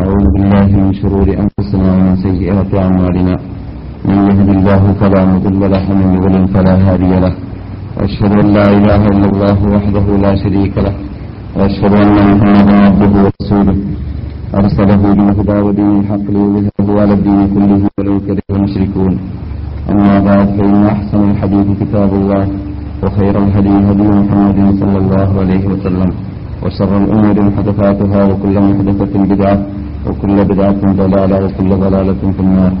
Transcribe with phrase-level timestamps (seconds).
[0.00, 3.34] ونعوذ بالله من شرور أنفسنا ومن سيئات أعمالنا.
[4.08, 7.34] من يهد الله فلا مضل له ومن يضلل فلا هادي له.
[7.96, 10.94] وأشهد أن لا إله إلا الله وحده لا شريك له.
[11.56, 13.76] وأشهد أن محمدا عبده ورسوله.
[14.60, 19.12] أرسله بالهدى ودين الحق ليظهره على الدين كله ولو كره المشركون.
[19.92, 22.44] أما بعد فإن أحسن الحديث كتاب الله
[23.02, 26.10] وخير الهدي هدي محمد صلى الله عليه وسلم
[26.62, 29.58] وشر الأمور محدثاتها وكل محدثة بدعة
[30.06, 32.72] وكل بدعة ضلالة وكل ضلالة في النار.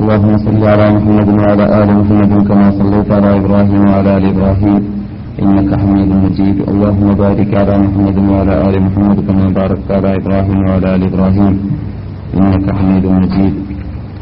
[0.00, 4.80] اللهم صل على محمد وعلى آل محمد كما صليت على إبراهيم وعلى آل إبراهيم
[5.42, 6.56] إنك حميد مجيد.
[6.72, 11.54] اللهم بارك على محمد وعلى آل محمد كما باركت على إبراهيم وعلى آل إبراهيم
[12.38, 13.54] إنك حميد مجيد.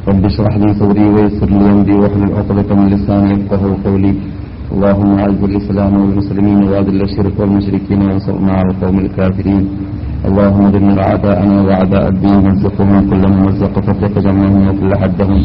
[0.08, 4.12] رب اشرح لي صدري ويسر لي أمري واحلل عقدة من لساني يفقهوا قولي.
[4.68, 9.64] اللهم أعز الإسلام والمسلمين وأذل الشرك والمشركين وانصرنا على القوم الكافرين.
[10.28, 15.40] اللهم دمر أعداءنا وأعداء الدين وارزقهم كل ممزق فافرق جمعهم وكل حدهم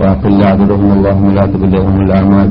[0.00, 0.90] وأقل عددهم.
[0.96, 2.48] اللهم لا تبلغهم الأعمال.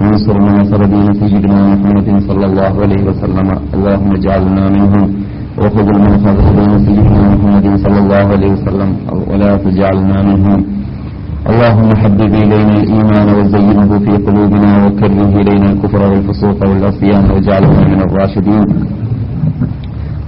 [0.00, 3.48] وانصر من نصر دين سيدنا محمد صلى الله عليه وسلم.
[3.74, 5.04] اللهم اجعلنا منهم.
[5.58, 8.90] وخذ المنفذ دين سيدنا محمد صلى الله عليه وسلم.
[9.30, 10.60] ولا تجعلنا منهم.
[11.50, 18.66] اللهم حبب إلينا الإيمان وزينه في قلوبنا وكره إلينا الكفر والفسوق والعصيان واجعلنا من الراشدين.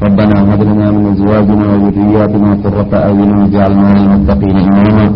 [0.06, 5.06] ربنا هب لنا من أزواجنا وذرياتنا قرة أعين واجعلنا للمتقين إماما.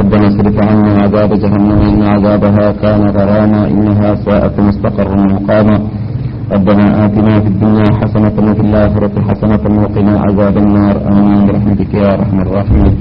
[0.00, 5.76] ربنا اصرف عنا عذاب جهنم إن عذابها كان غراما إنها ساءت مستقرا مقاما.
[6.54, 10.96] ربنا آتنا في الدنيا حسنة وفي الآخرة حسنة وقنا عذاب النار.
[11.12, 12.94] آمين برحمتك يا أرحم الراحمين.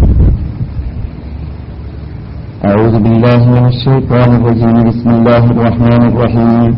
[2.72, 4.75] أعوذ بالله من الشيطان الرجيم.
[4.89, 6.72] بسم الله الرحمن الرحيم.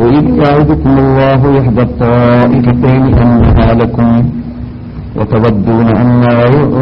[0.00, 4.10] وإذ يعدكم الله إحدى الطائفتين أنها لكم
[5.16, 6.22] وتودون أن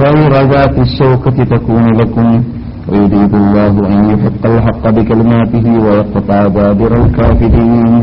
[0.05, 2.29] غير ذات الشوكة تكون لكم.
[2.91, 8.03] ويريد الله أن يحق الحق بكلماته ويقطع دابر الكافرين.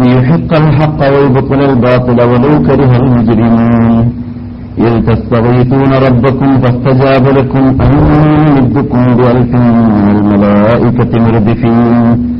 [0.00, 4.25] ليحق الحق ويبطل الباطل ولو كره المجرمون.
[4.78, 7.92] إذ تستغيثون ربكم فاستجاب لكم أن
[8.56, 12.36] يمدكم بألف من الملائكة مردفين.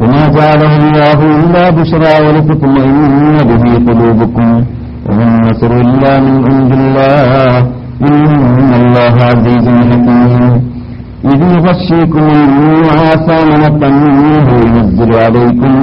[0.00, 4.64] وما جعله الله إلا بشرى ولتطمئن به قلوبكم.
[5.08, 7.58] وما النصر إلا من عند الله
[8.10, 10.70] إن الله عزيز حكيم.
[11.24, 15.74] إذ يغشيكم النعاس أمنة منه وينزل عليكم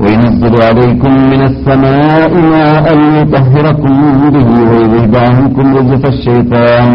[0.00, 3.96] وينزل عليكم من السماء ماء ليطهركم
[4.34, 6.88] به ويذهب عنكم رجس الشيطان.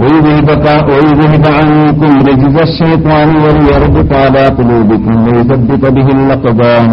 [0.00, 6.88] ويذهب عنكم رجز الشيطان وليربط على قلوبكم ويثبت به الأقدام.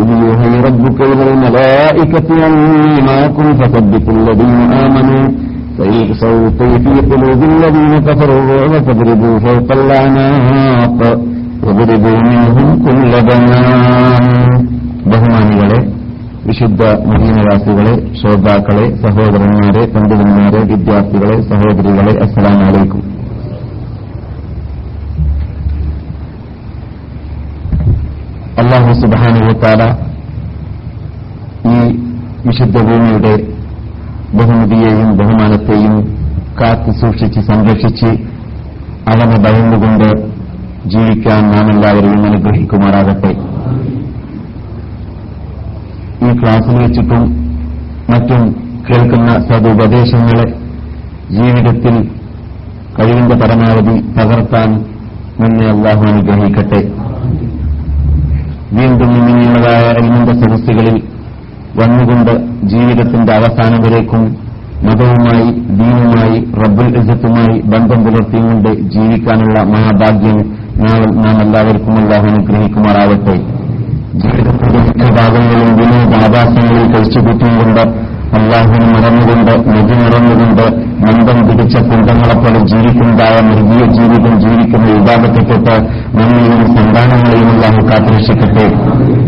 [0.00, 5.26] إذ يوحي ربك إلى الملائكة أني معكم فثبتوا الذين آمنوا.
[6.22, 11.00] سيلقي في قلوب الذين كفروا الرعب فاضربوا فوق الأعناق.
[15.10, 15.78] ബഹുമാനികളെ
[16.46, 23.02] വിശുദ്ധ മദീനവാസികളെ ശ്രോതാക്കളെ സഹോദരന്മാരെ പണ്ഡിതന്മാരെ വിദ്യാർത്ഥികളെ സഹോദരികളെ അസ്സലാം വലൈക്കും
[28.58, 29.82] അള്ളാഹു സുബാനുവത്താല
[31.66, 31.78] ഈ
[32.46, 33.34] വിശുദ്ധ ഭൂമിയുടെ
[34.34, 35.94] ബഹുമതിയെയും ബഹുമാനത്തെയും
[36.60, 38.10] കാത്തു സൂക്ഷിച്ച് സംരക്ഷിച്ച്
[39.08, 40.08] അവനെ ഭയന്നുകൊണ്ട്
[40.86, 43.30] ജീവിക്കാൻ നാം എല്ലാവരെയും അനുഗ്രഹിക്കുമാറാകട്ടെ.
[46.26, 47.22] ഈ ക്ലാസ്സിൽ വെച്ചിട്ടും
[48.10, 48.56] മറ്റും
[48.88, 50.48] കേൾക്കുന്ന സതുപദേശങ്ങളെ
[51.30, 52.08] ജീവിതത്തിൽ
[52.98, 54.84] കഴിവിന്റെ പരമാവധി പകർത്താൻ
[55.40, 56.92] നിന്നെ അള്ളാഹു അനുഗ്രഹിക്കട്ടെ.
[58.72, 61.02] വീണ്ടും ഇങ്ങനെയുള്ളതായ എൽമിന്റെ സദസ്സുകളിൽ
[61.80, 64.46] വന്നുകൊണ്ട് ജീവിതത്തിന്റെ അവസാനം വരേക്കും
[64.84, 73.34] മതവുമായി ദീനുമായി റബ്ബുൽ ഇസത്തുമായി ബന്ധം പുലർത്തിയുകൊണ്ട് ജീവിക്കാനുള്ള മഹാഭാഗ്യം നാം എല്ലാവർക്കും അള്ളാഹു അനുഗ്രഹിക്കുമാറാവട്ടെ
[74.14, 77.82] ജീവിതത്തിന്റെ ഭാഗങ്ങളിൽ ഭാഗങ്ങളും വിനോദാഭാസങ്ങളിൽ കഴിച്ചുകൂട്ടിയുകൊണ്ട്
[78.32, 80.64] അള്ളാഹുവിന് മറന്നുകൊണ്ട് നദി മറന്നുകൊണ്ട്
[81.00, 85.74] മന്ദം പിടിച്ച കുന്തങ്ങളെപ്പോലെ ജീവിക്കുന്നതായ മൃഗീയ ജീവിതം ജീവിക്കുന്ന വിഭാഗത്തെപ്പെട്ട്
[86.16, 88.66] നമ്മളെയും സന്താനങ്ങളെയും അള്ളാഹു കാത്തുരക്ഷിക്കട്ടെ.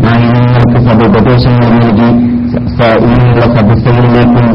[0.05, 2.09] ആ ഇനങ്ങൾക്ക് സതുപദേശങ്ങൾ നൽകി
[2.99, 4.47] ഇങ്ങനെയുള്ള സദസ്സുകളിലേക്കും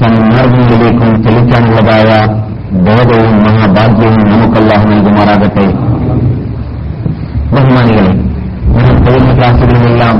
[0.00, 2.08] സന്മാർഗങ്ങളിലേക്കും തെളിക്കാനുള്ളതായ
[2.72, 5.64] ബോധവും മഹാഭാഗ്യവും നമുക്കല്ലാഹ് നൽകുമാറാകട്ടെ.
[7.54, 8.12] ബഹുമാനികളെ
[8.76, 10.16] ഞാൻ കഴിഞ്ഞ ക്ലാസുകളിലെല്ലാം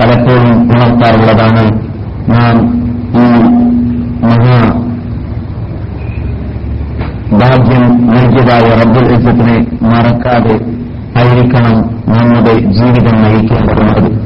[0.00, 1.64] പലപ്പോഴും ഉണർത്താറുള്ളതാണ്
[2.28, 2.56] നാം
[3.14, 3.26] ഈ
[4.24, 4.58] മഹാ
[7.32, 10.54] ഭാഗ്യം നൽകിയതായ റബ്ബുൽ ഇസത്തിനെ മറക്കാതെ
[11.16, 11.76] ആയിരിക്കണം
[12.08, 14.21] നമ്മുടെ ജീവിതം നയിക്കേണ്ടതുള്ളത്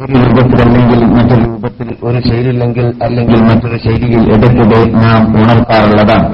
[0.00, 6.28] ഒരു രൂപത്തിലല്ലെങ്കിൽ മറ്റൊരു രൂപത്തിൽ ഒരു ശൈലിയില്ലെങ്കിൽ അല്ലെങ്കിൽ മറ്റൊരു ശൈലിയിൽ ഇടയ്ക്കിടെ നാം ഉണർത്താറുള്ളതാണ്.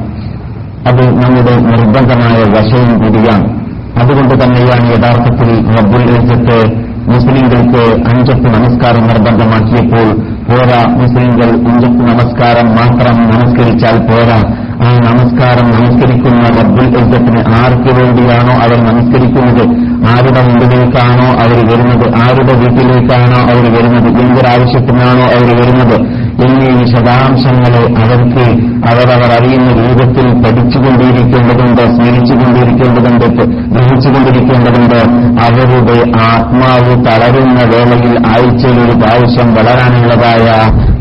[0.88, 3.66] അത് നമ്മുടെ നിർബന്ധമായ വശവും കൂടിയാണ്.
[3.98, 10.06] അതുകൊണ്ട് തന്നെയാണ് യഥാർത്ഥത്തിൽ റബ്ബുൽ ഇസ്സത്ത് മുസ്ലിങ്ങൾക്ക് അഞ്ചത്ത് നമസ്കാരം നിർബന്ധമാക്കിയപ്പോൾ
[10.48, 14.38] പോരാ മുസ്ലിങ്ങൾ അഞ്ചത്ത് നമസ്കാരം മാത്രം നമസ്കരിച്ചാൽ പോരാ.
[14.86, 19.64] ആ നമസ്കാരം നമസ്കരിക്കുന്ന റബ്ബുൽ ഇജ്ജത്തിന് ആർക്ക് വേണ്ടിയാണോ അവർ നമസ്കരിക്കുന്നത്?
[20.10, 22.06] ആരുടെ മുമ്പിലേക്കാണോ അവർ വരുന്നത്?
[22.24, 24.08] ആരുടെ വീട്ടിലേക്കാണോ അവർ വരുന്നത്?
[24.24, 26.25] എന്തൊരാവശ്യത്തിനാണോ അവർ വരുന്നത്?
[26.44, 28.44] എന്നീ വിശദാംശങ്ങളെ അവർക്ക്
[28.90, 33.26] അവരവർ അറിയുന്ന രൂപത്തിൽ പഠിച്ചുകൊണ്ടിരിക്കേണ്ടതുണ്ട് സ്മരിച്ചുകൊണ്ടിരിക്കേണ്ടതുണ്ട്
[33.72, 34.98] ഗ്രഹിച്ചുകൊണ്ടിരിക്കേണ്ടതുണ്ട്.
[35.46, 40.46] അവരുടെ ആത്മാവ് തളരുന്ന വേളയിൽ ആഴ്ചയിൽ ഒരു പ്രാവശ്യം വളരാനുള്ളതായ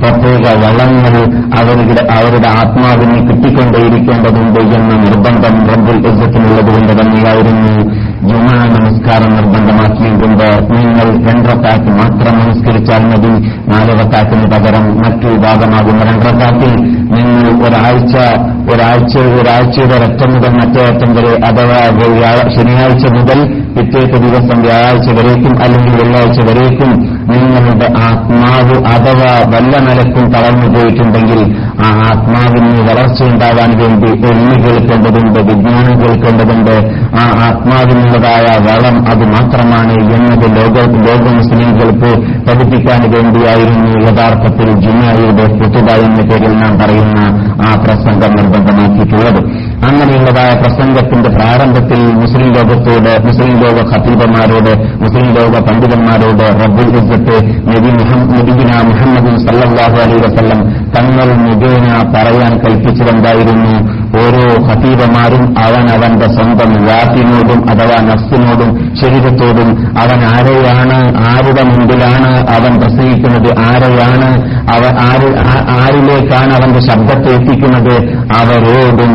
[0.02, 1.16] പ്രത്യേക വളങ്ങൾ
[1.60, 7.76] അവരുടെ അവരുടെ ആത്മാവിനെ കിട്ടിക്കൊണ്ടേയിരിക്കേണ്ടതുണ്ട് എന്ന നിർബന്ധം റബ്ബുൽ ഇസ്സത്തിനുള്ളത് കൊണ്ട് തന്നെയായിരുന്നു.
[8.24, 13.34] ജുമാ നമസ്കാരം നിർബന്ധമാക്കിയിട്ടുണ്ട് നിങ്ങൾ രണ്ടത്താക്ക് മാത്രം നമസ്കരിച്ചാൽ മതി.
[13.72, 16.72] നാലവത്താക്കിന് പകരം മറ്റു ഭാഗമാകുന്ന രണ്ടത്താക്കിൽ
[17.16, 18.16] നിങ്ങൾ ഒരാഴ്ച
[18.74, 21.82] ഒരാഴ്ച ഒരാഴ്ചയുടെ ഒരറ്റം മുതൽ മറ്റേ അറ്റം വരെ അഥവാ
[22.56, 23.40] ശനിയാഴ്ച മുതൽ
[23.76, 26.92] പിറ്റേത്തെ ദിവസം വ്യാഴാഴ്ച വരേക്കും അല്ലെങ്കിൽ വെള്ളിയാഴ്ച വരേക്കും
[27.32, 31.42] നിങ്ങളുടെ ആത്മാവ് അഥവാ വല്ല നിലക്കും തളർന്നു പോയിട്ടുണ്ടെങ്കിൽ
[31.86, 36.76] ആ ആത്മാവിന് വളർച്ചയുണ്ടാകാൻ വേണ്ടി എണ്ണി കേൾക്കേണ്ടതുണ്ട് വിജ്ഞാനം കേൾക്കേണ്ടതുണ്ട്.
[37.22, 37.24] ആ
[38.06, 40.76] ആത്മാവിനുള്ളതായ വളം അത് മാത്രമാണ് എന്നത് ലോക
[41.08, 42.10] ലോക മുസ്ലിംകൾക്ക്
[42.48, 47.20] പഠിപ്പിക്കാൻ വേണ്ടിയായിരുന്നു യഥാർത്ഥത്തിൽ ജുമായുടെ പുതുത എന്ന പേരിൽ നാം പറയുന്ന
[47.68, 49.42] ആ പ്രസംഗം നിർബന്ധമാക്കിയിട്ടുള്ളത്.
[49.88, 54.72] അങ്ങനെയുള്ളതായ പ്രസംഗത്തിന്റെ പ്രാരംഭത്തിൽ മുസ്ലിം ലോകത്തോട് മുസ്ലിം ലോക ഖത്തീബന്മാരോട്
[55.04, 57.36] മുസ്ലിം ലോക പണ്ഡിതന്മാരോട് റബ്ബുൽ ഇസ്സത്ത്
[57.72, 57.92] നബി
[58.36, 60.62] നബിഗിന മുഹമ്മദ് സല്ലല്ലാഹു അലൈഹി വസല്ലം
[60.96, 61.86] തങ്ങൾ മുഖേന
[62.16, 63.74] പറയാൻ കൽപ്പിച്ചതെന്തായിരുന്നു?
[64.22, 69.70] ഓരോ ഖത്തീബന്മാരും അവൻ അവന്റെ സ്വന്തം വാക്കിനോടും അഥവാ നഫ്സിനോടും ശരീരത്തോടും
[70.04, 70.98] അവൻ ആരെയാണ്?
[71.32, 73.50] ആരുടെ മുമ്പിലാണ് അവൻ പ്രസംഗിക്കുന്നത്?
[73.68, 74.30] ആരെയാണ്
[74.76, 74.94] അവൻ
[75.80, 77.96] ആരിലേക്കാണ് അവന്റെ ശബ്ദത്തെ എത്തിക്കുന്നത്?
[78.40, 79.14] അവരോടും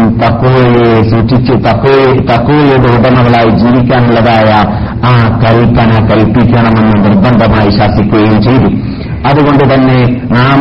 [0.60, 4.50] തക്കോയെ സൂക്ഷിച്ച് തക്കോയെ തക്കോയുടെ ഉടമകളായി ജീവിക്കാനുള്ളതായ
[5.10, 5.12] ആ
[5.42, 8.70] കൽപ്പന കൽപ്പിക്കണമെന്ന് നിർബന്ധമായി ശാസിക്കുകയും ചെയ്തു.
[9.28, 9.98] അതുകൊണ്ട് തന്നെ
[10.32, 10.60] നാം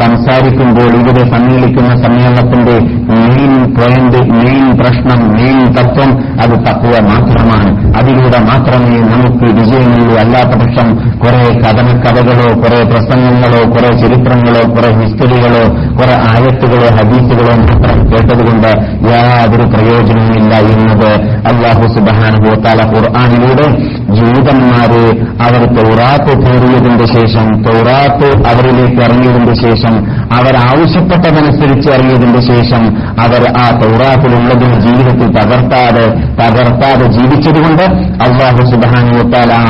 [0.00, 2.74] സംസാരിക്കുമ്പോൾ ഇവിടെ സമ്മേളിക്കുന്ന സമ്മേളനത്തിന്റെ
[3.12, 6.10] മെയിൻ പോയിന്റ് മെയിൻ പ്രശ്നം മെയിൻ തത്വം
[6.42, 7.70] അത് തത്വ മാത്രമാണ്.
[7.98, 15.64] അതിലൂടെ മാത്രമേ നമുക്ക് വിജയമുള്ളൂ അല്ലാത്ത പക്ഷം കുറെ കഥനക്കഥകളോ കുറെ പ്രസംഗങ്ങളോ കുറെ ചരിത്രങ്ങളോ കുറെ ഹിസ്റ്ററികളോ
[15.98, 18.70] കുറെ ആയത്തുകളോ ഹദീസുകളോ മാത്രം കേട്ടതുകൊണ്ട്
[19.10, 21.10] യാതൊരു പ്രയോജനവുമില്ല എന്നത്
[21.50, 23.66] അള്ളാഹു സുബാനുഭവത്താല ഖുർആാനിലൂടെ.
[24.14, 25.04] ജീവിതന്മാരെ
[25.46, 27.46] അവർ തൗറാത്ത് തേറിയതിന്റെ ശേഷം
[27.94, 29.94] തൗറാത്ത് അവരിലേക്ക് ഇറങ്ങിയതിന്റെ ശേഷം
[30.38, 32.82] അവർ ആവശ്യപ്പെട്ടതനുസരിച്ച് ഇറങ്ങിയതിന്റെ ശേഷം
[33.24, 36.06] അവർ ആ തൗറാത്തിലുള്ളതിന് ജീവിതത്തിൽ തകർത്താതെ
[36.40, 37.84] തകർത്താതെ ജീവിച്ചതുകൊണ്ട്
[38.26, 38.62] അള്ളാഹു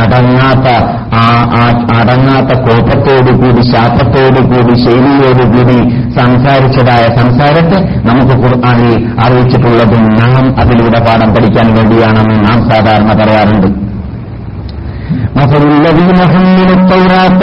[0.04, 0.68] അടങ്ങാത്ത
[1.20, 1.24] ആ
[1.60, 1.64] ആ
[2.00, 5.78] അടങ്ങാത്ത കോപത്തോടുകൂടി ശാപത്തോടുകൂടി ശൈലിയോടുകൂടി
[6.18, 8.94] സംസാരിച്ചതായ സംസാരത്തെ നമുക്ക് ഖുർആാനിൽ
[9.26, 13.68] അറിയിച്ചിട്ടുള്ളതും നാം അതിലൂടെ പാഠം പഠിക്കാൻ വേണ്ടിയാണെന്ന് നാം സാധാരണ പറയാറുണ്ട്.
[15.35, 17.41] مثل الذين حملوا التوراة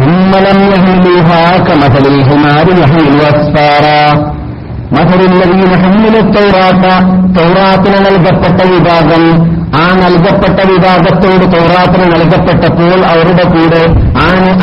[0.00, 4.04] ثم لم يحملوها كمثل الحمار يحمل أسفارا
[4.92, 6.84] مثل الذين حملوا التوراة
[7.36, 9.22] തൗറാത്തിന് നൽകപ്പെട്ട വിഭാഗം
[9.75, 13.83] ആ നൽകപ്പെട്ട വിഭാഗത്തോട് തോറാത്തിന് നൽകപ്പെട്ടപ്പോൾ അവരുടെ കൂടെ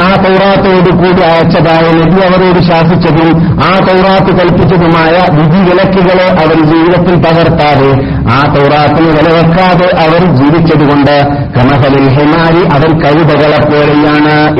[0.02, 3.30] ആ തൗറാത്തോട് കൂടി അയച്ചതായ നബി അവരോട് ശാസിച്ചതും
[3.64, 7.90] ആ തോറാത്ത് കൽപ്പിച്ചതുമായ വിധി വിലക്കുകളെ അവർ ജീവിതത്തിൽ പകർത്താതെ
[8.34, 11.16] ആ തൗറാത്തിന് വിലവെക്കാതെ അവർ ജീവിച്ചതുകൊണ്ട്
[11.56, 13.60] കമഹലിൽ ഹിമാരി അവർ കവിതകളെ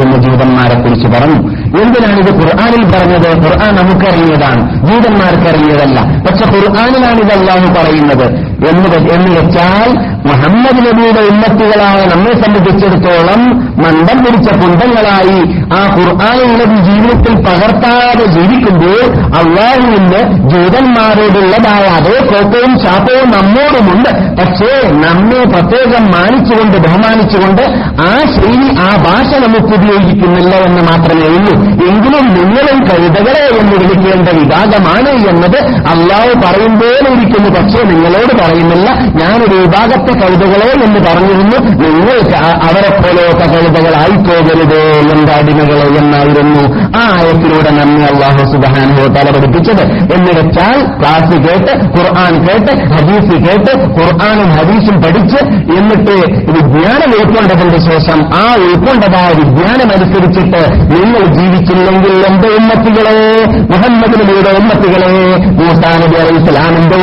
[0.03, 1.39] എന്ന് ജീവന്മാരെ കുറിച്ച് പറഞ്ഞു.
[1.83, 3.29] എന്തിനാണിത് ഖുർആാനിൽ പറഞ്ഞത്?
[3.45, 4.63] ഖുർആൻ നമുക്കറിഞ്ഞതാണ്.
[4.87, 8.50] ജൂതന്മാർക്ക് അറിഞ്ഞതല്ല പക്ഷെ ഖുർആാനിലാണ് ഇത് അല്ലാഹു പറയുന്നത്.
[8.69, 9.91] എന്ന് എന്ന് വെച്ചാൽ
[10.27, 13.43] മുഹമ്മദ് നബിയുടെ ഉമ്മത്തികളായ നമ്മെ സംബന്ധിച്ചിടത്തോളം
[13.83, 15.39] മന്ദം പിടിച്ച കുണ്ടങ്ങളായി
[15.73, 19.01] ആ ഖുർആാനുള്ളത് ജീവിതത്തിൽ പകർത്താതെ ജീവിക്കുമ്പോൾ
[19.41, 24.11] അള്ളാഹു നിന്ന് ജൂതന്മാരോടുള്ളതായ അതേ കോപ്പവും ശാപവും നമ്മോടുമുണ്ട്.
[24.41, 24.71] പക്ഷേ
[25.05, 27.63] നമ്മെ പ്രത്യേകം മാനിച്ചുകൊണ്ട് ബഹുമാനിച്ചുകൊണ്ട്
[28.09, 31.55] ആ ശൈലി ആ ഭാഷ നമുക്ക് ഉപയോഗിക്കുന്നില്ല എന്ന് മാത്രമേ ഉള്ളൂ.
[31.91, 35.59] എങ്കിലും നിങ്ങളും കഴുതകളെ എന്ന് വിളിക്കേണ്ട വിഭാഗമാണ് എന്നത്
[35.95, 38.91] അള്ളാഹു പറയുമ്പോൾ ഇരിക്കുന്നു പക്ഷേ നിങ്ങളോട് പറയുന്നില്ല.
[39.25, 41.57] ഞാനൊരു വിഭാഗത്തെ കഴുതകളെ എന്ന് പറഞ്ഞിരുന്നു.
[41.89, 44.81] നിങ്ങൾ ക- അവരെ പോലെയൊക്കെ കഴുതകളായി പോകരുത്
[45.15, 46.63] എന്റെ അടിമകളെ എന്നായിരുന്നു
[46.99, 49.83] ആ ആയത്തിലൂടെ നമ്മെ അള്ളാഹു സുബാനുഭവ തല പഠിപ്പിച്ചത്.
[49.83, 55.37] എന്ന് വെച്ചാൽ ക്ലാസ് കേട്ട് ഖുർആൻ കേട്ട് ഹദീസ് കേട്ട് ഖുർആാനും ഹദീസും പഠിച്ച്
[55.79, 56.15] എന്നിട്ട്
[56.53, 65.91] വിജ്ഞാനം ഉൾക്കൊണ്ടതിന്റെ ശേഷം ആ ഉൾക്കൊണ്ടതായ വിജ്ഞാനം അനുസരിച്ചിട്ട് നിങ്ങൾ ജീവിച്ചില്ലെങ്കിൽ എന്റെ ഉമ്മത്തികളെ മുഹമ്മദ് നബിയുടെ ഉമ്മത്തുകളെ മൂസാ
[65.97, 66.97] നബി അലൈഹി ഇസ്ലാമിന്റെ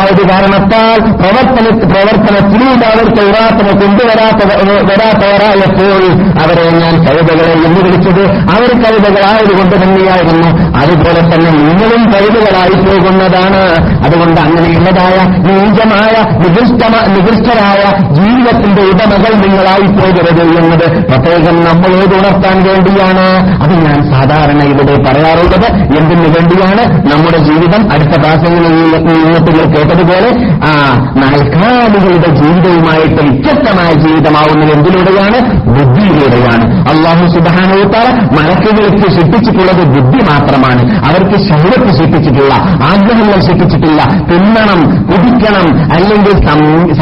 [0.00, 4.42] ബുദ്ധികളായത് കാരണത്താൽ പ്രവർത്തന പ്രവർത്തനത്തിലൂടെ അവർ തൗറാത്തിനെ കൊണ്ടുവരാത്ത
[4.92, 6.02] വരാത്തവരായപ്പോൾ
[6.42, 8.24] അവരെ ഞാൻ കവിതകളെ എന്ന് വിളിച്ചത്.
[8.30, 10.48] അവർ കഴുതകളായതുകൊണ്ട് തന്നെയായിരുന്നു.
[10.78, 13.62] അതുപോലെ തന്നെ നിങ്ങളും കവിതകളായി പോകുന്നതാണ്.
[14.04, 23.26] അതുകൊണ്ട് അങ്ങനെയുള്ളതായ നീചമായ നികൃഷ്ട നികൃഷ്ടരായ ജീവിതത്തിന്റെ ഉടമകൾ നിങ്ങളായി പോകരുത് എന്നത് പ്രത്യേകം നമ്മളോട് ഉണർത്താൻ വേണ്ടിയാണ്.
[23.62, 25.66] അത് ഞാൻ സാധാരണ ഇവിടെ പറയാറുള്ളത്.
[26.00, 29.50] എന്തിനു വേണ്ടിയാണ് നമ്മുടെ ജീവിതം അടുത്ത പ്രാസങ്ങളിൽ നിങ്ങൾ
[29.90, 30.30] കേട്ടതുപോലെ
[30.70, 30.72] ആ
[31.22, 35.38] നാൽക്കാലികളുടെ ജീവിതവുമായിട്ട് വ്യത്യസ്തമായ ജീവിതമാവുന്നത് എന്തിലൂടെയാണ്?
[35.76, 36.64] ബുദ്ധിയിലൂടെയാണ്.
[36.92, 40.82] അള്ളാഹു സുബാനോത്താറ മലക്കുകൾക്ക് സൃഷ്ടിച്ചിട്ടുള്ളത് ബുദ്ധി മാത്രമാണ്.
[41.08, 42.52] അവർക്ക് ശരീരത്ത് സൃഷ്ടിച്ചിട്ടില്ല
[42.90, 44.00] ആഗ്രഹങ്ങൾ സൃഷ്ടിച്ചിട്ടില്ല.
[44.30, 44.80] തിന്നണം
[45.10, 45.66] കുടിക്കണം
[45.96, 46.34] അല്ലെങ്കിൽ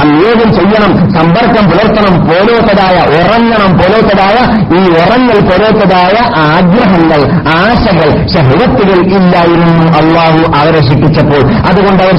[0.00, 4.36] സംയോഗം ചെയ്യണം സമ്പർക്കം പുലർത്തണം പോലോത്തതായ ഉറങ്ങണം പോലോത്തതായ
[4.78, 6.16] ഈ ഉറങ്ങൽ പോലോത്തതായ
[6.46, 7.20] ആഗ്രഹങ്ങൾ
[7.58, 11.42] ആശകൾ ശഹൃത്തുകൾ ഇല്ലായിരുന്നു അള്ളാഹു അവരെ സൃഷ്ടിച്ചപ്പോൾ.
[11.68, 12.16] അതുകൊണ്ട് അവർ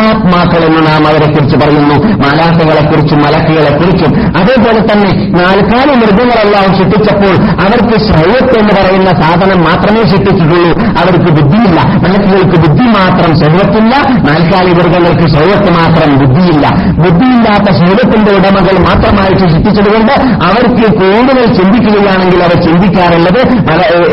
[0.00, 1.96] ശുദ്ധാത്മാക്കൾ എന്ന് നാം അവരെ കുറിച്ച് പറയുന്നു.
[2.22, 10.02] മാലാസകളെക്കുറിച്ചും കുറിച്ചും മലക്കുകളെ കുറിച്ചും അതേപോലെ തന്നെ നാൽക്കാലി മൃഗങ്ങളെല്ലാം ശിക്ഷിച്ചപ്പോൾ അവർക്ക് ശരീരത്ത് എന്ന് പറയുന്ന സാധനം മാത്രമേ
[10.10, 10.70] സൃഷ്ടിച്ചിട്ടുള്ളൂ
[11.02, 11.78] അവർക്ക് ബുദ്ധിയില്ല.
[12.04, 13.94] മലക്കുകൾക്ക് ബുദ്ധി മാത്രം ശരീരത്തില്ല
[14.28, 16.66] നാൽക്കാലി മൃഗങ്ങൾക്ക് ശരീരത്ത് മാത്രം ബുദ്ധിയില്ല.
[17.02, 20.14] ബുദ്ധിയില്ലാത്ത ശരീരത്തിന്റെ ഉടമകൾ മാത്രമായിട്ട് സൃഷ്ടിച്ചതുകൊണ്ട്
[20.48, 23.40] അവർക്ക് കൂടുതൽ ചിന്തിക്കുകയാണെങ്കിൽ അവർ ചിന്തിക്കാറുള്ളത്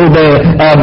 [0.06, 0.24] ഇത്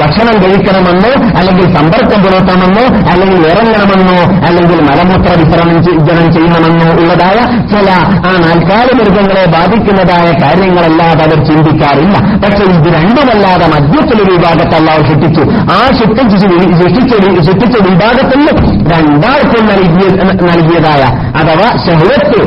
[0.02, 7.38] ഭക്ഷണം കഴിക്കണമെന്നോ അല്ലെങ്കിൽ സമ്പർക്കം പുലർത്തണമെന്നോ അല്ലെങ്കിൽ ഇറങ്ങണമെന്നോ അല്ലെങ്കിൽ മലമൂത്ര വിസരണം ജനം ചെയ്യണമെന്നോ ഉള്ളതായ
[7.72, 7.90] ചില
[8.28, 12.16] ആ നാൽക്കാല മൃഗങ്ങളെ ബാധിക്കുന്നതായ കാര്യങ്ങളല്ലാതെ അവർ ചിന്തിക്കാറില്ല.
[12.44, 15.42] പക്ഷെ ഇത് രണ്ടുമല്ലാതെ മധ്യത്തിലൊരു വിഭാഗത്തെ അവർ സൃഷ്ടിച്ചു.
[15.72, 16.36] ആ സൃഷ്ടിച്ച്
[16.82, 17.12] സൃഷ്ടിച്ച
[17.48, 18.42] സൃഷ്ടിച്ച വിഭാഗത്തിൽ
[18.92, 20.08] രണ്ടാൾക്കും നൽകിയ
[20.50, 21.02] നൽകിയതായ
[21.40, 22.40] അഥവാ ശഹരത്ത്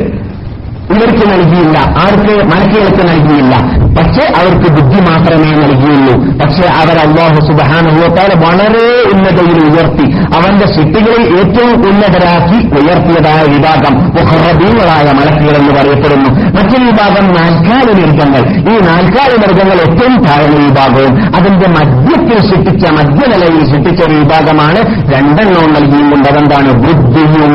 [0.91, 1.77] ഇവർക്ക് നൽകിയില്ല.
[1.79, 2.43] ആർക്ക്?
[2.43, 3.55] മലക്കുകൾക്ക് നൽകിയില്ല.
[3.97, 6.39] പക്ഷേ അവർക്ക് ബുദ്ധി മാത്രമേ നൽകിയുള്ളൂ.
[6.39, 15.57] പക്ഷേ അവർ അള്ളാഹു സുബാനുഭവത്താൽ വളരെ ഉന്നതയിൽ ഉയർത്തി അവന്റെ ശക്തികളിൽ ഏറ്റവും ഉന്നതരാക്കി ഉയർത്തിയതായ വിഭാഗം മുഹറബീങ്ങളായ മലക്കുകൾ
[15.57, 16.46] എന്ന് പറയപ്പെടുന്നു.
[16.57, 24.01] മറ്റൊരു വിഭാഗം നാൽക്കാലി മൃഗങ്ങൾ ഈ നാൽക്കാലി മൃഗങ്ങൾ ഏറ്റവും താഴ്ന്ന വിഭാഗവും അതിന്റെ മധ്യത്തിൽ സൃഷ്ടിച്ച മധ്യനിലയിൽ സൃഷ്ടിച്ച
[24.07, 24.79] ഒരു വിഭാഗമാണ്
[25.13, 26.27] രണ്ടെണ്ണവും നൽകിയിട്ടുണ്ട്.
[26.29, 26.71] അതെന്താണ്?
[26.83, 27.53] ബുദ്ധിയും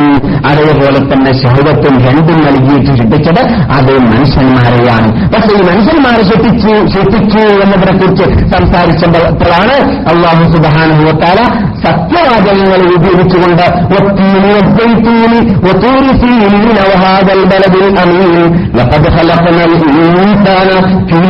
[0.51, 3.43] അതേപോലെ തന്നെ ശൗരത്തും രണ്ടും നൽകിയിട്ട് സൃഷ്ടിച്ചത്
[3.77, 5.09] അത് മനുഷ്യന്മാരെയാണ്.
[5.35, 9.77] പക്ഷേ ഈ മനുഷ്യന്മാരെ സൃഷ്ടിച്ചു സൃഷ്ടിച്ചു എന്നതിനെ കുറിച്ച് സംസാരിച്ചപ്പോഴാണ്
[10.13, 11.41] അള്ളാഹു സുബാനുഭവത്താല
[11.85, 13.65] സത്യവാചകങ്ങൾ ഉപയോഗിച്ചുകൊണ്ട്
[13.99, 15.41] ഒത്തീനി
[15.71, 16.33] ഒത്തൂരി സീ
[16.79, 18.53] നവഹാദൽ ബലബിൽ അമീൻ
[18.93, 20.69] لقد خلقنا الإنسان
[21.09, 21.21] في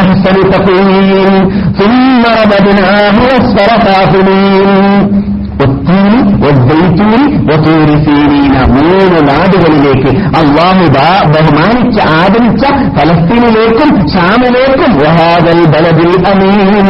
[0.00, 1.48] أحسن تقويم
[1.78, 5.17] ثم رددناه أسفل سافلين
[8.74, 10.10] മൂന്ന് നാടുകളിലേക്ക്
[10.40, 10.84] അള്ളാഹു
[11.32, 12.64] ബഹുമാനിച്ച് ആദരിച്ച
[12.96, 14.92] ഫലസ്തീനിലേക്കും ഷാമിലേക്കും
[15.72, 16.88] ബലദിൽ അമീൻ.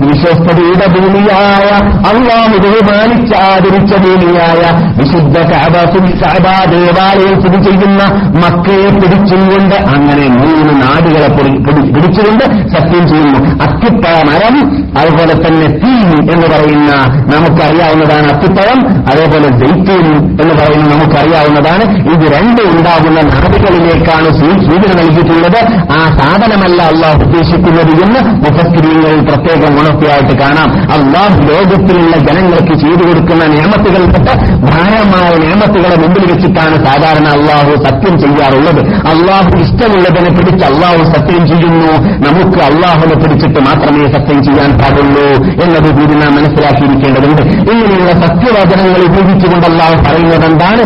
[0.00, 1.68] വിശ്വസ്തയുടെ ഭൂമിയായ
[2.10, 4.62] അള്ളാഹു ബഹുമാനിച്ച് ആദരിച്ച ഭൂമിയായ
[4.98, 5.38] വിശുദ്ധ
[6.70, 8.02] ദേവാലയം സ്ഥിതി ചെയ്യുന്ന
[8.42, 11.28] മക്കയെ പിടിച്ചുകൊണ്ട് അങ്ങനെ മൂന്ന് നാടുകളെ
[11.94, 13.40] പിടിച്ചുകൊണ്ട് സത്യം ചെയ്യുന്നു.
[13.64, 14.56] അത്തിപ്പഴ മരം
[14.98, 15.94] അതുപോലെ തന്നെ തീ
[16.34, 16.92] എന്ന് പറയുന്ന
[18.00, 18.78] നമുക്കറിയാവുന്നതാണ് അത്തിപ്പഴം
[19.10, 20.06] അതേപോലെ ദൈത്യം
[20.40, 21.84] എന്ന് പറയുന്നത് നമുക്കറിയാവുന്നതാണ്.
[22.12, 25.60] ഇത് രണ്ടും ഉണ്ടാകുന്ന നാടുകളിലേക്കാണ് സൂചന നൽകിയിട്ടുള്ളത്.
[25.96, 30.68] ആ സാധനമല്ല അള്ളാഹ് ഉദ്ദേശിക്കുന്നത് എന്ന് മുഖസ്ത്രീകൾ പ്രത്യേകം ഉണർത്തിയായിട്ട് കാണാം.
[30.96, 34.32] അള്ളാഹ് ലോകത്തിലുള്ള ജനങ്ങൾക്ക് ചെയ്തു കൊടുക്കുന്ന നിയമത്തുകൾപ്പെട്ട്
[34.70, 38.80] ഭാരമായ നിയമത്തുകളെ മുമ്പിൽ വെച്ചിട്ടാണ് സാധാരണ അള്ളാഹു സത്യം ചെയ്യാറുള്ളത്.
[39.12, 41.92] അള്ളാഹു ഇഷ്ടമുള്ളതിനെ പിടിച്ച് അള്ളാഹു സത്യം ചെയ്യുന്നു.
[42.26, 45.26] നമുക്ക് അള്ളാഹുനെ പിടിച്ചിട്ട് മാത്രമേ സത്യം ചെയ്യാൻ പാടുള്ളൂ
[45.64, 47.42] എന്നത് കൂടി നാം മനസ്സിലാക്കിയിരിക്കേണ്ടതുണ്ട്.
[47.89, 50.85] ഇങ്ങനെയുള്ള സത്യവചനങ്ങൾ ഉപയോഗിച്ചുകൊണ്ട് അള്ളാഹു പറയുന്നത് എന്താണ്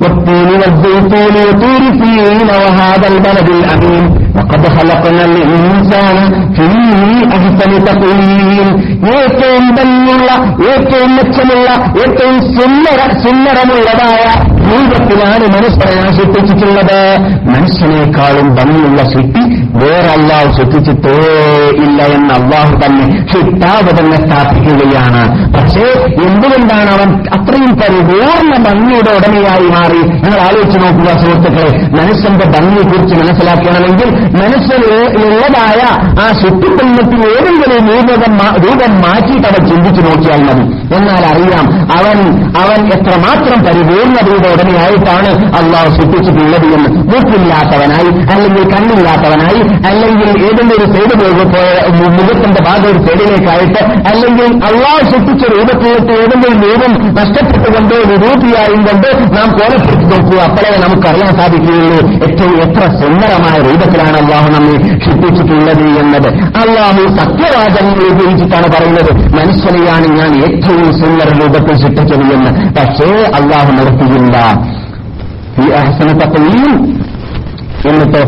[0.00, 4.04] والطين والزيتون وطور سينين وهذا البلد الأمين
[4.36, 6.16] وقد خلقنا الإنسان
[6.56, 6.66] في
[7.36, 8.68] أحسن تقويم
[9.12, 10.28] ഏറ്റവും ഭംഗിയുള്ള
[10.70, 11.68] ഏറ്റവും മെച്ചമുള്ള
[12.02, 14.24] ഏറ്റവും സുന്ദര സുന്ദരമുള്ളതായ
[14.69, 16.99] രൂപത്തിലാണ് മനുഷ്യനെ ഞാൻ സൃഷ്ടിച്ചിട്ടുള്ളത്
[17.51, 19.43] മനുഷ്യനേക്കാളും ഭംഗിയുള്ള സൃഷ്ടി
[19.81, 21.15] വേറെ അള്ളാഹു സൃഷ്ടിച്ചിട്ടേ
[21.85, 25.23] ഇല്ല എന്ന് അള്ളാഹു തന്നെ ഹിട്ടാവ് തന്നെ സ്ഥാപിക്കുകയാണ്.
[25.55, 25.85] പക്ഷേ
[26.27, 30.01] എന്തുകൊണ്ടാണ് അവൻ അത്രയും പരിപൂർണ ഭംഗിയുടെ ഉടമയായി മാറി?
[30.23, 31.69] നിങ്ങൾ ആലോചിച്ച് നോക്കുക സുഹൃത്തുക്കളെ
[31.99, 34.09] മനുഷ്യന്റെ ഭംഗിയെക്കുറിച്ച് മനസ്സിലാക്കണമെങ്കിൽ
[34.41, 35.81] മനുഷ്യനുള്ളതായ
[36.23, 38.33] ആ സൃഷ്ടിക്കൽമത്തിൽ ഏതെങ്കിലും രൂപം
[38.65, 40.65] രൂപം മാറ്റിയിട്ട് അവൻ ചിന്തിച്ചു നോക്കിയാൽ മതി.
[40.97, 41.65] എന്നാൽ അറിയാം
[41.97, 42.17] അവൻ
[42.63, 51.89] അവൻ എത്രമാത്രം പരിപൂർണതയുടെ ഉടനെയായിട്ടാണ് അള്ളാഹു സൃഷ്ടിച്ചിട്ടുള്ളത് എന്ന് മൂക്കില്ലാത്തവനായി അല്ലെങ്കിൽ കണ്ണില്ലാത്തവനായി അല്ലെങ്കിൽ ഏതെങ്കിലും ഒരു സൈഡ് പോയ
[51.89, 60.05] മുഖത്തിന്റെ ഭാഗം ഒരു സൈഡിലേക്കായിട്ട് അല്ലെങ്കിൽ അള്ളാഹു സൃഷ്ടിച്ച രൂപത്തിലേക്ക് ഏതെങ്കിലും രൂപം നഷ്ടപ്പെട്ടുകൊണ്ട് വിരൂപിയായും കൊണ്ട് നാം കോലപ്പെടുത്തി
[60.05, 60.39] നോക്കുക.
[60.39, 62.13] അപ്പോഴേ നമുക്കറിയാൻ സാധിക്കുകയുള്ളൂ.
[62.13, 66.27] ഏറ്റവും എത്ര സുന്ദരമായ രൂപത്തിലാണ് അള്ളാഹു നമ്മെ സൃഷ്ടിച്ചിട്ടുള്ളത് എന്നത്.
[66.43, 69.11] അള്ളാഹു സത്യവാചകങ്ങൾ ഉപയോഗിച്ചിട്ടാണ് പറയുന്നത്.
[69.39, 72.69] മനുഷ്യനെയാണ് ഞാൻ ഏറ്റവും സുന്ദര രൂപത്തിൽ സൃഷ്ടിച്ചത് എന്ന്.
[72.69, 74.46] പക്ഷേ അള്ളാഹു നിർത്തിയില്ല.
[75.55, 76.97] في أحسن تقويم
[77.89, 78.23] എന്നിട്ടോ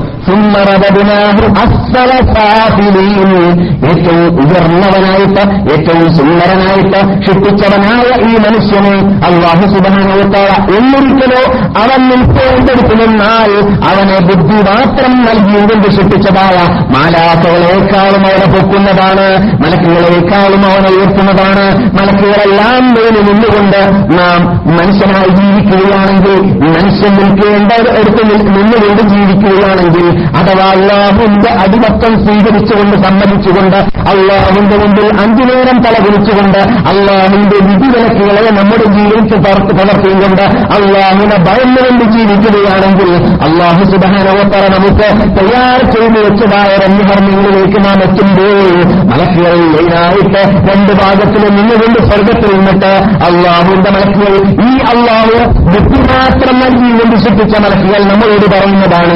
[3.89, 8.95] ഏറ്റവും ഉയർന്നവനായിട്ട് ഏറ്റവും സുന്ദരനായിട്ട് സൃഷ്ടിച്ചവനായ ഈ മനുഷ്യനെ
[9.29, 11.41] അള്ളാഹു സുബാനോത്താള ഒന്നൊരിക്കലോ
[11.77, 13.51] അവൻ നിൽക്കേണ്ടെടുത്തു നിന്നാൽ
[13.89, 16.57] അവനെ ബുദ്ധി മാത്രം നൽകിയുകൊണ്ട് സൃഷ്ടിച്ചതായ
[16.95, 19.27] മാലാക്കകളെക്കാളും അവനെ പൊക്കുന്നതാണ്
[19.63, 21.65] മലക്കുകളെക്കാളും അവനെ ഉയർത്തുന്നതാണ്
[21.97, 23.81] മലക്കുകളെല്ലാം മേലിൽ നിന്നുകൊണ്ട്
[24.13, 24.39] നാം
[24.77, 26.37] മനുഷ്യനായി ജീവിക്കുകയാണെങ്കിൽ
[26.67, 29.01] മനുഷ്യൻ നിൽക്കേണ്ട എടുത്ത് നിന്നുകൊണ്ട്
[29.49, 38.85] ജീവിക്കുകയാണെങ്കിൽ അഥവാ അള്ളാഹുവിന്റെ അടിമത്തം സ്വീകരിച്ചുകൊണ്ട് സമ്മതിച്ചുകൊണ്ട് അള്ളാഹുവിന്റെ മുമ്പിൽ അഞ്ചു നേരം തല കുറിച്ചുകൊണ്ട് അള്ളാഹുവിന്റെ വിധിവിലക്കുകളെ നമ്മുടെ
[38.91, 40.43] ജീവിതത്തിൽ പകർത്തി പകർത്തിയുകൊണ്ട്
[40.77, 48.73] അള്ളാഹുവിനെ ഭയന്നുകൊണ്ട് ജീവിക്കുകയാണെങ്കിൽ അള്ളാഹു സുബാനവത്തറ നമുക്ക് തയ്യാർ ചെയ്തു വെച്ചതായ രംഗകർമ്മങ്ങളിലേക്ക് നാം എത്തുമ്പോൾ
[49.11, 52.91] മലക്കുകൾ ലൈനായിട്ട് രണ്ട് ഭാഗത്തിൽ നിന്നുകൊണ്ട് സ്വർഗത്തിൽ നിന്നിട്ട്
[53.25, 54.33] അള്ളാഹുവിന്റെ മലക്കുകൾ
[54.65, 55.37] ഈ അള്ളാഹു
[55.69, 56.87] ബുദ്ധി മാത്രം നൽകി
[57.19, 59.15] സൃഷ്ടിച്ച മലക്കുകൾ നമ്മളോട് പറയുന്നതാണ്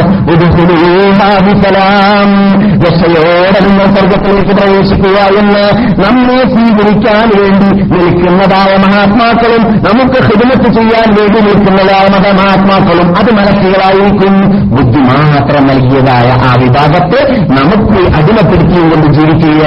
[1.64, 2.30] സലാം.
[2.78, 4.54] ദശയോടെ നിങ്ങൾ സ്വർഗത്തിലേക്ക്
[4.86, 5.64] പ്രവേശിക്കുക എന്ന്
[6.02, 14.36] നമ്മെ സ്വീകരിക്കാൻ വേണ്ടി നിൽക്കുന്നതായ മഹാത്മാക്കളും നമുക്ക് ഹിതമത്ത് ചെയ്യാൻ വേണ്ടി നിൽക്കുന്നതായ മതമഹാത്മാക്കളും അത് മലക്കുകളായിരിക്കും
[14.74, 17.22] ബുദ്ധി മാത്രം നൽകിയതായ ആ വിഭാഗത്തെ
[17.54, 19.62] നമുക്ക് അടിമപ്പെടുത്തിയും കൊണ്ട് ജീവിക്കുക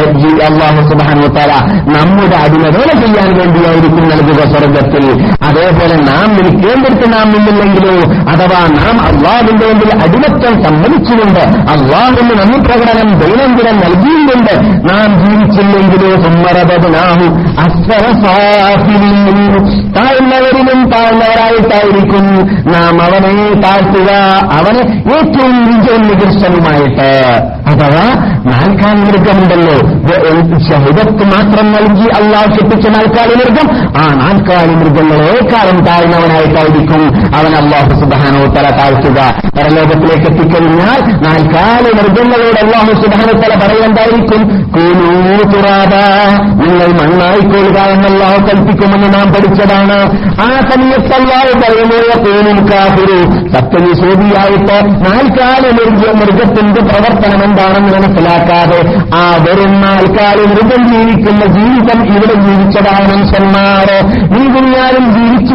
[0.47, 1.53] അള്ളാഹു സുബാനുത്താല
[1.95, 5.07] നമ്മുടെ അടിമവേല ചെയ്യാൻ വേണ്ടിയായിരിക്കും നൽകുക സ്വർഗത്തിൽ
[5.47, 7.97] അതേപോലെ നാം നിൽക്കേണ്ടിടത്ത് നാം നിന്നില്ലെങ്കിലോ
[8.33, 9.69] അഥവാ നാം അള്ളാഹിന്റെ
[10.05, 11.43] അടിമത്തം സമ്മതിച്ചുകൊണ്ട്
[11.75, 14.53] അള്ളാഹിന് നന്ദി പ്രകടനം ദൈനംദിനം നൽകിയുകൊണ്ട്
[14.97, 17.27] നാം ജീവിച്ചില്ലെങ്കിലോ സുമ്മറബനാഹു
[17.65, 19.41] അസ്വരസാഫിലും
[19.97, 22.27] താഴ്ന്നവരിലും താഴ്ന്നവരായിട്ടായിരിക്കും
[22.73, 24.11] നാം അവനെ താഴ്ത്തുക.
[24.59, 24.83] അവനെ
[25.17, 27.11] ഏറ്റവും വിജയം നികൃഷ്ടനുമായിട്ട്
[27.71, 28.05] അഥവാ
[28.51, 29.77] നാൽക്കാലി മൃഗമുണ്ടല്ലോ.
[30.69, 33.67] ഷഹിദത്ത് മാത്രം നൽകി അള്ളാഹ് സൃഷ്ടിച്ച നാൽക്കാലി മൃഗം.
[34.01, 37.03] ആ നാൽക്കാലി മൃഗങ്ങളെക്കാളും താഴ്ന്നവനായിട്ടായിരിക്കും
[37.37, 39.19] അവൻ അള്ളാഹു സുബാനോത്തല താഴ്ത്തുക.
[39.57, 44.86] പരലോകത്തിലേക്ക് എത്തിക്കഴിഞ്ഞാൽ നാൽക്കാലി മൃഗങ്ങളോട് അള്ളാഹു സുബാനോത്തല തല തുറാബ
[46.61, 49.99] നിങ്ങൾ മണ്ണായിക്കൊള്ളുക എന്നല്ലാഹ് കൽപ്പിക്കുമെന്ന് നാം പഠിച്ചതാണ്.
[50.41, 53.13] ആ സമയത്തല്ലാതെ പറയുന്നത് കൂനും സത്യം
[53.55, 58.81] സത്യനിഷേധിയായിട്ട് നാൽക്കാലി മൃഗ മൃഗത്തിന്റെ പ്രവർത്തനം എന്താണെന്ന് മനസ്സിലാക്കാതെ
[59.15, 63.89] ആ വെറും നാൽക്കാലി മൃഗം ജീവിക്കുന്ന ജീവിതം ഇവിടെ ജീവിച്ചതാണ് മനുഷ്യന്മാർ
[64.33, 65.55] നീ ദുനിയാവിൽ ജീവിച്ചു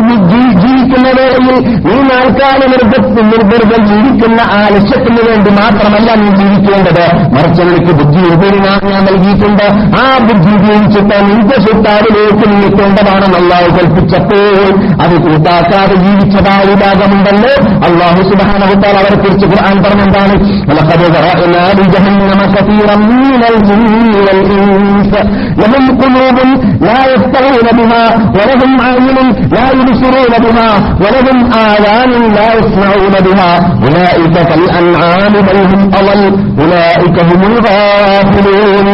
[0.90, 7.04] ജീവിക്കുന്ന വേളയിൽ നീ നാൽക്കാലി മൃഗത്തിൽ മൃഗം ജീവിക്കുന്ന ആ ലക്ഷ്യത്തിന് വേണ്ടി മാത്രമല്ല നീ ജീവിക്കേണ്ടത്
[7.36, 9.66] മറിച്ച് നിനക്ക് ബുദ്ധി ഉപരിനാ ഞാൻ നൽകിയിട്ടുണ്ട്
[9.98, 14.70] ആ ബുദ്ധി ഉപയോഗിച്ചിട്ട് നിന്റെ ചുട്ടാടിലേക്ക് നീക്കേണ്ടതാണെന്ന് അള്ളാഹു കൽപ്പിച്ചപ്പോൾ
[15.04, 17.52] അത് കൂട്ടാക്കാതെ ജീവിച്ചതായ വിഭാഗമുണ്ടല്ലോ
[17.88, 20.34] അള്ളാഹു സുബാനഹുത്താൽ അവരെ കുറിച്ച് ഖുർആൻ പറഞ്ഞെന്താണ്
[20.70, 23.84] لقد ذرأنا لجهنم كثيرا من الجن
[24.26, 25.12] والإنس
[25.60, 26.36] لهم قلوب
[26.82, 28.04] لا يفقهون بها
[28.36, 29.18] ولهم أعين
[29.50, 30.68] لا يبصرون بها
[31.01, 33.53] ولهم آذان لا يسمعون بها.
[33.83, 36.21] أولئك كالأنعام بل هم أضل.
[36.59, 38.87] أولئك هم الغافلون.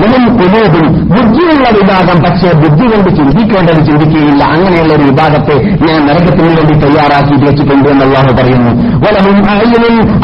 [0.00, 4.42] നിലം കുലൂബും ബുദ്ധിയുള്ള വിഭാഗം പക്ഷേ ബുദ്ധി കൊണ്ട് ചിന്തിക്കേണ്ടത് ചിന്തിക്കുകയില്ല.
[4.54, 8.72] അങ്ങനെയുള്ള ഒരു വിഭാഗത്തെ ഞാൻ നരകത്തിന് വേണ്ടി തയ്യാറാക്കി വെച്ചിട്ടുണ്ട് എന്ന് പറയുന്നു.
[9.04, 9.38] വലവും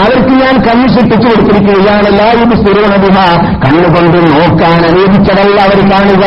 [0.02, 3.18] അവർക്ക് ഞാൻ കണ്ണ് സൃഷ്ടിച്ചു കൊടുത്തിരിക്കുകയാണ് എല്ലാവരും സ്ഥിരവണതിഹ
[3.64, 6.24] കണ്ണുകൊണ്ട് നോക്കാൻ അനുവദിച്ചതല്ല അവർ കാണുക.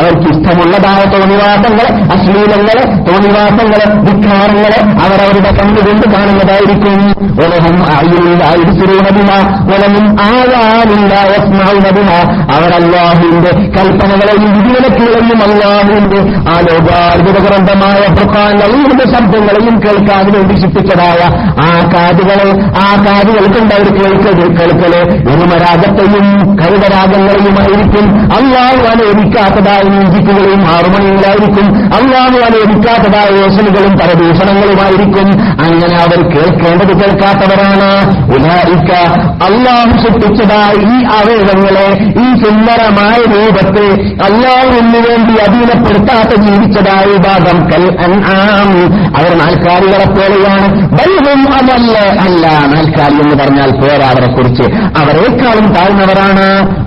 [0.00, 4.72] അവർക്ക് ഇഷ്ടമുള്ളതായ തോന്നിവാസങ്ങളെ അശ്ലീലങ്ങളെ തോന്നിവാസങ്ങളെ വിഖാരങ്ങൾ
[5.04, 6.98] അവരവരുടെ കണ്ണുകൊണ്ട് കാണുന്നതായിരിക്കും.
[7.44, 9.30] ഒലഹം ആയുനില്ലായുബ് സ്ഥിരവണതിഹ
[9.74, 11.12] ഒലവും ആവാനില്ല
[12.56, 16.20] അവർ അള്ളാഹുവിന്റെ കൽപ്പനകളെയും വിധിവിലക്കുകളെയും അള്ളാഹുവിന്റെ
[16.52, 21.20] ആ ലോകാത്ഭുത ഗ്രന്ഥമായ പ്രധാനങ്ങളുടെ ശബ്ദങ്ങളെയും കേൾക്കാൻ വേണ്ടി സൃഷ്ടിച്ചതായ
[21.66, 24.92] ആ കാതുകളെ ആ കാതുകൾ കൊണ്ട് അവർ കേൾക്കത് കേൾക്കൽ
[25.30, 26.26] കരുതരാഗങ്ങളെയും
[26.60, 28.06] കരുതരാഗങ്ങളെയുമായിരിക്കും
[28.38, 35.28] അള്ളാഹു അനുവദിക്കാത്തതായ നീതിക്കുകളെയും ഹാർമോണിയങ്ങളായിരിക്കും അള്ളാഹു അനുവദിക്കാത്തതായ യോസനുകളും പരദൂഷണങ്ങളുമായിരിക്കും
[35.64, 37.90] അങ്ങനെ അവർ കേൾക്കേണ്ടത് കേൾക്കാത്തവരാണ്.
[38.34, 38.90] ഉലായിക്ക
[39.48, 41.88] അള്ളാഹു സൃഷ്ടിച്ചതായ ഈ അവയവങ്ങളെ
[42.24, 42.26] ഈ
[42.70, 48.92] സുന്ദരമായ രൂപത്തെ അള്ളാഹുവിന് വേണ്ടി അധീനപ്പെടുത്താത്ത ജീവിച്ചതായ വിഭാഗം കൽ അൻആം.
[49.16, 50.90] അവർ നാൽക്കാലികളെ പോലെയാണ്.
[50.90, 52.46] ബൽഹും അതല്ല അല്ല.
[52.48, 54.62] നാൽക്കാലി എന്ന് പറഞ്ഞാൽ പോരാ അവരെ കുറിച്ച്
[55.02, 56.80] അവരെക്കാളും താഴ്ന്നവരാണ്.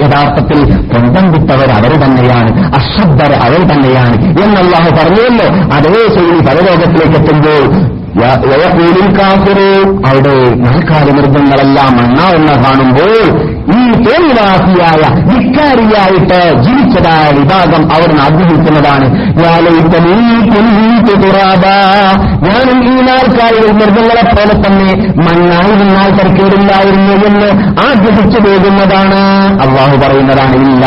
[0.00, 2.74] യഥാർത്ഥത്തിൽ സ്വന്തം വിട്ടവർ അവർ തന്നെയാണ്.
[2.74, 4.42] അശ്രദ്ധർ അവർ തന്നെയാണ്.
[4.42, 5.76] എന്നല്ലാഹു പറഞ്ഞല്ലോ.
[5.76, 9.68] അതേ ശൈലി പരലോകത്തിലേക്ക് എത്തുമ്പോൾ വയക്കൂലിൽ കാഫിറു
[10.06, 13.14] അവിടെ നാൽക്കാല മൃഗങ്ങളെല്ലാം മണ്ണാവുന്ന കാണുമ്പോൾ
[13.73, 13.73] ഈ
[14.06, 19.06] തോന്നിവാസിയായ നിക്കാരിയായിട്ട് ജീവിച്ചതായ വിഭാഗം അവിടുന്ന് ആഗ്രഹിക്കുന്നതാണ്.
[22.46, 24.90] ഞാനും ഈ നാൾക്കായി മൃഗങ്ങളെ പോലെ തന്നെ
[25.26, 27.48] മണ്ണായിരുന്നാൽ തരക്കേടില്ലായിരുന്നു എന്ന്
[27.86, 29.20] ആഗ്രഹിച്ചു പോകുന്നതാണ്.
[29.64, 30.84] അള്ളാഹു പറയുന്നതാണ് ഇല്ല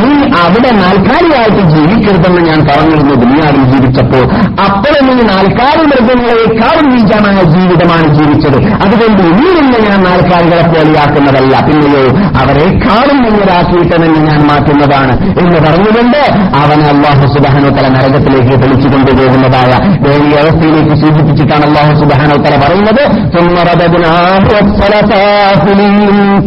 [0.00, 0.10] നീ
[0.42, 4.24] അവിടെ നാൽക്കാലിയായിട്ട് ജീവിക്കരുതെന്ന് ഞാൻ പറഞ്ഞിരുന്നു ദുനിയാവിൽ ജീവിച്ചപ്പോൾ.
[4.66, 8.58] അപ്പോൾ നീ നാൽക്കാലി മൃഗങ്ങളെക്കാളും നീചമായ ജീവിതമാണ് ജീവിച്ചത്.
[8.84, 11.54] അതുകൊണ്ട് ഇനി നിന്ന് ഞാൻ നാൽക്കാലികളെ പോലെയാക്കുന്നതല്ല.
[11.68, 12.04] പിന്നെയോ
[12.36, 16.20] അവരെക്കാളും മുന്നിലാക്കിയിട്ടെന്ന് ഞാൻ മാറ്റുന്നതാണ് എന്ന് പറഞ്ഞുകൊണ്ട്
[16.62, 19.72] അവൻ അള്ളാഹു സുബാനോത്തല നരകത്തിലേക്ക് തെളിച്ചു കൊണ്ടുപോകുന്നതായ
[20.04, 23.02] ദയനീയ അവസ്ഥയിലേക്ക് സൂചിപ്പിച്ചിട്ടാണ് അള്ളാഹു സുബാനോത്തല പറയുന്നത്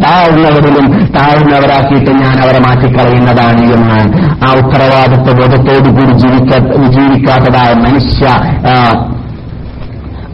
[0.03, 4.01] താഴ്ന്നവരിലും താഴ്ന്നവരാക്കിയിട്ട് ഞാൻ അവരെ മാറ്റിക്കളയുന്നതാണ് എന്ന്
[4.45, 6.53] ആ ഉത്തരവാദിത്വ ബോധത്തോടുകൂടി ജീവിക്ക
[6.89, 8.25] ജീവിക്കാത്തതായ മനുഷ്യ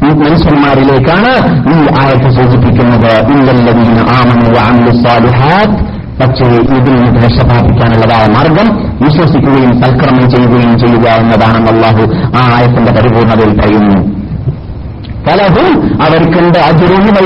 [0.04, 1.32] മനുഷ്യന്മാരിലേക്കാണ്
[1.74, 3.32] ഈ ആയത്ത് സൂചിപ്പിക്കുന്നത്.
[3.32, 12.14] ഇല്ലല്ലതീന ആമനു അമിലു സ്വാലിഹാത്ത് പക്ഷേ ഇതിൽ നിന്ന് രക്ഷപ്രാപിക്കാനുള്ളതായ മാർഗം വിശ്വസിക്കുകയും സൽക്രമം ചെയ്യുകയും ചെയ്യുക എന്നതാണെന്ന് അള്ളാഹു
[12.38, 14.26] ആ ആയത്തിന്റെ പരിപൂർണതയിൽ പറയുന്നു.
[15.28, 17.22] പലതും അവർക്കുണ്ട് അതിരുന്ന്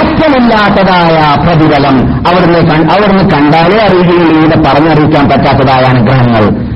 [0.00, 2.58] അറ്റമില്ലാത്തതായ പ്രതിഫലം അവിടുന്ന്
[2.90, 6.72] അവിടുന്ന് കണ്ടാലേ അറിയുകയും ഇവിടെ പറഞ്ഞറിയിക്കാൻ പറ്റാത്തതായ അനുഗ്രഹങ്ങൾ.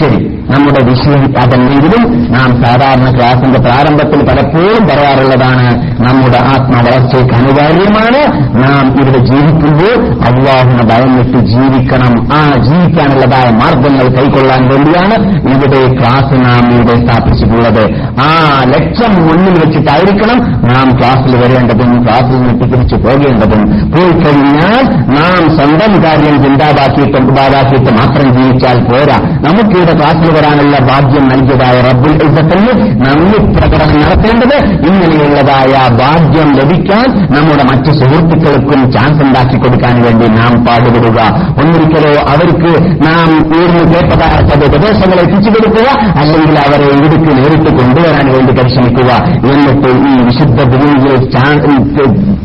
[0.00, 0.29] ശരി.
[0.50, 5.68] നമ്മുടെ വിഷയം അതല്ലെങ്കിലും നാം സാധാരണ ക്ലാസിന്റെ പ്രാരംഭത്തിൽ പലപ്പോഴും പറയാറുള്ളതാണ്
[6.02, 8.20] നമ്മുടെ ആത്മവളർച്ചയ്ക്ക് അനിവാര്യമാണ്
[8.62, 12.28] നാം ഇവിടെ ജീവിക്കുമ്പോൾ അള്ളാഹുനെ ഭയന്നിട്ട് ജീവിക്കണം.
[12.32, 15.16] ആ ജീവിക്കാനുള്ളതായ മാർഗങ്ങൾ കൈക്കൊള്ളാൻ വേണ്ടിയാണ്
[15.48, 17.84] ഇവിടെ ക്ലാസ് നാം ഇവിടെ സ്ഥാപിച്ചിട്ടുള്ളത്.
[18.20, 23.62] ആ ലക്ഷ്യം മുന്നിൽ വെച്ചിട്ടായിരിക്കണം നാം ക്ലാസ്സിൽ വരേണ്ടതും ക്ലാസ്സിൽ നിന്ന് തിരിച്ചു പോകേണ്ടതും.
[23.90, 24.82] പോയി കഴിഞ്ഞാൽ
[25.16, 29.16] നാം സ്വന്തം കാര്യം ചിന്താതാക്കിയിട്ട് ഉണ്ടാതാക്കിയിട്ട് മാത്രം ജീവിച്ചാൽ പോരാ.
[29.46, 32.72] നമുക്കിവിടെ ക്ലാസ്സിൽ വരാനുള്ള ഭാഗ്യം നൽകിയതായ റബ്ബുൽ ഇസത്തിന്
[33.04, 34.56] നന്ദി പ്രകടനം നടത്തേണ്ടത്
[34.88, 35.72] ഇങ്ങനെയുള്ളതായ
[36.02, 41.18] ഭാഗ്യം ലഭിക്കാൻ നമ്മുടെ മറ്റ് സുഹൃത്തുക്കൾക്കും ചാൻസ് ഉണ്ടാക്കി കൊടുക്കാൻ വേണ്ടി നാം പാടുപെടുക.
[41.60, 42.72] ഒന്നിരിക്കലോ അവർക്ക്
[43.06, 44.36] നാം ഉയർന്നു കേട്ടതായ
[44.68, 45.88] ഉപദേശങ്ങൾ എത്തിച്ചു കൊടുക്കുക
[46.20, 49.10] അല്ലെങ്കിൽ അവരെ ഇവിടേക്ക് നേരിട്ട് കൊണ്ടുവരാൻ വേണ്ടി പരിശ്രമിക്കുക.
[49.52, 51.16] എന്നിട്ട് ഈ വിശുദ്ധ ഭൂമിയിൽ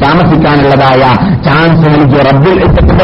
[0.04, 1.04] താമസിക്കാനുള്ളതായ
[1.48, 3.02] ചാൻസ് നൽകിയ റബ്ബിൽ എത്തപ്പെട്ട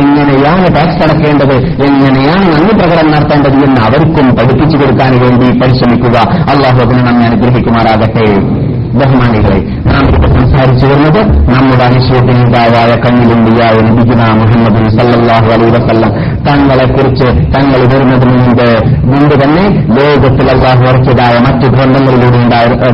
[0.00, 6.18] എങ്ങനെയാണ് ടാക്സ് അടക്കേണ്ടത് എങ്ങനെയാണ് നന്ദി പ്രകടനം നടത്തേണ്ടത് എന്ന് അവർക്കും പഠിപ്പിച്ചു കൊടുക്കാൻ വേണ്ടി പരിശ്രമിക്കുക.
[6.28, 8.65] അള്ളാഹു അതിനെ നമ്മെ അനുഗ്രഹിക്കുമാറാകട്ടെ.
[9.00, 11.20] ബഹുമാനികളെ നാം ഇപ്പോൾ സംസാരിച്ചു വരുന്നത്
[11.54, 16.10] നമ്മുടെ അനുശോചനീയതായ കണ്ണിലുണ്ടിയായ നബിഗുന മുഹമ്മദ് സല്ലാഹു അലൈ വസല്ലം
[16.48, 18.68] തങ്ങളെക്കുറിച്ച് തങ്ങൾ വരുന്നതിന് മുമ്പ്
[19.04, 19.64] മുമ്പ് തന്നെ
[19.98, 22.38] ലോകത്തിൽ അള്ളാഹു ഉറച്ചതായ മറ്റു ഗ്രന്ഥങ്ങളിലൂടെ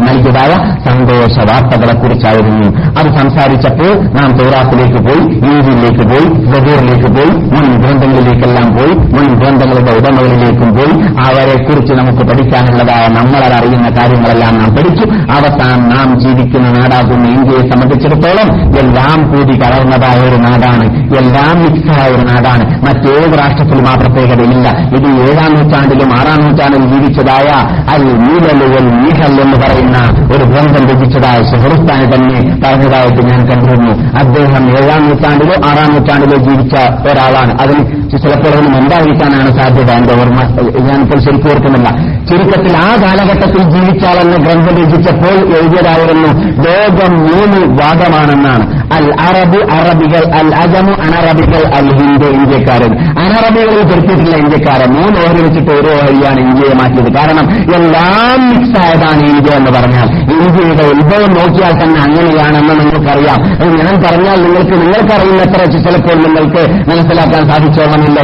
[0.08, 0.52] നൽകിയതായ
[0.88, 2.68] സന്തോഷ വാർത്തകളെക്കുറിച്ചായിരുന്നു
[3.00, 10.70] അത് സംസാരിച്ചപ്പോൾ നാം തോറാത്തിലേക്ക് പോയി ഇന്ത്യയിലേക്ക് പോയി ബഹീറിലേക്ക് പോയി മുൻ ഗ്രന്ഥങ്ങളിലേക്കെല്ലാം പോയി മുൻ ഗ്രന്ഥങ്ങളുടെ ഉടമകളിലേക്കും
[10.76, 10.92] പോയി.
[11.26, 15.04] അവരെക്കുറിച്ച് നമുക്ക് പഠിക്കാനുള്ളതായ നമ്മളറിയുന്ന കാര്യങ്ങളെല്ലാം നാം പഠിച്ചു.
[15.38, 20.86] അവസാനം നാം ജീവിക്കുന്ന നാടാകുന്ന ഇന്ത്യയെ സംബന്ധിച്ചിടത്തോളം എല്ലാം കൂടി കലർന്നതായ ഒരു നാടാണ്.
[21.16, 22.64] എല്ലാം മിക്സായ ഒരു നാടാണ്.
[22.86, 27.48] മറ്റേത് രാഷ്ട്രത്തിലും ആ പ്രത്യേകതയില്ല ഇത് ഏഴാം നൂറ്റാണ്ടിലും ആറാം നൂറ്റാണ്ടിലും ജീവിച്ചതായ
[27.94, 29.98] അൽ നീലലുവൽ നീഹൽ എന്ന് പറയുന്ന
[30.34, 36.74] ഒരു ഗ്രന്ഥം രചിച്ചതായ ഷെഹറുസ്ഥാനി തന്നെ പറഞ്ഞതായിട്ട് ഞാൻ കണ്ടിരുന്നു അദ്ദേഹം ഏഴാം നൂറ്റാണ്ടിലോ ആറാം നൂറ്റാണ്ടിലോ ജീവിച്ച
[37.08, 37.52] ഒരാളാണ്.
[37.62, 39.90] അതിന് ചിലപ്പോൾ അതിന് മുമ്പായിരിക്കാനാണ് സാധ്യത.
[39.90, 40.40] എന്റെ ഓർമ്മ
[40.88, 41.88] ഞാനിപ്പോൾ ശരിക്കും ഓർക്കുന്നില്ല.
[42.30, 45.36] ചുരുക്കത്തിൽ ആ കാലഘട്ടത്തിൽ ജീവിച്ചാളെന്ന് ഗ്രന്ഥം രചിച്ചപ്പോൾ
[45.82, 46.28] എഴുതിയതായിരുന്നു
[46.66, 48.81] ലോകം മൂന്ന് വാദമാണെന്നാണ്.
[48.96, 52.92] അൽ അറബ് അറബികൾ അൽ അജമു അനറബികൾ അൽ ഹിന്ദു ഇന്ത്യക്കാരൻ.
[53.22, 54.88] അനറബികളിൽ പെടുത്തിയിട്ടുള്ള ഇന്ത്യക്കാരൻ.
[54.92, 57.10] മൂന്ന് ഓഹരി വെച്ചിട്ട് ഓരോ ഓഹരിയാണ് ഇന്ത്യയെ മാറ്റിയത്.
[57.18, 60.06] കാരണം എല്ലാം മിക്സ് ആയതാണ് ഇന്ത്യ എന്ന് പറഞ്ഞാൽ.
[60.34, 63.40] ഇന്ത്യയുടെ ഉത്ഭവം നോക്കിയാൽ തന്നെ അങ്ങനെയാണെന്ന് നിങ്ങൾക്കറിയാം.
[63.54, 68.18] അത് ഞാൻ പറഞ്ഞാൽ നിങ്ങൾക്ക് നിങ്ങൾക്കറിയുന്നത്ര ചിലപ്പോൾ നിങ്ങൾക്ക് മനസ്സിലാക്കാൻ സാധിച്ചോളമില്ല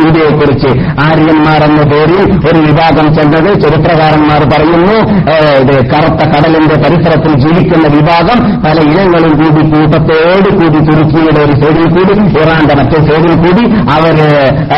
[0.00, 0.70] ഇന്ത്യയെക്കുറിച്ച്.
[1.06, 4.96] ആര്യന്മാർ എന്ന പേരിൽ ഒരു വിഭാഗം ചെന്നത് ചരിത്രകാരന്മാർ പറയുന്നു.
[5.92, 9.32] കറുത്ത കടലിന്റെ പരിസരത്തിൽ ജീവിക്കുന്ന വിഭാഗം പല ഇനങ്ങളും
[9.70, 14.18] കൂട്ടത്തോട് കൂടി തുർക്കിയുടെ ഒരു സൈഡിൽ കൂടി ഇറാന്റെ മറ്റേ സൈഡിൽ കൂടി അവർ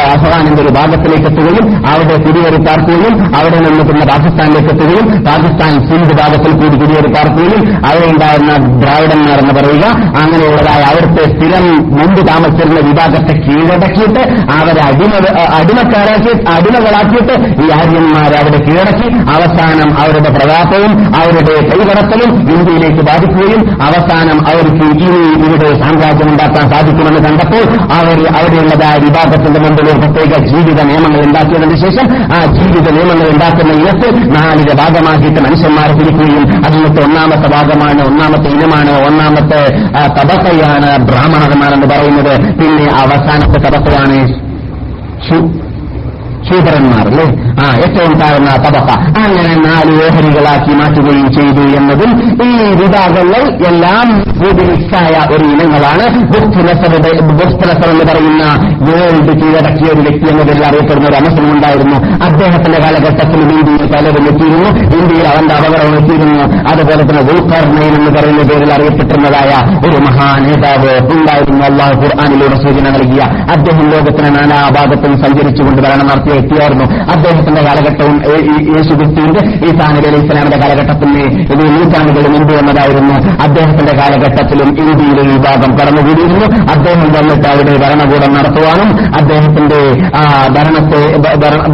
[0.07, 6.53] അഫ്ഗാനിന്റെ ഒരു ഭാഗത്തിലേക്ക് എത്തുകയും അവിടെ കുടിയേറി പാർക്കുകയും അവിടെ നിന്ന് പിന്നെ പാകിസ്ഥാനിലേക്ക് എത്തുകയും പാകിസ്ഥാൻ സിന്ധ് ഭാഗത്തിൽ
[6.55, 9.87] കൂടി കുടിയേറി പാർക്കുകയും അവിടെ ഉണ്ടായിരുന്ന ദ്രാവിഡന്മാർ എന്ന് പറയുക
[10.23, 14.23] അങ്ങനെയുള്ളതായ അവിടുത്തെ സ്ഥിരം മുമ്പ് താമസിച്ചിരുന്ന വിഭാഗത്തെ കീഴടക്കിയിട്ട്
[14.57, 15.12] അവരെ അടിമ
[15.59, 24.38] അടിമക്കാരാക്കി അടിമകളാക്കിയിട്ട് ഈ ആര്യന്മാരെ അവിടെ കീഴടക്കി അവസാനം അവരുടെ പ്രതാപവും അവരുടെ കൈകടത്തലും ഇന്ത്യയിലേക്ക് ബാധിക്കുകയും അവസാനം
[24.74, 27.64] അവർക്ക് ഇനി ഇവിടെ സാമ്രാജ്യം ഉണ്ടാക്കാൻ സാധിക്കുമെന്ന് കണ്ടപ്പോൾ
[27.98, 32.06] അവർ അവിടെയുള്ളതായ വിഭാഗത്തിന്റെ മുമ്പിൽ ഒരു പ്രത്യേക ജീവിത നിയമങ്ങൾ ഉണ്ടാക്കിയതിനു ശേഷം
[32.37, 39.60] ആ ജീവിത നിയമങ്ങൾ ഉണ്ടാക്കുന്ന ഇനത്ത് നാലിന്റെ ഭാഗമാക്കിയിട്ട് മനുഷ്യന്മാരെ പിരിക്കുകയും അതിനകത്ത് ഒന്നാമത്തെ ഭാഗമാണ് ഒന്നാമത്തെ ഇനമാണ് ഒന്നാമത്തെ
[40.18, 42.34] തപസയാണ് ബ്രാഹ്മണന്മാരെന്ന് പറയുന്നത്.
[42.58, 44.18] പിന്നെ അവസാനത്തെ തബക്കയാണ്
[46.50, 47.24] ശൂദ്രന്മാർ അല്ലേ
[47.61, 48.90] ആ ഏറ്റവും താഴ്ന്ന തബക്ക
[49.24, 52.11] അങ്ങനെ നാല് ഓഹരികളാക്കി മാറ്റുകയും ചെയ്തു എന്നതും
[52.44, 54.64] ഈ വിഭാഗങ്ങൾ എല്ലാം കൂടി
[55.35, 56.26] ഒരു ഇനങ്ങളാണ്.
[56.26, 58.44] ബുസ്തുനസർ എന്ന് പറയുന്ന
[58.90, 61.96] വേൾഡ് കീഴടക്കിയ ഒരു വ്യക്തി എന്ന പേരിൽ അറിയപ്പെടുന്ന ഒരു അമസം ഉണ്ടായിരുന്നു.
[62.24, 64.68] അദ്ദേഹത്തിന്റെ കാലഘട്ടത്തിൽ ഇന്ത്യയിൽ പലരും എത്തിയിരുന്നു.
[64.98, 66.42] ഇന്ത്യയിൽ അവന്റെ അപകടം എത്തിയിരുന്നു.
[66.70, 69.52] അതുപോലെ തന്നെ ദുൽഖർണൈൻ എന്ന് പറയുന്ന പേരിൽ അറിയപ്പെട്ടിരുന്നതായ
[69.88, 71.66] ഒരു മഹാനേതാവ് ഉണ്ടായിരുന്നു.
[71.66, 73.22] അള്ളാഹു ഖുർആാനിലൂടെ സൂചന നൽകിയ.
[73.57, 78.16] അദ്ദേഹം ലോകത്തിന് നാനാഭാഗത്തും സഞ്ചരിച്ചുകൊണ്ട് ഭരണം നടത്തിയ വ്യക്തിയായിരുന്നു അദ്ദേഹത്തിന്റെ കാലഘട്ടവും
[78.53, 83.14] ഈ യേശുക്രിസ്തുവിന്റെ ഈസാ നബി ഇസ്ലാമിന്റെ കാലഘട്ടത്തിന് ഇത് നൂറ്റാണ്ടുകൾ മുമ്പ് വന്നതായിരുന്നു.
[83.44, 86.47] അദ്ദേഹത്തിന്റെ കാലഘട്ടത്തിലും ഇന്ത്യയിലെ വിഭാഗം കടന്നുകൂടിയിരുന്നു.
[86.75, 89.81] അദ്ദേഹം വന്നിട്ട് അവിടെ ഭരണകൂടം നടത്തുവാനും അദ്ദേഹത്തിന്റെ
[90.57, 91.01] ഭരണത്തെ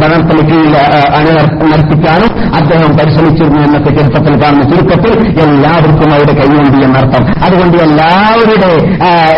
[0.01, 0.75] ഭരണത്തിന് കീഴിൽ
[1.17, 5.13] അണിനർത്തിക്കാനും അദ്ദേഹം പരിശ്രമിച്ചിരുന്നു എന്നൊക്കെ ചരിത്രത്തിൽ കാണുന്ന ചുരുക്കത്തിൽ
[5.45, 8.71] എല്ലാവർക്കും അവരുടെ കൈവണ്ടി എന്നർത്ഥം അതുകൊണ്ട് എല്ലാവരുടെ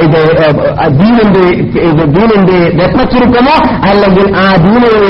[0.06, 0.22] ഇത്
[1.00, 1.46] ദീനന്റെ
[2.16, 3.56] ദീനന്റെ രത്നച്ചുരുക്കമോ
[3.92, 4.48] അല്ലെങ്കിൽ ആ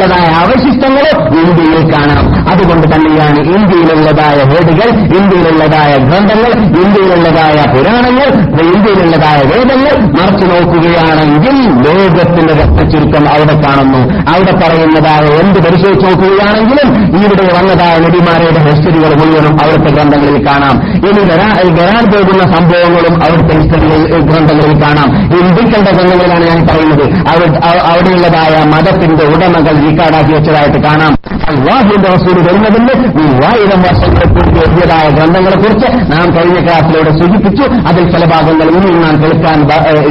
[0.04, 2.50] ദീനിലുള്ളതായ അവശിഷ്ടങ്ങളോ ഇന്ത്യയിൽ കാണാം.
[2.50, 6.52] അതുകൊണ്ട് തന്നെയാണ് ഇന്ത്യയിലുള്ളതായ വേദികൾ ഇന്ത്യയിലുള്ളതായ ഗ്രന്ഥങ്ങൾ
[6.84, 8.28] ഇന്ത്യയിലുള്ളതായ പുരാണങ്ങൾ
[8.62, 14.32] ഇന്ത്യയിലുള്ളതായ വേദങ്ങൾ മറച്ചു നോക്കുകയാണെങ്കിൽ ലോകത്തിന്റെ രക്തചുരുക്കം അവിടെ കാണുന്നു.
[14.32, 20.92] അവിടെ പറയുന്നതായ എന്ത് പരിശോധിച്ച് നോക്കുകയാണെങ്കിലും ഇവിടെ വന്നതായ നടിമാരുടെ ഹിസ്റ്ററികൾ മുഴുവനും അവിടുത്തെ ഗ്രന്ഥങ്ങളിൽ കാണാം.
[20.92, 25.30] ഇനി വരാ- വരാൻ പോകുന്ന സംഭവങ്ങളും അവിടുത്തെ ഹിസ്റ്ററികളിൽ ഗ്രന്ഥങ്ങളിൽ കാണാം.
[25.30, 27.04] ഹിന്ദുക്കളുടെ ഗ്രന്ഥങ്ങളിലാണ് ഞാൻ പറയുന്നത്.
[27.04, 31.14] അവ- അവ- അവിടെയുള്ളതായ മതത്തിന്റെ ഉടമകൾ റീക്കാർഡാക്കി വെച്ചതായിട്ട് കാണാം.
[31.52, 37.66] അള്ളാഹുവിന്റെ റസൂൽ വരുന്നതിന് മൂവായിരം വർഷങ്ങൾക്ക് മുമ്പ് എഴുതിയതായ ഗ്രന്ഥങ്ങളെക്കുറിച്ച് നാം കഴിഞ്ഞ ക്ലാസ്സിലൂടെ സൂചിപ്പിച്ചു.
[37.90, 39.58] അതിൽ ചില ഭാഗങ്ങൾ ഇനിയും നാം കേൾക്കാൻ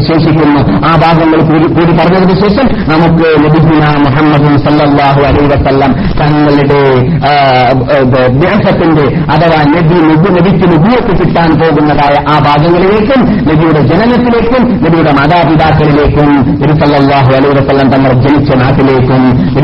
[0.09, 0.61] ശേഷിക്കുന്നു.
[0.89, 6.83] ആ ഭാഗങ്ങൾ കൂടി കൂടി പറഞ്ഞതിന് ശേഷം നമുക്ക് ലഭിക്കുന്ന മുഹമ്മദ് സല്ലാഹു അലൈഹി വസല്ലം തങ്ങളുടെ
[8.45, 16.31] ദേഹത്തിന്റെ അഥവാ നബി നബി നബിക്ക് നുബൂത്ത് കിട്ടാൻ പോകുന്നതായ ആ ഭാഗങ്ങളിലേക്കും നബിയുടെ ജനനത്തിലേക്കും നബിയുടെ മാതാപിതാക്കളിലേക്കും
[16.65, 19.23] ഇരുസല്ലാഹു സല്ലല്ലാഹു അലൈഹി വസല്ലം തങ്ങൾ ജനിച്ച നാട്ടിലേക്കും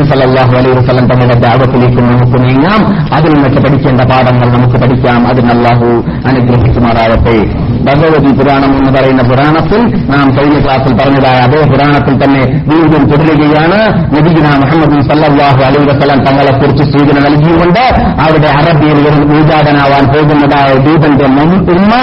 [0.09, 2.81] നബി സല്ലല്ലാഹു അലൈഹി വസല്ലം തങ്ങളുടെ ദാവത്തിലേക്കും നമുക്ക് നീങ്ങാം.
[3.15, 5.27] അതിൽ നിന്നൊക്കെ പഠിക്കേണ്ട പാഠങ്ങൾ നമുക്ക് പഠിക്കാം.
[5.27, 5.87] അതിന് അള്ളാഹു
[6.29, 7.35] അനുഗ്രഹിക്കുമാറാവട്ടെ
[7.87, 9.81] ഭഗവതി പുരാണം എന്ന് പറയുന്ന പുരാണത്തിൽ
[10.13, 12.41] നാം കഴിഞ്ഞ ക്ലാസ്സിൽ പറഞ്ഞതായ അതേ പുരാണത്തിൽ തന്നെ
[12.71, 13.79] വീണ്ടും തുടരുകയാണ്.
[14.15, 17.83] നബിഗുന മുഹമ്മദ് സല്ലല്ലാഹു അലൈഹി വസല്ലം തങ്ങളെക്കുറിച്ച് സൂചന നൽകിയുകൊണ്ട്
[18.25, 18.99] അവിടെ അറബിയിൽ
[19.37, 21.25] ഉദ്ഘാടനാവാൻ പോകുന്നതായ ദൂതന്റെ
[21.77, 21.93] ഉമ്മ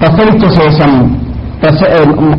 [0.00, 1.21] പ്രസവിച്ച ശേഷം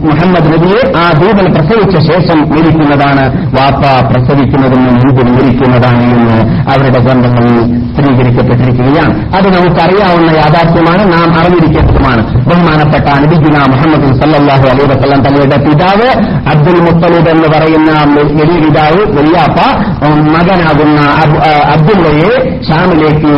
[0.08, 3.24] മുഹമ്മദ് നബിയെ ആ ദൂതൻ പ്രസവിച്ച ശേഷം മരിക്കുന്നതാണ്.
[3.56, 6.38] വാപ്പ പ്രസവിക്കുന്നതിന് മുൻപ് മരിക്കുന്നതാണ് എന്ന്
[6.72, 7.58] അവരുടെ ഗ്രന്ഥങ്ങളിൽ
[7.94, 9.14] സ്ഥിരീകരിക്കപ്പെട്ടിരിക്കുകയാണ്.
[9.36, 12.22] അത് നമുക്കറിയാവുന്ന യാഥാർത്ഥ്യമാണ് നാം അറിഞ്ഞിരിക്കേണ്ടതുമാണ്.
[12.50, 16.10] ബഹുമാനപ്പെട്ട അനുബിജുന മുഹമ്മദ് സല്ലാഹു അലൈ വസല്ലം തങ്ങളുടെ പിതാവ്
[16.54, 17.92] അബ്ദുൽ മുത്തലിബ് എന്ന് പറയുന്ന
[18.40, 19.60] വലിയ പിതാവ് വലിയാപ്പ
[20.36, 21.00] മകനാകുന്ന
[21.76, 22.34] അബ്ദുള്ളയെ
[22.70, 23.34] ഷാമിലേക്ക്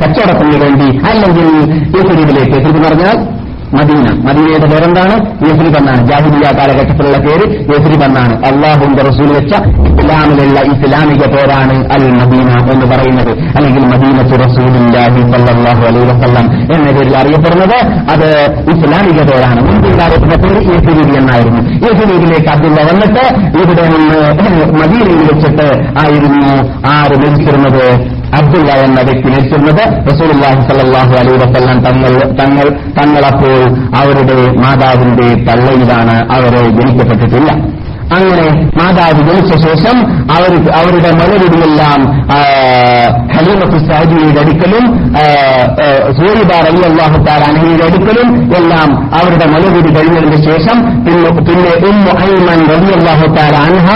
[0.00, 1.48] കച്ചവടത്തിന് വേണ്ടി അല്ലെങ്കിൽ
[1.96, 3.41] യൂസുരീബിലേക്ക് എന്ന് പറഞ്ഞാൽ
[3.76, 4.06] മദീന.
[4.26, 5.14] മദീനയുടെ പേരെന്താണ്?
[5.46, 9.52] യേസുരി എന്നാണ് ജാഹിദിയ കാലഘട്ടത്തിലുള്ള പേര് യേസുരി എന്നാണ് അള്ളാഹുന്റെ റസൂൽ വെച്ച
[9.90, 13.32] ഇസ്ലാമിലുള്ള ഇസ്ലാമിക പേരാണ് അൽ മദീന എന്ന് പറയുന്നത്.
[13.56, 17.78] അല്ലെങ്കിൽ മദീനത്തു റസൂലില്ലാഹി സല്ലാഹു അലൈഹി വസല്ലം എന്ന പേരിൽ അറിയപ്പെടുന്നത്
[18.14, 18.28] അത്
[18.74, 19.60] ഇസ്ലാമിക പേരാണ്.
[19.68, 21.60] മുൻപുണ്ടായിരുന്ന പേര് യസ്രീബ് എന്നായിരുന്നു.
[21.86, 23.24] യസ്രീബിലേക്ക് അബ്ദുള്ള വന്നിട്ട്
[23.62, 24.20] ഇവിടെ നിന്ന്
[24.82, 25.68] മദീനയിൽ വെച്ചിട്ട്
[26.04, 26.52] ആയിരുന്നു
[26.94, 28.21] ആര് മരിച്ചിരുന്നത്?
[28.38, 32.66] അബ്ദുള്ള എന്ന വ്യക്തി മരിച്ചിരുന്നത് റസൂലുള്ളാഹി സ്വല്ലല്ലാഹു അലൈഹി വസല്ലം തങ്ങൾ തങ്ങൾ
[32.98, 33.58] തങ്ങളപ്പോൾ
[34.00, 36.16] അവരുടെ മാതാവിന്റെ തള്ളയിലാണ്.
[36.36, 37.50] അവരെ ജനിക്കപ്പെട്ടിട്ടില്ല.
[38.14, 38.46] അങ്ങനെ
[38.78, 39.96] മാതാവ് ജനിച്ച ശേഷം
[40.34, 42.00] അവർ അവരുടെ മലരുടിയെല്ലാം
[43.34, 44.84] ഹലീമത്ത് സാജിയുടെ അടുക്കലും
[46.18, 48.88] സൂര്യബാർ അലി അള്ളാഹു താലാനഹിയുടെ അടുക്കലും എല്ലാം
[49.20, 53.88] അവരുടെ മലരുടി കഴിഞ്ഞതിന് ശേഷം പിന്നെ പിന്നെ ഉമ്മു ഐമൻ റബി അള്ളാഹു താല അൻഹ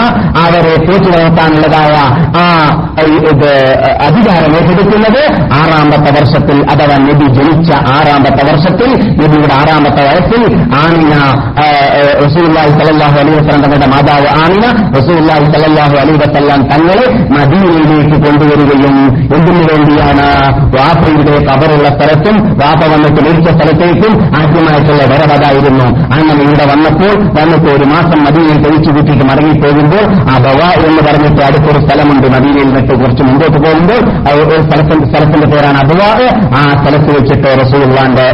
[0.43, 1.95] അവരെ തേച്ചു വളർത്താനുള്ളതായ
[2.37, 2.45] ആ
[4.07, 5.21] അധികാരം ഏറ്റെടുക്കുന്നത്
[5.59, 8.89] ആറാമത്തെ വർഷത്തിൽ അഥവാ നബി ജനിച്ച ആറാമത്തെ വർഷത്തിൽ
[9.21, 10.43] നബിയുടെ ആറാമത്തെ വയസ്സിൽ
[10.81, 11.13] ആമിന
[12.25, 14.65] റസൂല്ലാഹി സലല്ലാഹു അലൈഹി വസ്ലാം തങ്ങളുടെ മാതാവ് ആമിന
[14.95, 18.95] റസൂല്ലാഹി സലല്ലാഹു അലൈഹി വസല്ലം തങ്ങളെ മദീനയിലേക്ക് കൊണ്ടുവരികയും
[19.35, 20.27] എന്തിനു വേണ്ടിയാണ്
[20.75, 28.19] വാപ്പയുടെ കബറുള്ള സ്ഥലത്തും വാപ്പ വന്നിട്ട് മരിച്ച സ്ഥലത്തേക്കും ആദ്യമായിട്ടുള്ള വരവതായിരുന്നു അങ്ങനെ ഇവിടെ വന്നപ്പോൾ വന്നിട്ട് ഒരു മാസം
[28.27, 34.01] മദീനയിൽ തെളിച്ചു കൂട്ടിയിട്ട് മടങ്ങിപ്പോകുമ്പോൾ ആ ബവ എന്ന് പറഞ്ഞിട്ട് അടുത്തൊരു സ്ഥലമുണ്ട് മദീനയിൽ നിന്നിട്ട് കുറച്ച് മുമ്പോട്ട് പോകുമ്പോൾ
[34.33, 36.09] ഒരു സ്ഥലത്തിന്റെ സ്ഥലത്തിന്റെ പേരാണ് അബുവാ.
[36.57, 38.25] ആ സ്ഥലത്ത് വെച്ചിട്ട് റസൂള്ളാന്റെ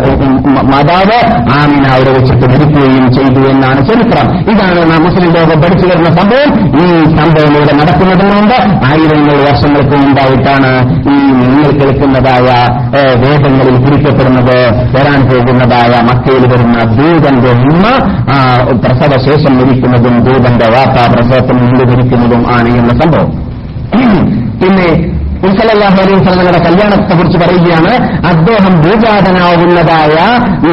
[0.72, 1.18] മാതാവ്
[1.58, 4.28] ആമിന അവിടെ വെച്ചിട്ട് മരിക്കുകയും ചെയ്തു എന്നാണ് ചരിത്രം.
[4.52, 6.50] ഇതാണ് നാം മുസ്ലിം ലോകം പഠിച്ചു വരുന്ന സംഭവം
[6.82, 6.88] ഈ
[7.18, 10.72] സംഭവം ഇവിടെ നടക്കുന്നതിനുമുണ്ട് ആയിരങ്ങൾ വർഷങ്ങൾക്ക് മുമ്പായിട്ടാണ്
[11.12, 12.50] ഈ നിങ്ങൾ കേൾക്കുന്നതായ
[13.24, 14.58] വേദങ്ങളിൽ കുറിക്കപ്പെടുന്നത്
[14.96, 17.86] വരാൻ പോകുന്നതായ മക്കയിൽ വരുന്ന ദൂതന്റെ ഉമ്മ
[18.84, 23.30] പ്രസവ പ്രസവശേഷം ലഭിക്കുന്നതും ദൂതന്റെ വാർത്താ പ്രസവത്തിന് മുമ്പ് മരിക്കുന്നതും ആണ് എന്ന സംഭവം.
[24.62, 24.88] പിന്നെ
[25.48, 27.92] ഇൻസലാഹു അലൈഹി സ്വലങ്ങളുടെ കല്യാണത്തെ കുറിച്ച് പറയുകയാണ്
[28.32, 30.16] അദ്ദേഹം ഭൂജാതനാവുന്നതായ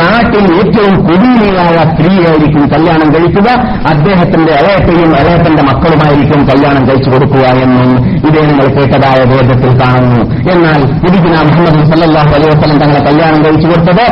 [0.00, 3.48] നാട്ടിൽ ഏറ്റവും കുടിമയായ സ്ത്രീയായിരിക്കും കല്യാണം കഴിക്കുക
[3.92, 7.90] അദ്ദേഹത്തിന്റെ അളയത്തെയും അളയത്തിന്റെ മക്കളുമായിരിക്കും കല്യാണം കഴിച്ചു കൊടുക്കുക എന്നും
[8.28, 10.22] ഇതേ നിങ്ങൾ കേട്ടതായ വേദത്തിൽ കാണുന്നു.
[10.52, 14.04] എന്നാൽ ഇരിക്കുന്ന മുഹമ്മദ് സല്ലാഹു അലൈഹി വസ്ലം തങ്ങളെ കല്യാണം കഴിച്ചു കൊടുത്തത്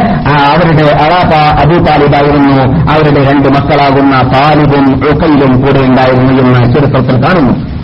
[0.51, 2.59] അവരുടെ അളാപ്പ അബൂ താലിബായിരുന്നു.
[2.93, 7.78] അവരുടെ രണ്ട് മക്കളാകുന്ന താലിബും ഉക്കയിലും കൂടെ ഉണ്ടായിരുന്നു എന്ന് ചരിത്രത്തിൽ കാണുന്നു.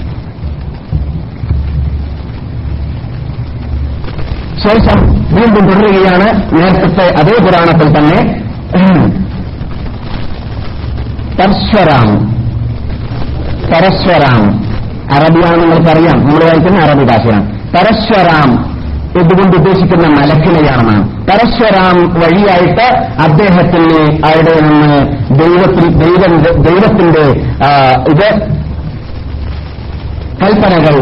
[4.65, 4.99] ശേഷം
[5.37, 8.21] വീണ്ടും തുടരുകയാണ് നേരത്തെ അതേ പുരാണത്തിൽ തന്നെ.
[11.39, 12.09] പരശ്വരാം
[13.73, 14.43] പരശ്വരാം
[15.17, 17.45] അറബിയാണ് നിങ്ങൾക്കറിയാം നമ്മൾ വായിക്കുന്ന അറബി ഭാഷയാണ്.
[17.75, 18.51] പരശ്വരാം
[19.21, 20.95] ഇതുകൊണ്ട് ഉദ്ദേശിക്കുന്ന മലക്കിനെയാണ്
[21.29, 22.87] പരശ്വരാം വഴിയായിട്ട്
[23.27, 23.99] അദ്ദേഹത്തിന്
[24.29, 24.97] അവിടെ നിന്ന്
[25.41, 26.33] ദൈവത്തിൽ ദൈവം
[26.69, 27.25] ദൈവത്തിന്റെ
[28.13, 28.27] ഇത്
[30.41, 30.97] കൽപ്പനകൾ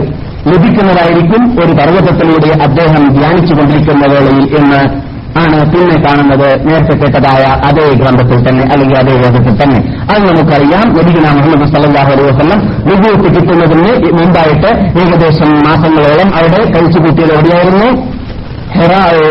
[0.47, 8.65] ലഭിക്കുന്നതായിരിക്കും ഒരു പർവതത്തിലൂടെ അദ്ദേഹം ധ്യാനിച്ചുകൊണ്ടിരിക്കുന്ന വേളയിൽ എന്ന് ആണ് പിന്നെ കാണുന്നത് നേരത്തെ കേട്ടതായ അതേ ഗ്രന്ഥത്തിൽ തന്നെ
[8.73, 9.95] അല്ലെങ്കിൽ അതേ വേദത്തിൽ തന്നെ.
[10.11, 10.89] അത് നമുക്കറിയാം.
[10.89, 18.03] നബിഗുന മുഹമ്മദ് സല്ലാഹു അലൈഹി വസ്ലം വിജയത്ത് കിട്ടുന്നതിന് മുമ്പായിട്ട് ഏകദേശം മാസങ്ങളോളം അവിടെ കഴിച്ചുകൂട്ടിയത് എവിടെയായിരുന്നു?
[18.73, 19.31] ഹെറാവ്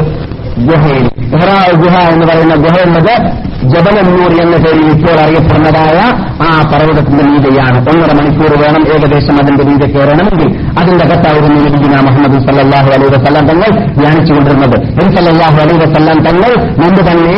[0.68, 1.08] ഗുഹയിൽ.
[1.40, 5.98] ഹെറാ ഗുഹ എന്ന് പറയുന്ന ഗുഹ എന്നത് ജബലന്നൂർ എന്ന പേരിൽ ഇപ്പോൾ അറിയപ്പെടുന്നതായ
[6.46, 10.50] ആ പർവതത്തിന്റെ മീതയാണ് ഒന്നര മണിക്കൂർ വേണം ഏകദേശം അതിന്റെ മീത കയറണമെങ്കിൽ.
[10.80, 13.70] അതിന്റെ അകത്തായിരുന്നു നബിഗുന മുഹമ്മദ് സല്ലാഹു അലൈഹി വസ്ലാം തങ്ങൾ
[14.00, 14.78] ധ്യാനിച്ചുകൊണ്ടിരുന്നത്.
[15.18, 17.36] സല്ലാഹു അലൈഹി വസ്ലാം തങ്ങൾ മുമ്പ് തന്നെ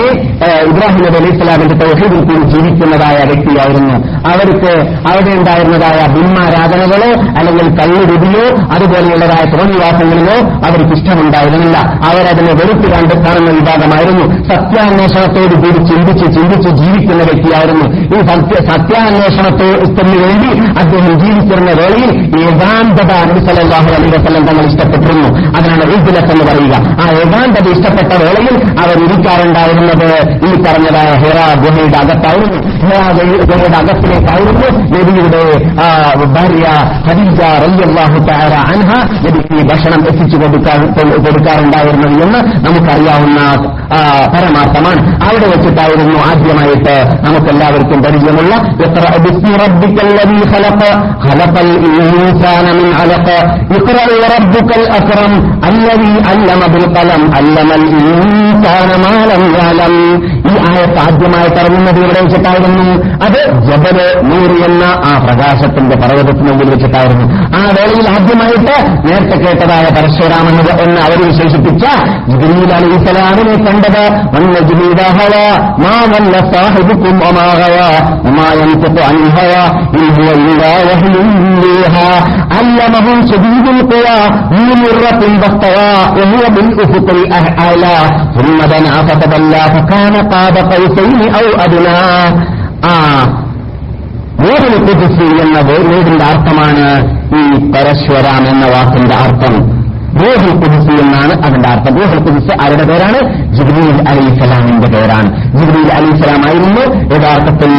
[0.69, 3.95] ഇബ്രാഹിം നബി അലൈഹി സ്വലാമിന്റെ തൗഹീദിൽ കൂടി ജീവിക്കുന്നതായ വ്യക്തിയായിരുന്നു.
[4.33, 4.71] അവർക്ക്
[5.11, 11.77] അവിടെ ഉണ്ടായിരുന്നതായ ബിംബാരാധനകളോ അല്ലെങ്കിൽ കല്ലുരുതിയോ അതുപോലെയുള്ളതായ തോന്നിവാസങ്ങളിലോ അവർക്ക് ഇഷ്ടമുണ്ടായിരുന്നില്ല.
[12.09, 14.25] അവരതിനെ വെറുത്ത് കണ്ട് കാണുന്ന വിഭാഗമായിരുന്നു.
[14.49, 15.79] സത്യാന്വേഷണത്തോട് കൂടി
[16.19, 17.85] ചിന്തിച്ച് ചിന്തിച്ച് ജീവിക്കുന്ന വ്യക്തിയായിരുന്നു.
[18.15, 20.49] ഈ സത്യ സത്യാന്വേഷണത്തിന് വേണ്ടി
[20.81, 22.09] അദ്ദേഹം ജീവിച്ചിരുന്ന വേളയിൽ
[22.43, 25.29] ഏകാന്തത അനുസലാഹു അലൈ വസ്ലം തങ്ങൾ ഇഷ്ടപ്പെട്ടിരുന്നു.
[25.57, 26.75] അതിനാണ് ഉദ്ദിലത്ത് എന്ന് പറയുക.
[27.03, 30.09] ആ ഏകാന്തത ഇഷ്ടപ്പെട്ട വേളയിൽ അവർ ഇരിക്കാറുണ്ടായിരുന്നത്
[30.47, 32.59] ഈ പറഞ്ഞതായ ഹെറാ ഗുഹയുടെ അകത്തായിരുന്നു.
[32.83, 33.03] ഹെറാ
[33.49, 35.43] ഗുഹയുടെ അകത്തിലേക്കായിരുന്നു നബിയുടെ
[36.35, 36.67] ഭാര്യ
[37.07, 38.91] ഹദീജ റയ്യാഹു തആല അൻഹ
[39.25, 40.79] നബിക്ക് ഭക്ഷണം എത്തിച്ചു കൊടുക്കാൻ
[41.25, 43.39] കൊടുക്കാറുണ്ടായിരുന്നത് എന്ന് നമുക്കറിയാവുന്ന
[44.33, 45.01] പരമാർത്ഥമാണ്.
[45.27, 46.95] അവിടെ വെച്ചിട്ടായിരുന്നു ആദ്യമായിട്ട്.
[47.25, 49.13] നമുക്കെല്ലാവർക്കും പരിചയമുള്ള എത്ര
[60.33, 63.03] ഈ ആയത്ത് ആദ്യമായിട്ട് ഇറങ്ങുന്നത് ഇവിടെ വെച്ചിട്ടായിരുന്നു?
[63.25, 67.25] അത് ജബൽ നൂറ് എന്ന ആ പ്രകാശത്തിന്റെ പർവതത്തിന് വെച്ചിട്ടായിരുന്നു.
[67.57, 68.73] ആ വേളയിൽ ആദ്യമായിട്ട്
[69.09, 71.85] നേരത്തെ കേട്ടതായ പരശുരാമൻ എന്ന് അവർ വിശേഷിപ്പിച്ച
[72.27, 74.03] ജിബ്രീൽ അലൈഹി സ്വലാമിനെ കണ്ടത്.
[74.35, 74.59] വന്ന
[75.92, 77.76] ജിബീദഹവ മാ വല്ല സാഹിബുക്കും ഒമാഹവ
[78.28, 79.52] ഉമായന്തിപ്പ് അൻഹവ
[79.98, 81.28] ഇൻഹുവ ഇല്ലാ വഹ്യും
[81.66, 82.08] യൂഹാ
[82.58, 84.18] അല്ലമഹു ശദീദുൽ ഖുവാ
[84.52, 87.96] ذو مرة فاستوى وهو بالأفق الأعلى
[88.36, 92.00] ثم دنا فتدلى فكان قاب قوسين أو أدنى
[92.84, 92.94] ആ
[94.40, 96.84] നൂറിന് കുതിസ് എന്ന വേദിന്റെ അർത്ഥമാണ്
[97.38, 99.54] ഈ പരശ്വരാം എന്ന വാക്കിന്റെ അർത്ഥം
[100.21, 101.93] റൂഹുൽ കുതിസ് എന്നാണ് അതിന്റെ അർത്ഥം.
[101.99, 102.19] റൂഹുൽ
[102.63, 103.19] ആരുടെ പേരാണ്?
[103.55, 105.29] ജിബ്രീൽ അലി സ്വലാമിന്റെ പേരാണ്.
[105.57, 106.11] ജിബ്രീൽ അലി
[106.47, 106.83] ആയിരുന്നു
[107.15, 107.71] യഥാർത്ഥത്തിൽ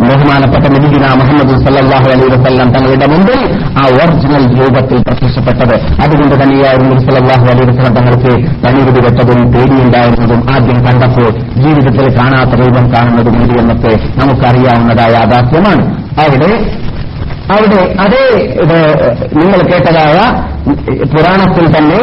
[0.00, 3.40] ബഹുമാനപ്പെട്ട നബിഗുന മുഹമ്മദ് സല്ലാഹു അലൈഹി വസ്ലാം തങ്ങളുടെ മുമ്പിൽ
[3.80, 5.74] ആ ഒറിജിനൽ രൂപത്തിൽ പ്രത്യക്ഷപ്പെട്ടത്.
[6.02, 8.32] അതുകൊണ്ട് തന്നെയായിരുന്നു സല്ലാഹു അലൈഹി വസ്ലാം തങ്ങൾക്ക്
[8.64, 11.30] പണിവിടി വെട്ടതും പേടിയുണ്ടായിരുന്നതും ആദ്യം കണ്ടപ്പോൾ
[11.62, 15.84] ജീവിതത്തിൽ കാണാത്ത രൂപം കാണുന്നതും കൂടി എന്നൊക്കെ നമുക്കറിയാവുന്നതായ യാഥാർത്ഥ്യമാണ്.
[16.24, 16.52] അവിടെ
[17.50, 18.24] അവിടെ അതേ
[19.34, 20.18] നിങ്ങൾ കേട്ടതായ
[21.06, 22.00] പുരാണത്തിൽ തന്നെ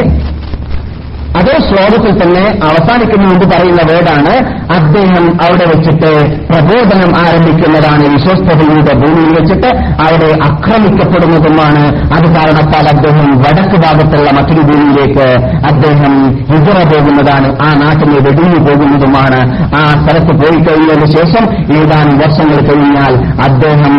[1.38, 4.34] അതേ ശ്ലോകത്തിൽ തന്നെ അവസാനിക്കുന്ന മുമ്പ് പറയുന്ന വേർഡാണ്
[4.78, 6.12] അദ്ദേഹം അവിടെ വെച്ചിട്ട്
[6.50, 9.70] പ്രബോധനം ആരംഭിക്കുന്നതാണ് വിശ്വസ്തതയുടെ ഭൂമിയിൽ വെച്ചിട്ട്
[10.06, 11.84] അവിടെ ആക്രമിക്കപ്പെടുന്നതുമാണ്.
[12.15, 15.28] അത് കാരണത്താൽ അദ്ദേഹം വടക്ക് ഭാഗത്തുള്ള മറ്റൊരു ഭൂമിയിലേക്ക്
[15.72, 16.13] അദ്ദേഹം
[16.52, 19.39] ഹിജറ പോകുന്നതാണ് ആ നാട്ടിനെ വെടിഞ്ഞു പോകുന്നതുമാണ്.
[19.80, 21.46] ആ സ്ഥലത്ത് പോയി കഴിഞ്ഞതിന് ശേഷം
[21.80, 23.13] ഏതാനും വർഷങ്ങൾ കഴിഞ്ഞാൽ
[23.48, 23.94] അദ്ദേഹം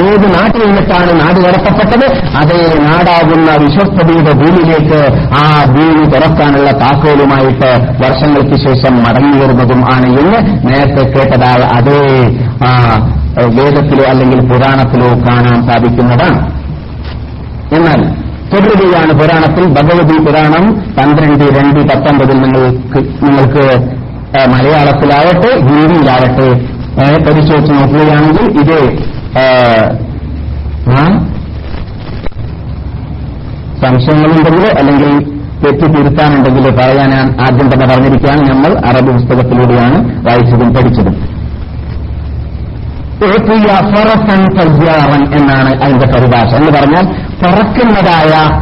[0.00, 2.06] ഏത് നാട്ടിൽ നിന്നിട്ടാണ് നാട് കടത്തപ്പെട്ടത്?
[2.40, 5.00] അതേ നാടാകുന്ന വിശ്വസ്തതയുടെ ഭൂമിയിലേക്ക്
[5.42, 7.70] ആ ഭൂമി തുറക്കാനുള്ള താക്കോലുമായിട്ട്
[8.02, 12.00] വർഷങ്ങൾക്ക് ശേഷം മടങ്ങി വരുന്നതും ആണ് എന്ന് നേരത്തെ കേട്ടതായ അതേ
[13.58, 16.40] വേദത്തിലോ അല്ലെങ്കിൽ പുരാണത്തിലോ കാണാൻ സാധിക്കുന്നതാണ്.
[17.76, 18.00] എന്നാൽ
[18.52, 19.64] തുടരുകയാണ് പുരാണത്തിൽ.
[19.78, 20.64] ഭഗവതി പുരാണം
[20.96, 23.66] പന്ത്രണ്ട് രണ്ട് പത്തൊമ്പതിൽ നിങ്ങൾക്ക് നിങ്ങൾക്ക്
[24.54, 26.48] മലയാളത്തിലാവട്ടെ ഹിന്ദിയിലാവട്ടെ
[27.26, 28.78] പരിശോധിച്ച് നോക്കുകയാണെങ്കിൽ ഇത്
[33.82, 35.12] സംശയങ്ങളുണ്ടെങ്കിൽ അല്ലെങ്കിൽ
[35.64, 41.40] തെറ്റ് തിരുത്താനുണ്ടെങ്കിൽ പറയാൻ ആദ്യം തന്നെ പറഞ്ഞിരിക്കുകയാണ് നമ്മൾ അറബ് പുസ്തകത്തിലൂടെയാണ് വായിച്ചതും പഠിച്ചതും.
[43.78, 46.54] ഫറസൻ തയ്യാറൻ എന്നാണ് അതിന്റെ പരിഭാഷ.
[46.54, 47.12] എന്ന് പറഞ്ഞാൽ
[47.44, 48.60] പറക്കുന്നതായ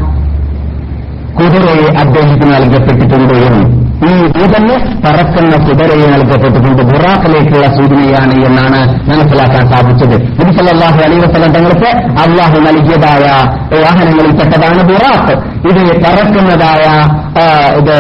[1.35, 3.88] കുതിരയെ അദ്ദേഹത്തിന് നൽകപ്പെട്ടിട്ടുണ്ട് എന്ന്.
[4.07, 4.75] ഈ ദൂതന്
[5.05, 6.83] പറക്കുന്ന കുതിരയെ നൽകപ്പെട്ടിട്ടുണ്ട്.
[6.91, 8.81] ബുറാഖിലേക്കുള്ള സൂചനയാണ് എന്നാണ്
[9.11, 10.17] മനസ്സിലാക്കാൻ സാധിച്ചത്.
[10.41, 11.91] നബിസല്ലാഹു അലൈ വസ്ലം തങ്ങൾക്ക്
[12.25, 13.25] അള്ളാഹു നൽകിയതായ
[13.85, 15.35] വാഹനങ്ങളിൽപ്പെട്ടതാണ് ബുറാഖ്.
[15.71, 16.85] ഇത് പറക്കുന്നതായ
[17.81, 17.97] ഇത്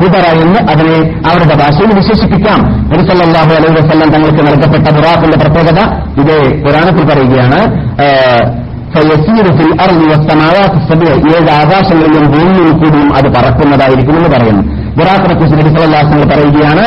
[0.00, 0.96] കുതിര എന്ന് അതിനെ
[1.28, 2.60] അവരുടെ ഭാഷയിൽ വിശേഷിപ്പിക്കാം.
[2.92, 5.80] നബിസല്ലാഹു അലൈഹി വസ്ലം തങ്ങൾക്ക് നൽകപ്പെട്ട ബുറാഖിന്റെ പ്രത്യേകത
[6.22, 7.60] ഇത് പുരാണത്തിൽ പറയുകയാണ്
[8.94, 11.02] സയസീർ ഫിൽ അർലി സമാവാത്ത് സഭ
[11.34, 14.64] ഏഴ് ആകാശങ്ങളിലും ഭൂമിയിൽ കൂടിയും അത് പറക്കുന്നതായിരിക്കും എന്ന് പറയുന്നു.
[14.98, 16.84] ഖുറാഖിനെ കുറിച്ച് നബിസലാസങ്ങൾ പറയുകയാണ്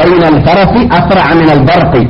[0.00, 2.02] ബൈനൽ ഫറഫി അസ്ര അമിനൽ ബർഫി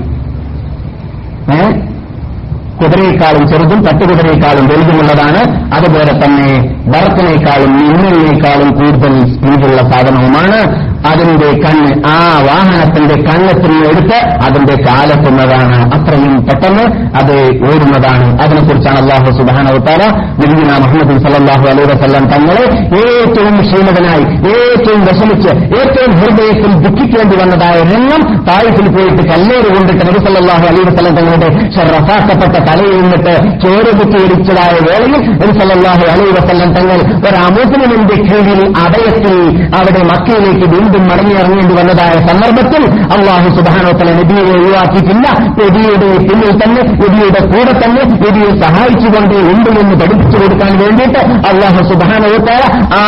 [2.81, 5.41] കുതിരയേക്കാളും ചെറുതും തട്ടുകുതിരയേക്കാളും വലുതുമുള്ളതാണ്.
[5.75, 6.51] അതുപോലെ തന്നെ
[6.93, 10.61] ബർത്തിനേക്കാളും മിന്നലിനേക്കാളും കൂടുതൽ സ്പീഡുള്ള സാധനവുമാണ്.
[11.09, 12.17] അതിന്റെ കണ്ണ് ആ
[12.49, 15.79] വാഹനത്തിന്റെ കണ്ണെത്തുന്ന എടുത്ത് അതിന്റെ കാലെത്തുന്നതാണ്.
[15.97, 16.85] അത്രയും പെട്ടെന്ന്
[17.21, 17.35] അത്
[17.69, 18.27] ഓടുന്നതാണ്.
[18.43, 20.03] അതിനെക്കുറിച്ചാണ് അള്ളാഹു സുബാനവത്താല
[20.41, 22.65] നബീന മുഹമ്മദ് സല്ലാഹു അലൈ വസല്ലം തങ്ങളെ
[23.03, 24.25] ഏറ്റവും ക്ഷീണതനായി
[24.55, 31.15] ഏറ്റവും വിഷമിച്ച് ഏറ്റവും ഹൃദയത്തിൽ ദുഃഖിക്കേണ്ടി വന്നതായ രംഗം താഴ്ത്തിൽ പോയിട്ട് കല്ലേറ് കൊണ്ടിട്ട് നബി സല്ലാഹു അലൈ വസ്ലം
[31.19, 31.49] തങ്ങളുടെ
[31.97, 33.35] റസാക്കപ്പെട്ട തലയിൽ നിന്നിട്ട്
[33.65, 36.99] ചോര കുത്തിയിടിച്ചതായ വേളയിൽ നബി സല്ലാഹു അലൈ വസല്ലം തങ്ങൾ
[37.29, 39.37] ഒരു അമുസ്ലിമിന്റെ കീഴിൽ അഭയത്തിൽ
[39.79, 42.83] അവിടെ മക്കയിലേക്ക് വീണ്ടും മടങ്ങിയിറങ്ങേണ്ടി വന്നതായ സന്ദർഭത്തിൽ
[43.15, 45.27] അള്ളാഹു സുബാനോത്തല നബിയെ ഒഴിവാക്കിയിട്ടില്ല.
[45.61, 51.21] നബിയുടെ പിന്നിൽ തന്നെ നബിയുടെ കൂടെ തന്നെ നബിയെ സഹായിച്ചുകൊണ്ട് ഉണ്ട് എന്ന് പഠിപ്പിച്ചു കൊടുക്കാൻ വേണ്ടിയിട്ട്
[51.51, 52.63] അള്ളാഹു സുബാനോത്തല
[52.99, 53.03] ആ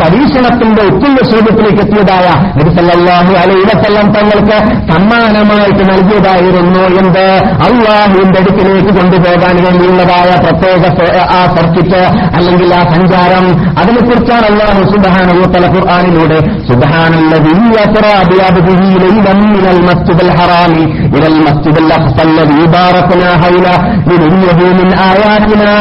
[0.00, 2.26] പരീക്ഷണത്തിന്റെ ഉത്തുല്യ സ്വരൂപത്തിലേക്ക് എത്തിയതായ
[2.58, 3.32] നബിസല്ലാഹു
[3.70, 4.58] വസല്ലം തങ്ങൾക്ക്
[4.92, 7.24] സമ്മാനമായിട്ട് നൽകിയതായിരുന്നു എന്ത്
[7.68, 10.82] അള്ളാഹുവിന്റെ അടുക്കിലേക്ക് കൊണ്ടുപോകാൻ വേണ്ടിയുള്ളതായ പ്രത്യേക
[11.36, 12.02] ആ സർക്കിറ്റ്
[12.36, 13.44] അല്ലെങ്കിൽ ആ സഞ്ചാരം.
[13.80, 16.38] അതിനെക്കുറിച്ചാണ് അള്ളാഹു സുബാനോത്തല ഖുർആാനിലൂടെ
[17.22, 20.72] الذي يسرى بعبده ليلا من المسجد الحرام
[21.14, 23.76] إلى المسجد الأقصى الذي باركنا حوله
[24.08, 25.72] لنريه من آياتنا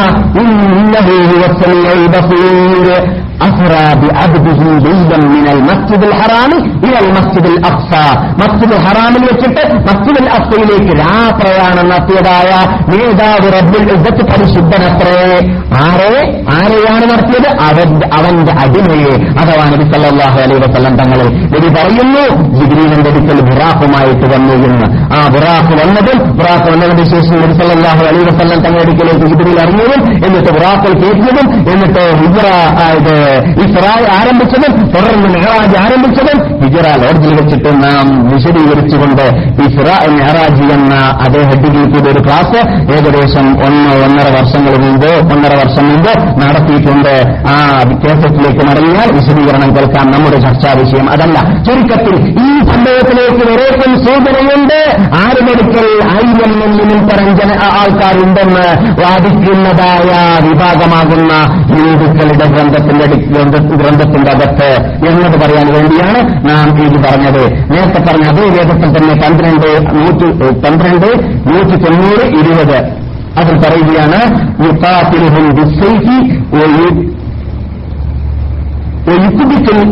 [0.41, 2.87] إنه هو السميع البصير.
[3.40, 3.72] أسرى
[4.02, 6.52] بعبده ليلا من المسجد الحرام
[6.82, 8.06] إلى المسجد الأقصى
[8.38, 8.94] مسجد الحرام
[9.26, 12.50] വെച്ചിട്ട് മസ്ജിദ് അൽ അക്സയിലേക്ക് രാപ്രയാണം നടത്തിയതായ
[12.90, 15.14] നേതാവ് റബ്ബുൽ ഇസ്സത്ത് പരിശുദ്ധനത്രേ
[15.80, 16.12] ആരെ
[16.56, 22.24] ആരെയാണ് നടത്തിയത് അവന്റെ അവന്റെ അടിമയെ അഥവാ നബി സല്ലല്ലാഹു അലൈഹി വസല്ലം തങ്ങളിൽ നബി പറയുന്നു
[22.56, 28.60] ജിബ്രീലിന്റെ അടുക്കൽ ബുറാഖുമായിട്ട് വന്നു എന്ന് ആ ബുറാഖ് വന്നതും ബുറാഖ് വന്നതിന് ശേഷം നബി സല്ലല്ലാഹു അലൈഹി വസല്ലം
[28.60, 32.40] തങ്ങളുടെ അടുക്കലേക്ക് ജിബ്രീൽ ഇറങ്ങിയതും എന്നിട്ട് ബുറാഖിൽ കയറ്റിയതും എന്നിട്ട് ഹിജ്റ
[32.76, 39.23] ആ, ഇത് ഇസ്രായേൽ ആരംഭിച്ചതും തുടർന്ന് മെഹറാജ് ആരംഭിച്ചതും ഹിജറ ലോഡ്ജിൽ വെച്ചിട്ട് നാം വിശദീകരിച്ചുകൊണ്ട്
[39.67, 42.57] ഇസ്ര മെഹറാജ് എന്ന അതേ കൂടി ഒരു ക്ലാസ്
[42.97, 47.13] ഏകദേശം ഒന്ന് ഒന്നര വർഷങ്ങൾ മുമ്പ് ഒന്നര വർഷം മുമ്പ് നടത്തിയിട്ടുണ്ട്.
[47.47, 50.11] ആ കേസറ്റിലേക്ക് മടങ്ങിയാൽ വിശദീകരണം കേൾക്കാം.
[50.11, 51.39] നമ്മുടെ ചർച്ചാ വിഷയം അതല്ല.
[51.63, 54.79] ചുരുക്കത്തിൽ ഈ സംഭവത്തിലേക്ക് വരേക്കും സൂചനയുണ്ട്.
[55.15, 58.65] ആരുമെടുക്കൽ ആയിരം എന്നിലും പരം ജന ആൾക്കാരുണ്ടെന്ന്
[59.03, 60.11] വാദിക്കുന്നതായ
[60.47, 61.33] വിഭാഗമാകുന്ന
[61.75, 63.05] ഹിന്ദുക്കളുടെ ഗ്രന്ഥത്തിന്റെ
[63.75, 64.71] ഗ്രന്ഥത്തിന്റെ അകത്ത്
[65.07, 67.71] എന്നത് പറയാൻ വേണ്ടിയാണ് നാം ഇത് പറഞ്ഞത്.
[67.71, 71.07] നേരത്തെ പറഞ്ഞ അതേ വേദത്തിൽ തന്നെ പന്ത്രണ്ട് നൂറ്റി പന്ത്രണ്ട്
[71.49, 73.01] നൂറ്റി തൊണ്ണൂറ് ഇരുപത്.
[73.37, 74.51] അതിൽ പറയുകയാണ്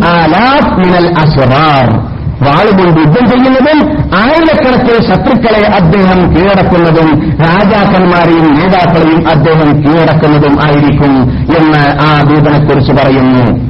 [0.05, 2.08] ആലാഫ് മിനൽ അസ്റാർ.
[2.41, 12.91] വാളുകൊണ്ട് യുദ്ധം ചെയ്യുന്നതും ആയിരക്കണക്കിന് ശത്രുക്കളെ അദ്ദേഹം കീഴടക്കുന്നതും രാജാക്കന്മാരെയും നേതാക്കളെയും അദ്ദേഹം കീഴടക്കുന്നതും ആയിരിക്കും എന്ന് ആ ദൂതനെക്കുറിച്ച്
[12.91, 13.69] പറയുന്നു.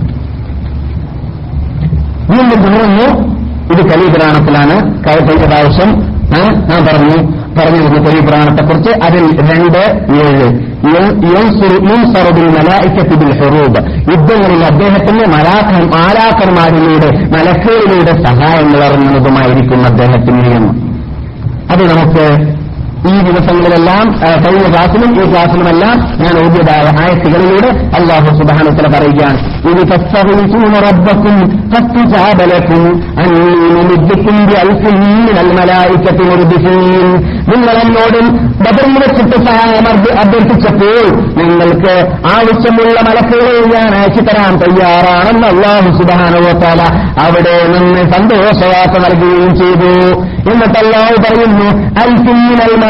[2.31, 3.39] വീണ്ടും പറയുന്നു
[3.73, 5.03] ഇത് കലീപുരാണത്തിലാണ്.
[5.03, 5.99] കഴിഞ്ഞ പ്രാവശ്യം
[6.69, 7.31] ഞാൻ പറഞ്ഞു.
[7.59, 9.77] പറഞ്ഞിരുന്നു കലീപുരാണത്തെക്കുറിച്ച് അതിൽ രണ്ട്
[10.13, 10.68] ഏഴ്.
[11.83, 13.79] യൂൻസറുബിൽ മലായിക്കത്തിബിൽ ഹെറൂബ്
[14.11, 20.73] യുദ്ധങ്ങളിൽ അദ്ദേഹത്തിന് മലാഖ മാലാക്കന്മാരിലൂടെ മലക്കുകളിലൂടെ സഹായങ്ങൾ ഇറങ്ങുന്നതുമായിരിക്കും അദ്ദേഹത്തിന് എന്ന്
[21.71, 22.25] അത് നമുക്ക്
[23.07, 24.05] ഈ ദിവസങ്ങളിലെല്ലാം
[24.43, 27.69] കഴിഞ്ഞ ക്ലാസ്സിലും ഈ ക്ലാസ്സിലുമെല്ലാം ഞാൻ ഓദ്യതായ ആയത്തുകളിലൂടെ
[27.99, 29.39] അള്ളാഹു സുബാനുത്തല പറയുകയാണ്.
[29.69, 31.37] ഇത് തസ്തഗീസൂന റബ്ബക്കും
[36.29, 37.07] മുർദിഫീൻ
[37.51, 38.25] നിങ്ങൾ എന്നോടും
[38.63, 39.85] ബദറിൽ വെച്ചിട്ട് സഹായം
[40.23, 41.05] അഭ്യർത്ഥിച്ചപ്പോൾ
[41.39, 41.95] നിങ്ങൾക്ക്
[42.33, 46.81] ആവശ്യമുള്ള മലക്കുകളെ ഞാൻ അയച്ചു തരാൻ തയ്യാറാണെന്ന് അള്ളാഹു സുബാനുവത്താല
[47.25, 49.93] അവിടെ നിന്ന് സന്തോഷവാർത്ത നൽകുകയും ചെയ്തു.
[50.51, 50.77] എന്നിട്ട്
[51.25, 51.67] പറയുന്നു
[51.99, 52.88] മലായിക്കത്തി മുർദിഫീൻ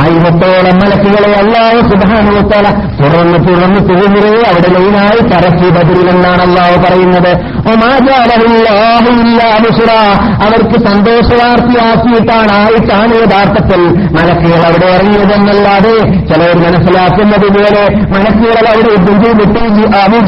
[0.00, 2.68] ആയിരത്തോളം മലക്കുകളെ അള്ളാഹു സുബാനുവത്താല
[3.00, 7.32] തുറന്ന് തുറന്ന് തുറന്നിരേ അവിടെ ലൈനായി കറക്കി ബദറിലെന്നാണ് അള്ളാഹു പറയുന്നത്.
[10.44, 13.80] അവർക്ക് സന്തോഷവാർത്തയാക്കിയിട്ടാണ് ആയിട്ടാണ് യഥാർത്ഥത്തിൽ
[14.16, 15.94] മലക്കുകൾ അവിടെ ഇറങ്ങിയതെന്നല്ലാതെ
[16.28, 17.84] ചിലർ മനസ്സിലാക്കുന്നത് പോലെ
[18.14, 20.18] മലക്കുകൾ അവിടെ യുദ്ധം ചെയ്തിട്ട് ഈ അബു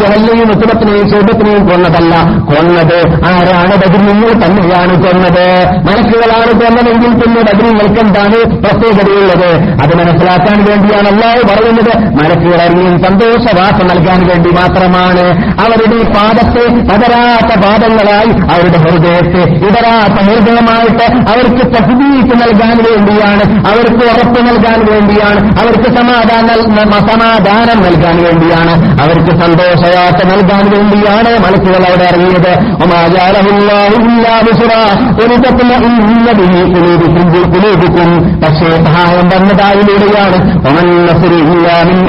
[0.54, 2.14] ഉത്തരത്തിനെയും ചോദ്യത്തിനെയും കൊന്നതല്ല.
[2.50, 2.98] കൊന്നത്
[3.32, 5.46] ആരാണ് ബദിൽ നിങ്ങൾ തന്നെയാണ് കൊന്നത്?
[5.88, 9.50] മലക്കുകളാണ് കൊന്നതെങ്കിൽ പിന്നെ ബദിൽ നിങ്ങൾക്ക് പ്രത്യേകതയുള്ളത്?
[9.82, 11.92] അത് മനസ്സിലാക്കാൻ വേണ്ടിയാണ് അള്ളാഹു പറയുന്നത്.
[12.14, 15.24] മനസ്സിലറിയും സന്തോഷവാസ നൽകാൻ വേണ്ടി മാത്രമാണ്
[15.64, 24.78] അവരുടെ പാദത്തെ പതരാത്ത പാദങ്ങളായി അവരുടെ ഹൃദയത്തെ ഇടരാത്ത ഹൃദയമായിട്ട് അവർക്ക് തസ്ബീക്ക് നൽകാൻ വേണ്ടിയാണ് അവർക്ക് ഉറപ്പ് നൽകാൻ
[24.90, 26.60] വേണ്ടിയാണ് അവർക്ക് സമാധാനം
[27.08, 28.72] സമാധാനം നൽകാൻ വേണ്ടിയാണ്
[29.02, 32.52] അവർക്ക് സന്തോഷവാർത്ത നൽകാൻ വേണ്ടിയാണ് മനസ്സുകൾ അവിടെ ഇറങ്ങിയത്
[36.74, 37.63] കുലൂപിക്കും
[38.43, 40.37] പക്ഷേ സഹായം വന്നതായിലൂടെയാണ്
[40.69, 42.01] ഒമൻ നസറില്ലാമിൻ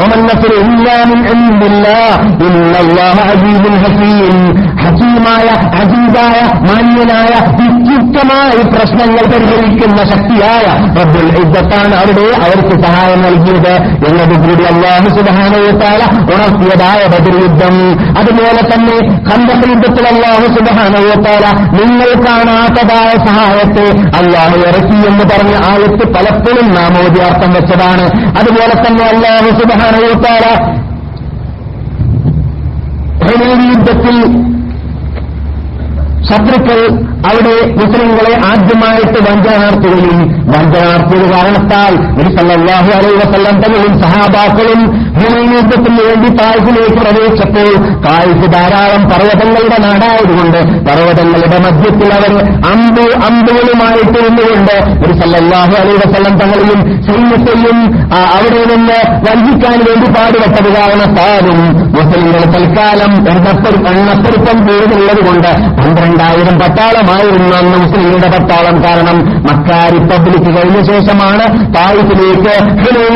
[0.00, 2.12] وما النصر إلا من عند الله
[2.46, 4.36] إن الله عزيز حكيم
[4.85, 5.47] ഹക്കീമായ
[5.81, 10.65] അജീതായ മാന്യനായ വിദ്യുക്തമായ പ്രശ്നങ്ങൾ പരിഹരിക്കുന്ന ശക്തിയായ
[10.97, 13.73] റബ്ബുൽ ഇദ്ദത്താണ് അവിടെ അവർക്ക് സഹായം നൽകിയത്
[14.07, 16.01] എന്നതുകൂടി അള്ളാഹു സുബാനവത്താല
[16.33, 17.75] ഉണർത്തിയതായ ബദർ യുദ്ധം.
[18.19, 18.97] അതുപോലെ തന്നെ
[19.29, 21.45] കണ്ടത്തിൽ യുദ്ധത്തിൽ അള്ളാഹു സുബാനവത്താല
[21.79, 23.87] നിങ്ങൾ കാണാത്തതായ സഹായത്തെ
[24.21, 28.07] അള്ളാഹു ഇറക്കി എന്ന് പറഞ്ഞ ആയത്ത് പലപ്പോഴും നാമോദി അർത്ഥം വെച്ചതാണ്.
[28.39, 30.45] അതുപോലെ തന്നെ അള്ളാഹു സുബാനവത്താല
[33.73, 34.17] യുദ്ധത്തിൽ
[36.33, 36.79] ശത്രുക്കൾ
[37.29, 40.17] അവിടെ മുസ്ലിങ്ങളെ ആദ്യമായിട്ട് വഞ്ചനാർത്തുകയും
[40.53, 41.93] വഞ്ചനാർത്തിയത് കാരണത്താൽ
[42.43, 44.81] അലൈഹി വസല്ലം തങ്ങളും സഹാബാക്കളും
[45.17, 47.69] ഭൂമിയുദ്ധത്തിന് വേണ്ടി താഴ്ചയിലേക്ക് പ്രവേശിച്ചപ്പോൾ
[48.05, 52.33] താഴ്ച ധാരാളം പർവതങ്ങളുടെ നാടായതുകൊണ്ട് പർവതങ്ങളുടെ മധ്യത്തിൽ അവർ
[52.71, 54.75] അമ്പ് അമ്പുകളുമായിട്ട് നിന്നുകൊണ്ട്
[55.05, 57.79] ഒരു സല്ലാഹു വസല്ലം തങ്ങളെയും സൈന്യത്തെയും
[58.33, 61.61] അവിടെ നിന്ന് വഞ്ചിക്കാൻ വേണ്ടി പാടുപെട്ടത് കാരണത്താലും
[61.95, 68.75] മുസ്ലിങ്ങൾ തൽക്കാലം എണ്ണപ്പെരുപ്പം കൂടുതലുള്ളത് കൊണ്ട് പന്ത്രണ്ടായിരം പട്ടാളമായിരുന്നു അന്ന് മുസ്ലിങ്ങളുടെ പട്ടാളം.
[68.85, 69.17] കാരണം
[69.47, 72.53] മക്ക റിപ്പബ്ലിക് കഴിഞ്ഞ ശേഷമാണ് താഴ്ത്തിലേക്ക്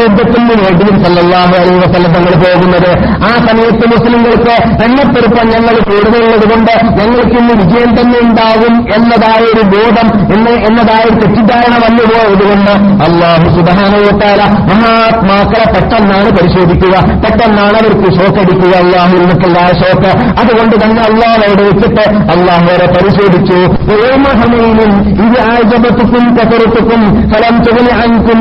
[0.02, 2.92] യുദ്ധത്തിന് വേണ്ടി സല്ലല്ലാഹു അലൈഹി തങ്ങൾ പോകുന്നത്.
[3.30, 4.56] ആ സമയത്ത് മുസ്ലിങ്ങൾക്ക്
[4.86, 11.18] എണ്ണപ്പെരുപ്പം ഞങ്ങൾ കൂടുതലുള്ളത് കൊണ്ട് ഞങ്ങൾക്ക് ഇന്ന് വിജയം തന്നെ ഉണ്ടാകും എന്നതായ ഒരു ബോധം എന്ന് എന്നതായ ഒരു
[11.24, 12.74] തെറ്റിദ്ധാരണ വന്നുപോയതുകൊണ്ട്
[13.08, 16.96] അള്ളാഹു സുബാനോത്താല മഹാത്മാക്കളെ പെട്ടെന്നാണ് പരിശോധിക്കുക.
[17.26, 18.67] പെട്ടെന്നാണ് അവർക്ക് ഷോക്കടിക്കുക.
[18.76, 20.12] അള്ളാഹു നിൽക്കുന്ന ആശോക്ക്
[20.42, 22.04] അതുകൊണ്ട് തന്നെ അള്ളാഹ് വെച്ചിട്ട്
[22.34, 22.66] അള്ളാഹു
[22.96, 23.58] പരിശോധിച്ചു.
[23.98, 24.92] ഓമഹമയിലും
[25.26, 27.02] ഇത് ആജപത്തുക്കും കസരത്തുക്കും
[27.32, 27.56] ഫലം
[28.02, 28.40] അൻകും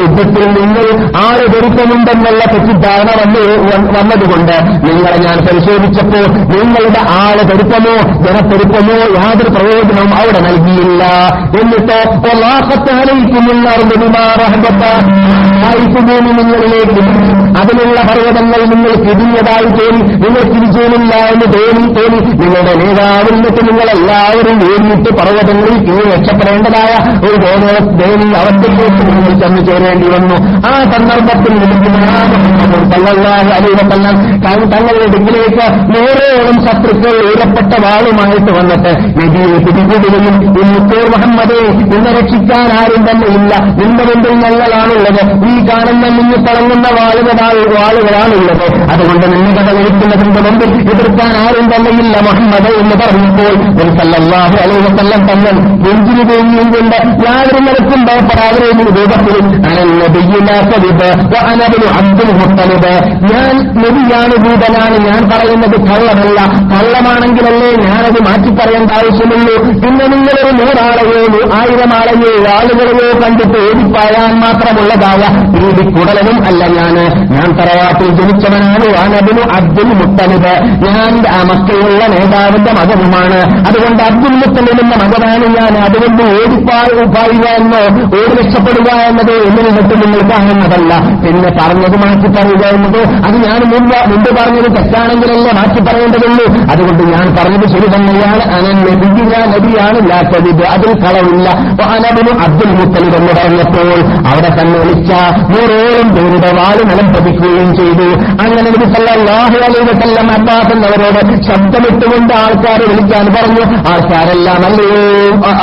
[0.00, 0.86] യുദ്ധത്തിൽ നിങ്ങൾ
[1.26, 3.44] ആറ് പെരുപ്പമുണ്ടെന്നുള്ള തെറ്റിദ്ധാരണ വന്നു
[3.98, 11.04] വന്നതുകൊണ്ട് നിങ്ങളെ ഞാൻ പരിശോധിച്ചപ്പോൾ നിങ്ങളുടെ ആൾ പെരുപ്പമോ ജനപ്പെരുപ്പമോ യാതൊരു പ്രയോജനവും അവിടെ നൽകിയില്ല.
[11.60, 11.98] എന്നിട്ട്
[16.36, 20.02] നിങ്ങളിലേക്ക് അതിനുള്ള പർവതങ്ങൾ നിങ്ങൾ തിരിഞ്ഞതായി തോന്നി.
[20.14, 22.20] നിങ്ങൾക്ക് വിജയമില്ല എന്ന് തോന്നി തോന്നി.
[22.42, 26.92] നിങ്ങളുടെ നേതാവിൽ നിന്നിട്ട് നിങ്ങളെല്ലാവരും ഓടിയിട്ട് പർവതങ്ങളിൽ കീഴ് രക്ഷപ്പെടേണ്ടതായ
[27.26, 27.36] ഒരു
[28.00, 30.36] ദേവി അവസ്ഥയിലേക്ക് നിങ്ങൾ ചെന്നു ചേരേണ്ടി വന്നു.
[30.68, 31.56] ആ സന്ദർഭത്തിൽ
[34.72, 43.26] തങ്ങളുടെ അടുക്കിലേക്ക് നൂറോളം ശത്രുക്കൾ ഉയരപ്പെട്ട വാളുമായിട്ട് വന്നിട്ട് നദിയെ പിടികൂടുകയും ഇന്നത്തെ മുഹമ്മദേ നിന്നെ രക്ഷിക്കാൻ ആരും തന്നെ
[43.26, 43.54] ഇല്ല.
[43.80, 45.22] നിന്റെ മുമ്പിൽ ഞങ്ങളാണുള്ളത്.
[45.48, 46.88] ഈ കാണുന്ന നിന്ന് തിളങ്ങുന്ന
[47.46, 48.66] വാളുകളാണ് ആളുകളാണുള്ളത്.
[48.92, 51.66] അതുകൊണ്ട് നിന്നെ കഥ കഴിക്കുന്നതിന്റെ മുമ്പിൽ എതിർക്കാൻ ആരും
[52.04, 58.58] ഇല്ല മുഹമ്മദ് എന്ന് പറഞ്ഞപ്പോൾ ഒരു സല്ലാഹു അലൈഹി വസല്ലം തങ്ങൾ നെഞ്ചിന് തേങ്ങിയും കൊണ്ട് യാതൊരു നിലക്കും ഭയപ്പെടാതെ
[58.98, 59.36] രൂപത്തിൽ
[61.98, 62.92] അബ്ദുൽ മുത്തലിബ്.
[63.32, 64.96] ഞാൻ നബിയാണ് ദൂതനാണ്.
[65.08, 66.38] ഞാൻ പറയുന്നത് കള്ളമല്ല.
[66.72, 69.56] കള്ളമാണെങ്കിലല്ലേ ഞാനത് മാറ്റി പറയേണ്ട ആവശ്യമുള്ളൂ.
[69.82, 71.22] പിന്നെ നിങ്ങളൊരു നൂറാളെയോ
[71.60, 75.22] ആയിരം ആളെയോ ആളുകളെയോ കണ്ടിട്ട് ഓടിപ്പായാൻ മാത്രമുള്ളതായ
[75.96, 76.96] കുടലനും അല്ല ഞാൻ.
[77.36, 78.86] ഞാൻ തറവാട്ടിൽ ജനിച്ചവനാണ്.
[79.04, 80.54] അനബിന് അബ്ദുൽ മുത്തലിബ്.
[80.86, 83.40] ഞാൻ ആ മക്കയുള്ള നേതാവിന്റെ മകനുമാണ്.
[83.68, 85.72] അതുകൊണ്ട് അബ്ദുൽ മുത്തലിബിന്റെ മകനാണ് ഞാൻ.
[85.78, 87.82] അതുകൊണ്ട് ഓടിപ്പായുക എന്നോ
[88.18, 90.92] ഓടി രക്ഷപ്പെടുക എന്നത് എന്നിനെ മറ്റും നിങ്ങൾ കാണുന്നതല്ല.
[91.24, 96.46] പിന്നെ പറഞ്ഞത് മാറ്റി പറയുക എന്നത് അത് ഞാൻ മുമ്പ് മുമ്പ് പറഞ്ഞത് തെറ്റാണെങ്കിലല്ലേ മാറ്റി പറയേണ്ടതുള്ളൂ.
[96.72, 98.42] അതുകൊണ്ട് ഞാൻ പറഞ്ഞത് ശരി തന്നെയാണ്.
[98.56, 101.48] അനൻ നബി ഞാൻ നബിയാണ് ലാത്തത് അതിൽ കളവില്ല.
[101.94, 103.88] അനബിനു അബ്ദുൽ മുത്തലിബ് എന്ന് പറഞ്ഞപ്പോൾ
[104.28, 105.12] അവിടെ തന്നെ വിളിച്ച
[105.52, 108.06] നൂറോളം പേരുടെ വാൽ നിലം പതിക്കുകയും ചെയ്തു.
[108.42, 115.00] അങ്ങനെ നബി സല്ലല്ലാഹു അലൈഹി വസല്ലം അബ്ബാസ് എന്നവരോട് ശബ്ദമിട്ടുകൊണ്ട് ആൾക്കാർ വിളിക്കാൻ പറഞ്ഞു ആൾക്കാരെല്ലാം അല്ലയോ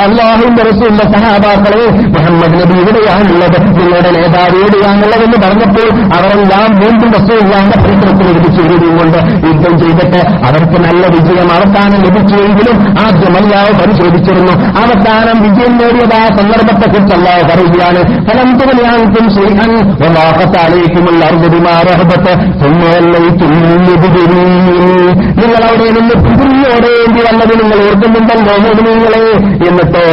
[0.04, 1.84] അള്ളാഹുവിന്റെ റസൂലിന്റെ സഹാബാക്കളെ
[2.14, 10.78] മുഹമ്മദ് നബി ഇവിടെയാണുള്ളത് നിങ്ങളുടെ നേതാവ് എവിടെയാണുള്ളതെന്ന് പറഞ്ഞപ്പോൾ അവരെല്ലാം വീണ്ടും റസൂലിന്റെ പരിസരത്തിൽ ലഭിച്ചുകൊണ്ട് യുദ്ധം ചെയ്തിട്ട് അവർക്ക്
[10.86, 14.54] നല്ല വിജയം അവസാനം ലഭിച്ചുവെങ്കിലും ആദ്യം അല്ലാവ് പരിശോധിച്ചിരുന്നു.
[14.82, 19.70] അവസാനം വിജയം നേടിയതായ സന്ദർഭത്തെക്കുറിച്ച് അല്ലാവ് പറയുകയാണ് ഫലം തുകയാൾക്കും ശ്രീഹൻ
[20.16, 21.20] വാഹത്താലേക്കുമുള്ള
[25.36, 29.24] നിങ്ങൾ അവിടെ നിന്ന് പുതിയോടേണ്ടി വന്നത് നിങ്ങൾ ഓർക്കുന്നുണ്ടല്ലോ മോഹിനിങ്ങളെ
[29.66, 30.06] എന്നിട്ടോ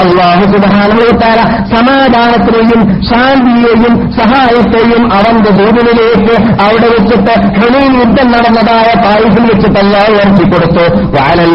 [0.00, 1.40] അല്ലാഹു സുബ്ഹാനഹു വതആല
[1.72, 6.34] സമാധാനത്തിനെയും ശാന്തിയെയും സഹായത്തെയും അവന്റെ ജോലിയിലേക്ക്
[6.64, 10.84] അവിടെ വെച്ചിട്ട് ഹണീൻ യുദ്ധം നടന്നതായ പായുസിൽ വെച്ചിട്ട് അല്ലാഹു ഇറക്കി കൊടുത്തു
[11.16, 11.52] വാലൽ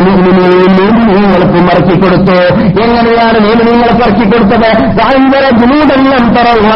[1.13, 2.37] നിങ്ങൾക്കും ഇറക്കി കൊടുത്തു
[2.83, 5.45] എങ്ങനെയാണ് നിയമനങ്ങൾക്ക് ഇറക്കി കൊടുത്തത് ഭയങ്കര
[5.83, 6.69] ജനൂടെല്ലാം പറയുക.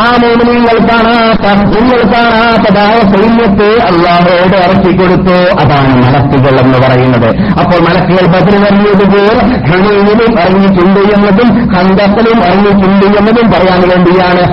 [0.00, 0.06] ആ
[0.48, 5.36] നിങ്ങൾ കാണാത്ത നിങ്ങൾ കാണാത്തതായ സൈന്യത്തെ അള്ളാഹോട് ഇറക്കി കൊടുത്തു.
[5.62, 7.28] അതാണ് മലക്കുകൾ എന്ന് പറയുന്നത്.
[7.60, 14.44] അപ്പോൾ മലക്കുകൾ ബദർ വരുന്നതുപോലെ ഹണീനിലും ഇറങ്ങിയിട്ടുണ്ട് എന്നതും ഹന്തത്തിലും ഇറങ്ങിയിട്ടുണ്ട് എന്നതും പറയാൻ വേണ്ടിയാണ്.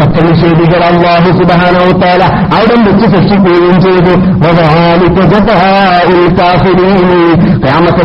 [0.00, 2.22] സത്യനിഷേധികൾ അള്ളാഹു സുബാനോത്താല
[2.56, 4.12] അവിടെ വെച്ച് ശിക്ഷിക്കുകയും ചെയ്തു.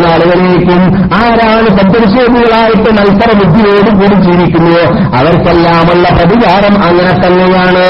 [0.08, 0.82] നാളുകളിലേക്കും
[1.20, 4.84] ആരാണ് സത്യനിഷേധികളായിട്ട് മത്സര ബുദ്ധിയോട് കൂടി ജീവിക്കുന്നുവോ
[5.20, 7.86] അവർക്കെല്ലാമുള്ള പ്രതികാരം അങ്ങനെ തന്നെയാണ്.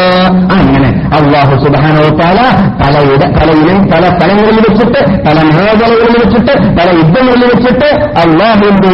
[0.58, 2.38] അങ്ങനെ അള്ളാഹു സുബാനോ പല
[2.82, 7.90] തലയുടെ പലയിലെ പല സ്ഥലങ്ങളിൽ വെച്ചിട്ട് പല മേഖലകളിൽ വെച്ചിട്ട് പല യുദ്ധങ്ങളിൽ വെച്ചിട്ട്
[8.24, 8.94] അള്ളാഹുവിന്റെ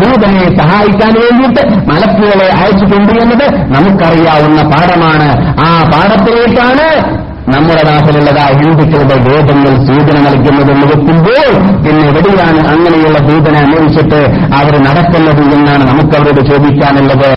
[0.00, 5.28] ദൂതനെ സഹായിക്കാൻ വേണ്ടിയിട്ട് മലക്കുകളെ അയച്ചിട്ടുണ്ട് എന്നത് നമുക്കറിയാവുന്ന പാഠമാണ്.
[5.66, 6.88] ആ പാഠത്തിലേക്കാണ്
[7.52, 11.48] നമ്മുടെ നാട്ടിലുള്ളതാ ഹിന്ദുക്കളുടെ വേദങ്ങൾ സൂചന നൽകുന്നതെന്ന് വെക്കുമ്പോൾ
[11.84, 14.20] പിന്നെ എവിടെയാണ് അങ്ങനെയുള്ള സൂചന അന്വേഷിച്ചിട്ട്
[14.60, 17.28] അവർ നടക്കുന്നത് എന്നാണ് നമുക്കവരോട് ചോദിക്കാനുള്ളത്.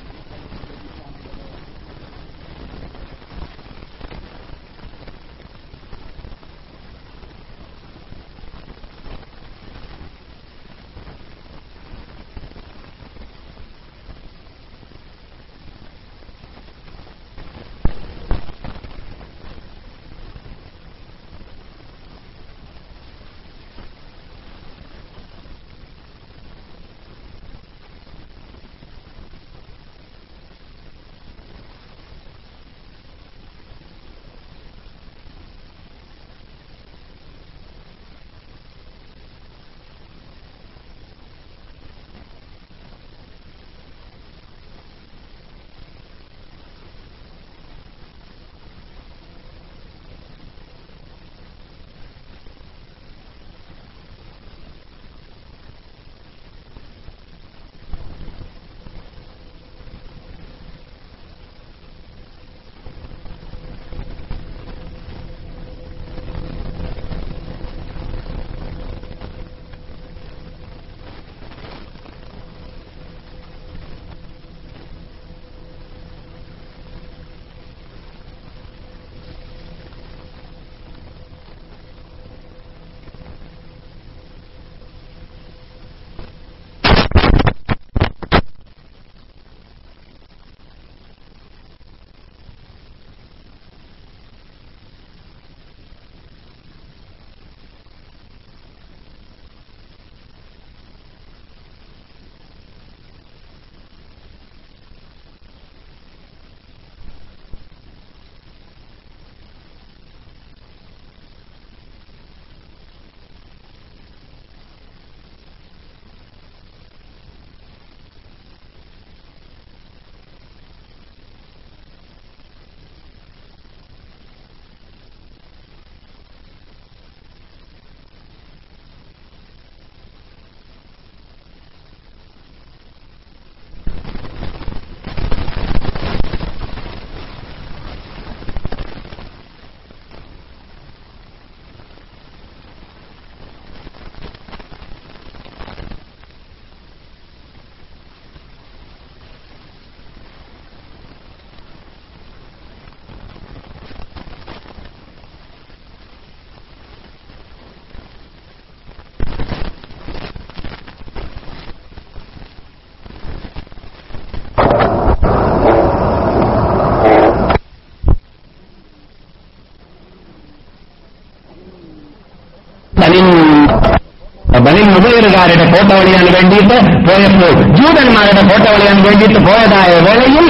[174.98, 176.78] മുബൈറുകാരുടെ കോട്ട വഴിയാൻ വേണ്ടിയിട്ട്
[177.08, 180.48] പോയപ്പോൾ ജൂതന്മാരുടെ കോട്ട വഴിയാൻ വേണ്ടിയിട്ട് പോയതായ വേളയിൽ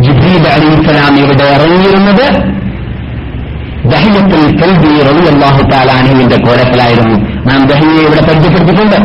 [0.00, 2.26] ജിബ്രീദ് അലി ഇസ്ലാം ഇവിടെ ഇറങ്ങിയിരുന്നത്
[3.92, 7.16] ദഹിയത്തിൽ കൽബി റളിയല്ലാഹു താലാനുവിന്റെ കോലത്തിലായിരുന്നു.
[7.48, 8.98] നാം ദഹിയെ ഇവിടെ പരിചയപ്പെടുത്തിയിട്ടുണ്ട്.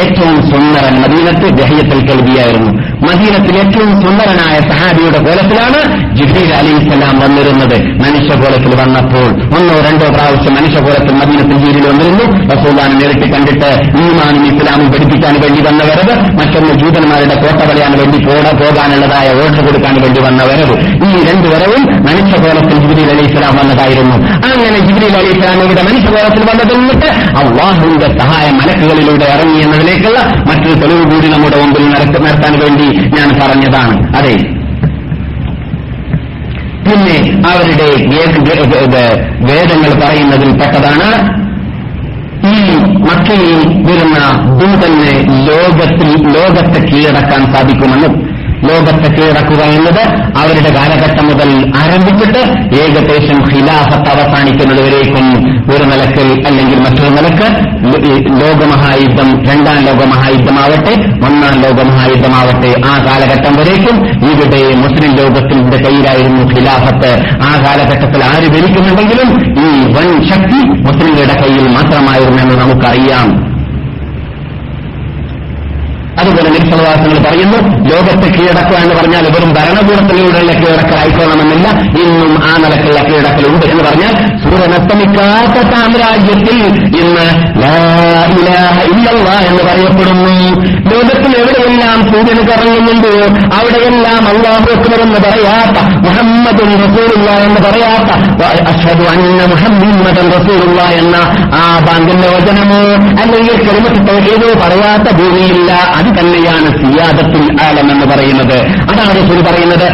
[0.00, 2.70] ഏറ്റവും സുന്ദരൻ മദീനത്ത് ദഹിയത്തിൽ കൽബിയായിരുന്നു.
[3.08, 5.80] മദീനത്തിൽ ഏറ്റവും സുന്ദരനായ സഹാബിയുടെ കോലത്തിലാണ്
[6.18, 7.76] ജിബ്രീൽ അലിസ്ലാം വന്നിരുന്നത്.
[8.04, 12.24] മനുഷ്യകോലത്തിൽ വന്നപ്പോൾ ഒന്നോ രണ്ടോ പ്രാവശ്യം മനുഷ്യകോലത്തിൽ മദീനത്തിൽ ജീരിൽ വന്നിരുന്നു.
[12.54, 13.70] റസൂദാൻ നേരിട്ട് കണ്ടിട്ട്
[14.02, 19.94] ഈമാനും ഇസ്ലാമും പഠിപ്പിക്കാൻ വേണ്ടി വന്ന വരവ് മറ്റൊന്ന് ജൂതന്മാരുടെ കോട്ട പറയാൻ വേണ്ടി പോട പോകാനുള്ളതായ ഓർഡർ കൊടുക്കാൻ
[20.02, 20.76] വേണ്ടി വന്ന വരവ്
[21.08, 23.26] ഈ രണ്ട് വരവും മനുഷ്യകോലത്തിൽ ജിബ്രീൽ അലി
[23.58, 24.16] വന്നതായിരുന്നു.
[24.46, 25.32] അങ്ങനെ ജിബ്രീൽ അലി
[25.64, 27.08] ഇവിടെ മനുഷ്യകോലത്തിൽ വന്നതിൽ നിന്നിട്ട്
[27.40, 34.16] അള്ളാഹുവിന്റെ സഹായം മലക്കുകളിലൂടെ ഇറങ്ങി എന്നതിലേക്കുള്ള മറ്റൊരു തെളിവ് കൂടി നമ്മുടെ മുമ്പിൽ നടത്താൻ വേണ്ടി ഞാൻ പറഞ്ഞതാണ്.
[34.16, 34.36] അതെ.
[36.86, 38.06] പിന്നെ അവരുടെ
[39.40, 41.44] വേദങ്ങൾ പറയുന്നതിൽ പെട്ടതാണ്.
[42.46, 44.18] ഈ മക്കയിൽ വരുന്ന
[44.58, 48.23] ദൂതന് ലോകത്തിൽ ലോകത്തെ കീഴടക്കാൻ സാധിക്കുമെന്നും
[48.68, 50.02] ലോകത്തെ കീഴടക്കുക എന്നത്
[50.38, 52.42] അവരുടെ കാലഘട്ടം മുതൽ ആരംഭിച്ചിട്ട്
[52.82, 55.26] ഏകദേശം ഖിലാഫത്ത് അവസാനിക്കുന്നതുവരേക്കും
[55.74, 57.48] ഒരു നിലയ്ക്ക് അല്ലെങ്കിൽ മറ്റൊരു നിലയ്ക്ക്
[58.40, 60.94] ലോകമഹായുദ്ധം രണ്ടാം ലോകമഹായുദ്ധമാവട്ടെ
[61.26, 63.96] ഒന്നാം ലോകമഹായുദ്ധമാവട്ടെ ആ കാലഘട്ടം വരേക്കും
[64.30, 67.10] ഇവിടെ മുസ്ലിം ലോകത്തിന്റെ കയ്യിലായിരുന്നു ഖിലാഫത്ത്.
[67.42, 69.30] ആ കാലഘട്ടത്തിൽ ആര് ഭരിക്കുന്നുണ്ടെങ്കിലും
[69.64, 73.53] ഈ വൻ ശക്തി മുസ്ലിങ്ങളുടെ കയ്യിൽ മാത്രമായിരുന്നെന്ന് നമുക്കറിയാം.
[76.20, 77.58] അതുപോലെ നിസ്സവാസങ്ങൾ പറയുന്നു
[77.90, 81.66] ലോകത്തെ കീഴടക്കുക എന്ന് പറഞ്ഞാൽ വെറും ഭരണകൂടത്തിലൂടെയുള്ള കീഴടക്കൽ ആയിക്കോണമെന്നില്ല
[82.02, 86.58] ഇന്നും ആ നിലക്കുള്ള കീഴടക്കലുണ്ട് എന്ന് പറഞ്ഞാൽ സൂര്യനസ്തമിക്കാത്ത സാമ്രാജ്യത്തിൽ
[87.02, 87.26] ഇന്ന്
[88.90, 90.34] ഇല്ലല്ലാ എന്ന് പറയപ്പെടുന്നു.
[90.92, 93.12] ലോകത്തിൽ എവിടെയെല്ലാം സൂര്യൻ കറങ്ങുന്നുണ്ടോ
[93.58, 98.10] അവിടെയെല്ലാം അള്ളാഹു അക്ബർ എന്ന് പറയാത്ത മുഹമ്മദ് റസൂലുള്ള എന്ന് പറയാത്ത
[98.72, 101.16] അഷദു അന്ന മുഹമ്മദൻ റസൂലുള്ള എന്ന
[101.60, 102.82] ആ ബാങ്കിന്റെ വചനമോ
[103.22, 105.70] അല്ലെങ്കിൽ കരിമത്ത് തൗഹീദോ പറയാത്ത ഭൂമിയില്ല.
[106.04, 109.86] അത് തന്നെയാണ് സിയാദത്തിൽ ആലം എന്ന് പറയുന്നത് അതാണ് സുരു പറയുന്നത്.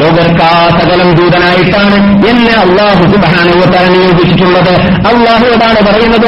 [0.00, 1.96] ലോകർക്കാ സകലം ദൂതനായിട്ടാണ്
[2.30, 4.72] എന്നെ അള്ളാഹു സുബാനുവത്താൻ നിയോഗിച്ചിട്ടുള്ളത്
[5.52, 6.26] അതാണ് പറയുന്നത്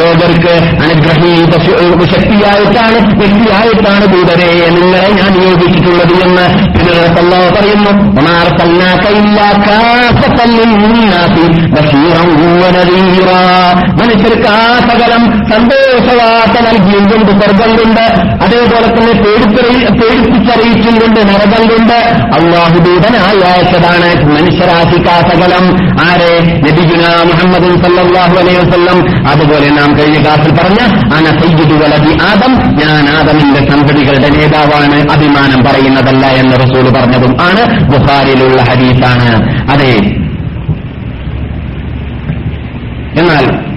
[0.00, 1.52] ലോകർക്ക് അനുഗ്രഹീത
[2.14, 7.92] ശക്തിയായിട്ടാണ് വ്യക്തിയായിട്ടാണ് ദൂതരെ നിങ്ങളെ ഞാൻ നിയോഗിച്ചിട്ടുള്ളത് എന്ന് പിന്നെ അള്ളാഹു പറയുന്നു
[8.22, 10.72] മാറുക്കല്ലാക്ക ഇല്ലാ കാഫത്തല്ലിൽ
[13.10, 13.32] വനദീറ.
[13.92, 18.00] മനുഷ്യർക്ക് ആ സകലം സന്തോഷവാർത്ത നൽകിയും കൊണ്ട് സ്വർഗം കൊണ്ട്
[18.44, 21.94] അതേപോലെ തന്നെ പേടിപ്പറി- പേടിപ്പിച്ചറിയിച്ചും കൊണ്ട് നരകം കൊണ്ട്
[22.36, 24.36] അള്ളാഹുദൂതനായി അയച്ചതാണ്
[25.30, 25.84] സകലം.
[26.10, 26.40] ആരെ?
[26.40, 29.28] നബിഗുന മുഹമ്മദ് സല്ലാഹു അലൈഹി വസല്ലം.
[29.28, 32.52] അതുപോലെ നാം കഴിഞ്ഞ ക്ലാസ്സിൽ പറഞ്ഞ അന സയ്യിദു വലതി ആദം.
[32.52, 35.10] ഞാൻ ആദമിന്റെ സന്തതികളുടെ നേതാവാണ്.
[35.10, 37.90] അഭിമാനം പറയുന്നതല്ല എന്ന് റസൂൽ പറഞ്ഞതും ആണ്.
[37.90, 40.19] ബുഹാരിലുള്ള ഹരീസാണ് അതെ
[43.18, 43.70] എന്നാൽ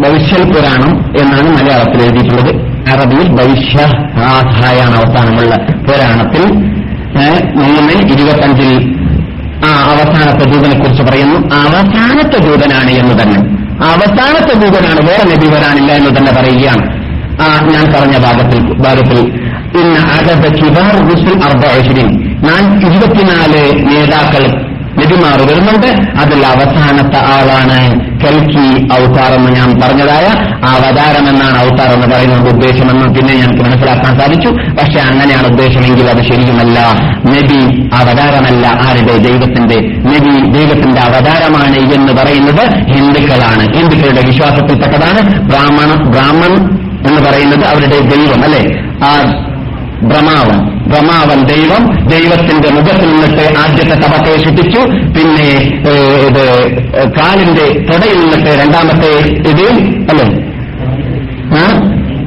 [0.00, 2.72] ഭവിഷ്യൽ പുരാണം എന്നാണ് മലയാളത്തിൽ എഴുതിയിട്ടുള്ളത്.
[2.88, 3.84] അറബിയിൽ ഭവിഷ്യ
[4.16, 6.52] ആധായാണ് അവസാനമുള്ള പുരാണത്തിൽ.
[7.54, 8.96] മൂന്ന് ഇരുപത്തഞ്ചിൽ
[9.64, 11.36] ആ അവസാനത്തെ ദൂതനെ കുറിച്ച് പറയുന്നു.
[11.54, 13.40] അവസാനത്തെ ദൂതനാണ് എന്ന് തന്നെ.
[13.86, 15.08] അവസാനത്തെ ദൂതനാണ്.
[15.08, 17.02] വേറെ നബി വരാനില്ല എന്ന് തന്നെ പറയുകയാണ്.
[17.42, 19.42] ആ ഞാൻ പറഞ്ഞ ഭാഗത്തിൽ ഭാഗത്തിൽ.
[19.80, 24.71] ഇന്ന് അകത്ത് കിബാർ റുസുൽ അർബഅശ്രീൻ ഞാൻ ഇരുപത്തിനാല് നേതാക്കൾ
[25.02, 25.86] നബിമാർ വരുന്നുണ്ട്.
[26.20, 30.26] അതിൽ അവസാനത്തെ ആളാണ് കൽക്കി അവതാരം എന്ന് ഞാൻ പറഞ്ഞതായ
[30.64, 34.48] ആ അവതാരം എന്നാണ് ഔത്താർ എന്ന് പറയുന്നത് ഉദ്ദേശമെന്ന് പിന്നെ ഞങ്ങൾക്ക് മനസ്സിലാക്കാൻ സാധിച്ചു.
[34.48, 36.80] പക്ഷെ അങ്ങനെയാണ് ഉദ്ദേശമെങ്കിൽ അത് ശരിയുമല്ല.
[37.26, 39.76] നബി അവതാരമല്ല ആരുടെ ദൈവത്തിന്റെ?
[39.98, 43.74] നബി ദൈവത്തിന്റെ അവതാരമാണ് എന്ന് പറയുന്നത് ഹിന്ദുക്കളാണ്.
[43.76, 48.80] ഹിന്ദുക്കളുടെ വിശ്വാസത്തിൽപ്പെട്ടതാണ് ബ്രാഹ്മണ ബ്രാഹ്മൺ എന്ന് പറയുന്നത് അവരുടെ ദൈവം അല്ലെ?
[49.04, 49.18] ആ
[50.08, 50.58] ബ്രഹ്മാവൻ
[50.90, 52.08] ഭ്രമാവൻ ദൈവം.
[52.08, 54.80] ദൈവത്തിന്റെ മുഖത്തിൽ നിന്നിട്ട് ആദ്യത്തെ തപത്തെ ശുദ്ധിച്ചു.
[55.16, 55.50] പിന്നെ
[56.28, 56.44] ഇത്
[57.12, 59.10] കാലിന്റെ തൊടയിൽ നിന്നിട്ട് രണ്ടാമത്തെ
[59.50, 59.66] ഇത്
[60.10, 60.26] അല്ലേ?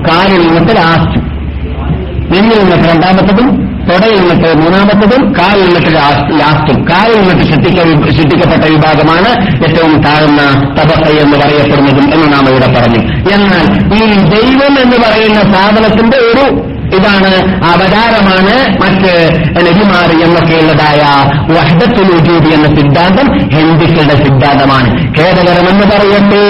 [0.10, 1.20] കാലിൽ നിന്നിട്ട് ലാസ്റ്റ്.
[2.36, 3.50] നിന്നിൽ നിന്നിട്ട് രണ്ടാമത്തതും
[3.92, 5.96] തൊടയിൽ നിന്നിട്ട് മൂന്നാമത്തതും കാലിൽ നിന്നിട്ട്
[6.40, 6.86] ലാസ്റ്റും.
[6.92, 7.80] കാലിൽ നിന്നിട്ട് ശുദ്ധിക്ക
[8.12, 9.32] ശുദ്ധിക്കപ്പെട്ട വിഭാഗമാണ്
[9.64, 10.42] ഏറ്റവും താഴ്ന്ന
[10.74, 13.02] തപസ് എന്ന് പറയപ്പെടുന്നതും എന്ന് നാം ഇവിടെ പറഞ്ഞു.
[13.36, 13.66] എന്നാൽ
[13.96, 14.06] ഈ
[14.36, 17.32] ദൈവം എന്ന് പറയുന്ന സാധനത്തിന്റെ ഒരു ഇതാണ്
[17.66, 19.14] അവതാരമാണ് മറ്റ്
[19.58, 21.02] നബിമാർ എന്നൊക്കെയുള്ളതായ
[21.56, 24.90] വഹദത്തുൽ വജൂദ് എന്ന സിദ്ധാന്തം ഹിന്ദുക്കളുടെ സിദ്ധാന്തമാണ്.
[25.18, 26.44] ഖേദകരമെന്ന് പറയട്ടെ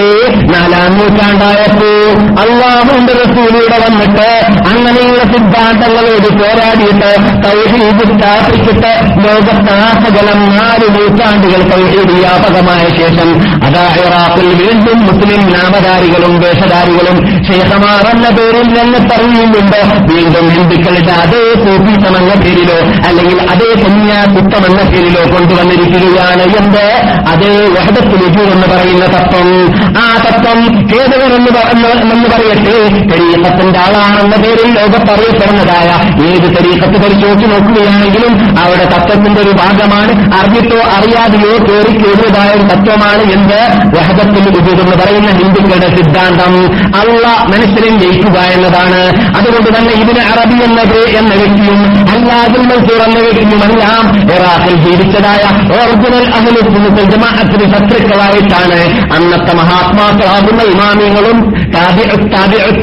[0.52, 1.94] നാലാം നൂറ്റാണ്ടായപ്പോൾ
[2.40, 4.28] അള്ളാഹുന്റെ റസൂലിയുടെ വന്നിട്ട്
[4.72, 7.10] അങ്ങനെയുള്ള സിദ്ധാന്തങ്ങളോട് പോരാടിയിട്ട്
[7.46, 8.92] തൗഹീദ് സ്ഥാപിച്ചിട്ട്
[9.24, 13.30] ലോകത്താസകലം നാല് നൂറ്റാണ്ടുകൾ തൗഹീദ് വ്യാപകമായ ശേഷം
[13.64, 17.18] അതാ ഇറാഖിൽ വീണ്ടും മുസ്ലിം നാമധാരികളും വേഷധാരികളും
[17.50, 24.24] ശേഷമാറെന്ന പേരിൽ നിന്ന് വീണ്ടും വീണ്ടും ഹിന്ദുക്കളുടെ അതേ സൂഫിസം പേരിലോ അല്ലെങ്കിൽ അതേ കന്യാ
[24.66, 26.42] എന്ന പേരിലോ കൊണ്ടുവന്നിരിക്കുകയാണ്.
[26.42, 26.86] എന്ത്?
[27.28, 29.74] അതേ വഹദത്തിലേക്ക് എന്ന് പറയുന്ന തത്വം.
[29.98, 31.58] ആ തത്വം ഏതുവരെന്ന്
[31.90, 32.88] എന്ന് പറയട്ടെ?
[32.88, 35.88] തെരീക്കത്തിന്റെ ആളാണെന്ന പേരിൽ ലോകത്ത് അറിയപ്പെടുന്നതായ
[36.26, 40.34] ഏത് തെരീക്കത്ത് പരിശോധിച്ച് നോക്കുകയാണെങ്കിലും അവിടെ തത്വത്തിന്റെ ഒരു ഭാഗമാണ്.
[40.34, 43.88] അറിഞ്ഞിട്ടോ അറിയാതെയോ കയറി കയറിയതായ ഒരു തത്വമാണ് എന്ത്?
[43.98, 44.46] വഹദത്തിൽ
[44.82, 46.76] എന്ന് പറയുന്ന ഹിന്ദുക്കളുടെ സിദ്ധാന്തം.
[46.96, 49.26] അള്ള മനുഷ്യരെ ജയിക്കുക എന്നതാണ്.
[49.36, 51.80] അതുകൊണ്ട് തന്നെ ഇതിന് അറബി എന്നത് എന്ന വ്യക്തിയും
[52.14, 55.42] അല്ലാതിൽ മൻസൂർ എന്ന വ്യക്തിയുമെല്ലാം ഇറാഖിൽ ജീവിച്ചതായ
[55.76, 58.78] ഒറിജിനൽ അഹ്ലുസുന്നത്തിൽ ജമാഅത്തിന് ശത്രുക്കളായിട്ടാണ്
[59.14, 61.38] അന്നത്തെ മഹാത്മാക്കളാകുന്ന ഇമാമിയങ്ങളും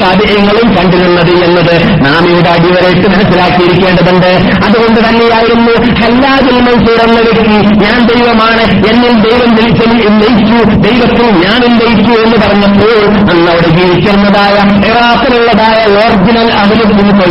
[0.01, 1.75] താപിയങ്ങളും കണ്ടിരുന്നത് എന്നത്
[2.05, 4.31] നാം ഇവിടെ അടിവരയിട്ട് മനസ്സിലാക്കിയിരിക്കേണ്ടതുണ്ട്.
[4.65, 12.37] അതുകൊണ്ട് തന്നെയായിരുന്നു ഹല്ലാദുൽ മൻസൂർ എന്ന വ്യക്തി ഞാൻ ദൈവമാണ് എന്നിൽ ദൈവം ലയിച്ചു ദൈവത്തിൽ ഞാൻ ലയിച്ചു എന്ന്
[12.37, 12.95] പറഞ്ഞപ്പോൾ
[13.31, 14.55] അന്ന് അവിടെ ജീവിച്ചിരുന്നതായ
[14.89, 16.49] ഇറാഖിലുള്ളതായ ഒറിജിനൽ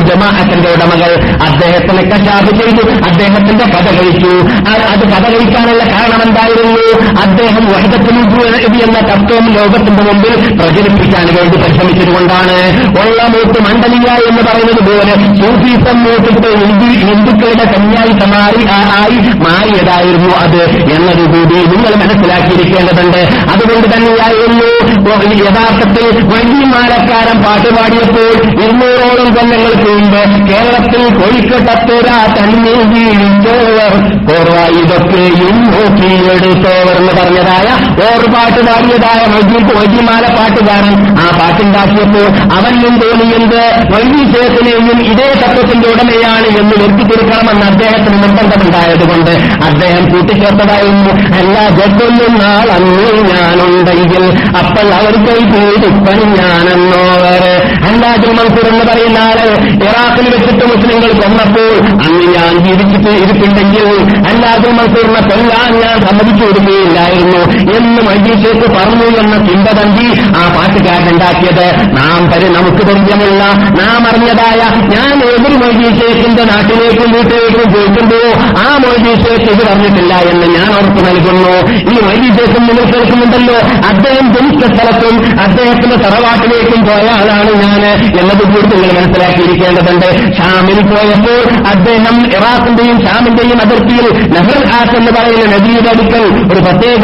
[0.08, 1.10] ജമാഅത്തിന്റെ ഉടമകൾ
[1.48, 4.32] അദ്ദേഹത്തിനെ കശാബ് ചെയ്തു അദ്ദേഹത്തിന്റെ കഥ കഴിച്ചു.
[4.72, 6.84] അത് കഥ കഴിക്കാനുള്ള കാരണം എന്തായിരുന്നു
[7.24, 8.16] അദ്ദേഹം വഹദത്തിൽ
[8.86, 12.56] എന്ന തത്വം ലോകത്തിന്റെ മുമ്പിൽ പ്രചരിപ്പിക്കാൻ വേണ്ടി പരിശ്രമിച്ചതുകൊണ്ടാണ്.
[13.02, 16.50] ഉള്ള മൂത്ത് മണ്ഡലിയ എന്ന് പറയുന്നത് പോലെ സൂഫിസം മൂത്തിട്ട്
[17.02, 18.62] ഹിന്ദുക്കളുടെ കന്യായി സമാരി
[19.00, 19.16] ആയി
[19.46, 20.60] മാറിയതായിരുന്നു അത്
[20.94, 23.20] എന്നതുകൂടി നിങ്ങൾ മനസ്സിലാക്കിയിരിക്കേണ്ടതുണ്ട്.
[23.52, 24.68] അതുകൊണ്ട് തന്നെയായിരുന്നു
[25.42, 28.32] യഥാർത്ഥത്തിൽ വഴിമാലക്കാരൻ പാട്ടുപാടിയപ്പോൾ
[28.62, 33.92] ഇരുന്നൂറോളം കൊല്ലങ്ങൾക്ക് മുമ്പ് കേരളത്തിൽ കോഴിക്കോട്ടത്തോര തന്നിൽ വീഴിച്ചോവർ
[34.28, 37.68] കോർവ ഇതൊക്കെയും നോക്കിയെടുത്തോവർ എന്ന് പറഞ്ഞതായ
[38.06, 42.26] ഓർപാട്ട് പാടിയതായ മജീദ് വൈദ്യമാല പാട്ടുകാരൻ ആ പാട്ടുണ്ടാക്കിയപ്പോൾ
[42.56, 43.60] അവനും തോന്നിയത്
[43.92, 49.32] വൈദ്യശേഷനെയും ഇതേ തത്വത്തിന്റെ ഉടമയാണ് എന്ന് നിർത്തിക്കൊടുക്കണമെന്ന് അദ്ദേഹത്തിന് നിർബന്ധമുണ്ടായതുകൊണ്ട്
[49.66, 54.24] അദ്ദേഹം കൂട്ടിച്ചേർത്തതായിരുന്നു അല്ല ജഡൊന്നും നാളന്ന് ഞാനുണ്ടെങ്കിൽ
[54.60, 57.42] അപ്പോൾ അവർക്ക് പീഡിപ്പൻ ഞാനെന്നോവർ
[57.88, 59.38] അല്ലാജുൽ മൻസൂർ എന്ന് പറയുന്ന ആൾ
[59.82, 61.72] ഇറാഖിൽ വെച്ചിട്ട് മുസ്ലിങ്ങൾ കൊന്നപ്പോൾ
[62.04, 63.86] അന്ന് ഞാൻ ജീവിച്ചിട്ട് ഇരിപ്പുണ്ടെങ്കിൽ
[64.30, 67.40] അല്ലാതെ മൻസൂറിനെ കൊല്ലാൻ ഞാൻ സമ്മതിച്ചു കൊടുക്കുകയില്ലായിരുന്നു
[67.76, 71.66] എന്ന് മജീഷേക്ക് പറഞ്ഞു എന്ന ചിന്ത തന്നി ആ പാട്ടുകാരനുണ്ടാക്കിയത്
[71.96, 73.42] നാം പരി നമുക്ക് പരിചയമുള്ള
[73.80, 74.60] നാം അറിഞ്ഞതായ
[74.92, 78.22] ഞാൻ ഏതൊരു മൊയ്തീഷേഖിന്റെ നാട്ടിലേക്കും വീട്ടിലേക്കും പോയിട്ടുണ്ടോ
[78.60, 79.20] ആ മൊയ്തീഷേഖ്
[79.52, 81.54] ഇത് പറഞ്ഞിട്ടില്ല എന്ന് ഞാൻ ഉറപ്പ് നൽകുന്നു.
[81.84, 83.56] ഈ മൊയ്തീഷേഖും നിങ്ങൾ കേൾക്കുന്നുണ്ടല്ലോ
[83.90, 85.14] അദ്ദേഹം ജനിച്ച സ്ഥലത്തും
[85.44, 87.82] അദ്ദേഹത്തിന്റെ തറവാട്ടിലേക്കും പോയ ആളാണ് ഞാൻ
[88.20, 88.98] എന്നത് കൂടുതൽ നിങ്ങൾ
[89.64, 91.40] മനസ്സിലാക്കിയിരിക്കേണ്ടതുണ്ട് ഷാമിൽ പോയപ്പോൾ
[91.72, 97.02] അദ്ദേഹം ഇറാഖിന്റെയും ഷാമിന്റെയും അതിർത്തിയിൽ നഹർ ആസ് എന്ന് പറയുന്ന നദിയുടെ അടുക്കൽ ഒരു പ്രത്യേക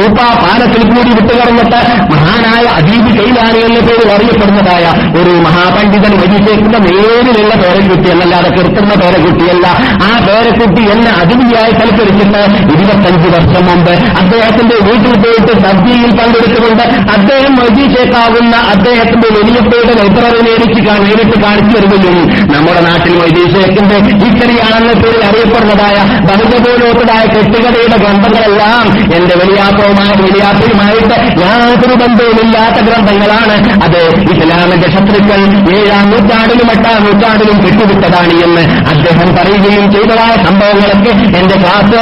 [0.00, 1.80] ഊപ്പ പാലത്തിൽ കൂടി വിട്ടുകറഞ്ഞിട്ട്
[2.12, 4.84] മഹാനായ അദീബ് കൈലാനി എന്ന പേരിൽ അറിയപ്പെടുന്നതായ
[5.18, 9.66] ഒരു മഹാപണ്ഡിതൻ വരിശേക്കുന്ന നേരിലുള്ള പേരക്കുട്ടി എന്നല്ലാതെ കെടുത്തുന്ന പേരക്കുട്ടിയല്ല.
[10.02, 12.42] ആ പേരക്കുട്ടി എന്നെ അതിഥിയായി സൽക്കരിച്ചിട്ട്
[12.74, 16.84] ഇരുപത്തഞ്ച് വർഷം മുമ്പ് അദ്ദേഹത്തിന്റെ വീട്ടിൽ പോയിട്ട് സദ്യയിൽ പങ്കെടുത്തുകൊണ്ട്
[17.16, 25.98] അദ്ദേഹം വൈദ്യശേഖാവുന്ന അദ്ദേഹത്തിന്റെ വലിയപ്പയുടെ ലൈബ്രറി നേരിച്ച് നേരിട്ട് കാണിച്ചു വരുകയും നമ്മുടെ നാട്ടിൽ വൈദ്യശേഖിന്റെ ഹിസ്റ്ററിയാണെന്ന പേരിൽ അറിയപ്പെടുന്നതായ
[26.20, 33.56] ബഹുജപോലോത്തതായ കെട്ടുകഥയുടെ ഗ്രന്ഥങ്ങളെല്ലാം എന്റെ വലിയാപ്പവുമായ വലിയാപ്പയുമായിട്ട് യാതൊരു ബന്ധവുമില്ലാത്ത ഗ്രന്ഥങ്ങളാണ്.
[33.84, 35.40] അത് ഇസ്ലാമിക ശത്രുക്കൾ
[35.76, 41.96] ഏഴാം നൂറ്റാണ്ടിലും എട്ടാം നൂറ്റാണ്ടിലും കെട്ടുവിട്ടതാണ് എന്ന് അദ്ദേഹം പറയുകയും ചെയ്തതായ സംഭവങ്ങളൊക്കെ എന്റെ ക്ലാസ്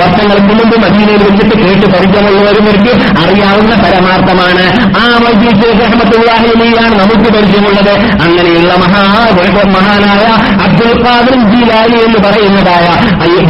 [0.00, 4.64] വർഷങ്ങൾക്ക് മുമ്പ് മദീനയിൽ വെച്ചിട്ട് കേട്ട് പരിചയമുള്ളവർക്ക് അറിയാവുന്ന പരമാർത്ഥമാണ്.
[4.98, 7.94] ആ മജീദ് റഹ്മത്തുള്ളാഹിയാണ് നമുക്ക് പരിചയമുള്ളത്.
[8.22, 9.23] അങ്ങനെയുള്ള മഹാ
[9.76, 10.24] മഹാനായ
[10.64, 12.86] അബ്ദുൽ ഖാദർ ജീലാലി എന്ന് പറയുന്നതായ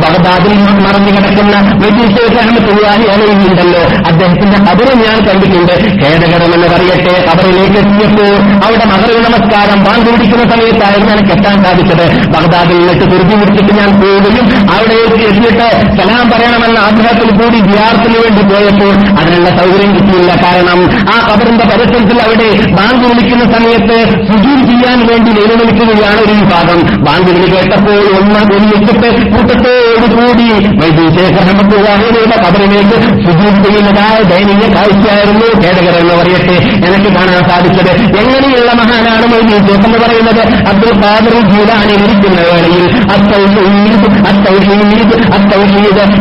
[0.03, 0.55] ബഗ്ദാദിൽ
[0.85, 5.75] മറന്നു കിടക്കുന്ന മജീദ് റഹ്മത്തുള്ളാഹി അലയുണ്ടല്ലോ അദ്ദേഹത്തിന്റെ കബറും ഞാൻ കണ്ടിട്ടുണ്ട്.
[6.01, 12.05] ഖേദകരമെന്ന് പറയട്ടെ കബറിലേക്ക് എത്തിയപ്പോൾ അവിടെ മകര നമസ്കാരം പിടിക്കുന്ന സമയത്തായിരുന്നു എനിക്ക് എത്താൻ സാധിച്ചത്.
[12.35, 14.97] ബഗ്ദാദിൽ നിന്നിട്ട് തുരുത്തി മുടിച്ചിട്ട് ഞാൻ പോവുകയും അവിടെ
[15.29, 15.69] എത്തിയിട്ട്
[15.99, 20.31] സലാം പറയണമെന്ന ആഗ്രഹത്തിൽ കൂടി വിദ്യാർത്ഥിന് വേണ്ടി പോയപ്പോൾ അതിനുള്ള സൗകര്യം കിട്ടിയില്ല.
[20.45, 20.81] കാരണം
[21.15, 22.49] ആ കബറിന്റെ പരിസരത്തിൽ അവിടെ
[22.79, 23.99] ബാങ്ക് വിളിക്കുന്ന സമയത്ത്
[24.29, 26.79] സുജൂർ ചെയ്യാൻ വേണ്ടി നിലനിൽക്കുകയാണ് ഒരു വിഭാഗം.
[27.07, 30.47] ബാങ്ക് കേട്ടപ്പോൾ ഒന്ന് ഒന്നിച്ചിട്ട് കൂട്ടത്തോടുകൂടി
[30.81, 36.57] വൈദ്യശേഖരയുടെ കബറിലേക്ക് സുജൂർ ചെയ്യുന്നതായ ദയനീയ കാഴ്ചയായിരുന്നു ഖേദകർ എന്ന് പറയട്ടെ.
[36.87, 40.43] എനിക്ക് കാണാൻ സാധിച്ചത് എങ്ങനെയുള്ള മഹാനാണ് മൊയ്തീശേഖ് എന്ന് പറയുന്നത്?
[40.71, 42.85] അബ്ദുൽ ഖാദർ ജീവാനെ ഇരിക്കുന്ന വേളയിൽ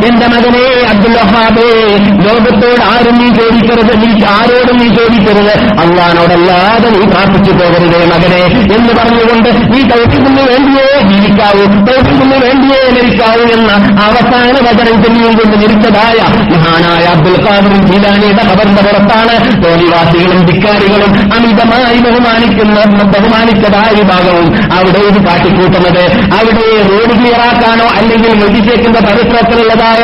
[0.08, 1.68] എന്റെ മകനെ അബ്ദുൽ വഹാബേ
[2.26, 5.54] ലോകത്തോട് ആരും നീ ചോദിക്കരുത് നീ ആരോടും നീ ചോദിക്കരുത്.
[5.84, 8.42] അള്ളഹാനോടല്ലാതെ നീ പ്രാർത്ഥിച്ചു പോകരുത് മകനെ
[8.76, 8.94] എന്ന്
[9.24, 13.72] പറഞ്ഞുകൊണ്ട് ഈ തൗഹീദിന് വേണ്ടിയേ ജീവിക്കാവൂ തൗഹീദിന് വേണ്ടിയേ മരിക്കാവൂ എന്ന
[14.06, 16.20] അവസാന വചനം ചെല്ലിയും കൊണ്ട് മരിച്ചതായ
[16.54, 22.78] മഹാനായ അബ്ദുൽ ഖാദർ ജീലാനിയുടെ കബറിന്റെ പുറത്താണ് തോന്നിവാസികളും ധിക്കാരികളും അമിതമായി ബഹുമാനിക്കുന്ന
[23.14, 24.48] ബഹുമാനിച്ചതായ വിഭാഗവും
[24.78, 26.04] അവിടെ ഇത് കാട്ടിക്കൂട്ടുന്നത്.
[26.38, 30.04] അവിടെ റോഡ് ക്ലിയറാക്കാനോ അല്ലെങ്കിൽ മുതിച്ചേക്കുന്ന പരിസരത്തിലുള്ളതായ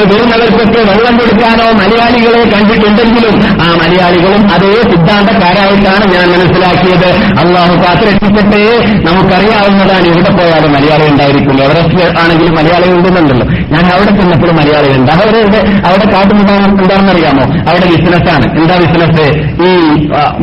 [0.00, 3.34] വരുന്നവർക്കൊക്കെ വെള്ളം കൊടുക്കാനോ മലയാളികളെ കണ്ടിട്ടുണ്ടെങ്കിലും
[3.66, 7.08] ആ മലയാളികളും അതേ സിദ്ധാന്തക്കാരായിട്ടാണ് ഞാൻ മനസ്സിലാക്കിയത്.
[7.42, 8.59] അള്ളാഹു കാത്തിരക്ഷിക്കട്ടെ
[9.06, 11.54] നമുക്കറിയാവുന്നതാണ് എവിടെ പോയാലും മലയാളി ഉണ്ടായിരിക്കും.
[11.62, 13.46] എവറസ്റ്റ് ആണെങ്കിലും മലയാളി ഉണ്ടെന്നുണ്ടല്ലോ.
[13.74, 15.12] ഞാൻ അവിടെ ചെന്നപ്പോൾ മലയാളി ഉണ്ട്.
[15.12, 15.58] അവരുടെ
[15.88, 16.52] അവിടെ കാട്ടുന്നത്
[16.82, 19.24] എന്താണെന്ന് അറിയാമോ അവിടെ ബിസിനസ്സാണ് എന്താ ബിസിനസ്
[19.68, 19.70] ഈ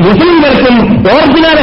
[0.05, 0.75] മുസ്ലിംകൾക്കും
[1.13, 1.57] ഓറിജിനൽ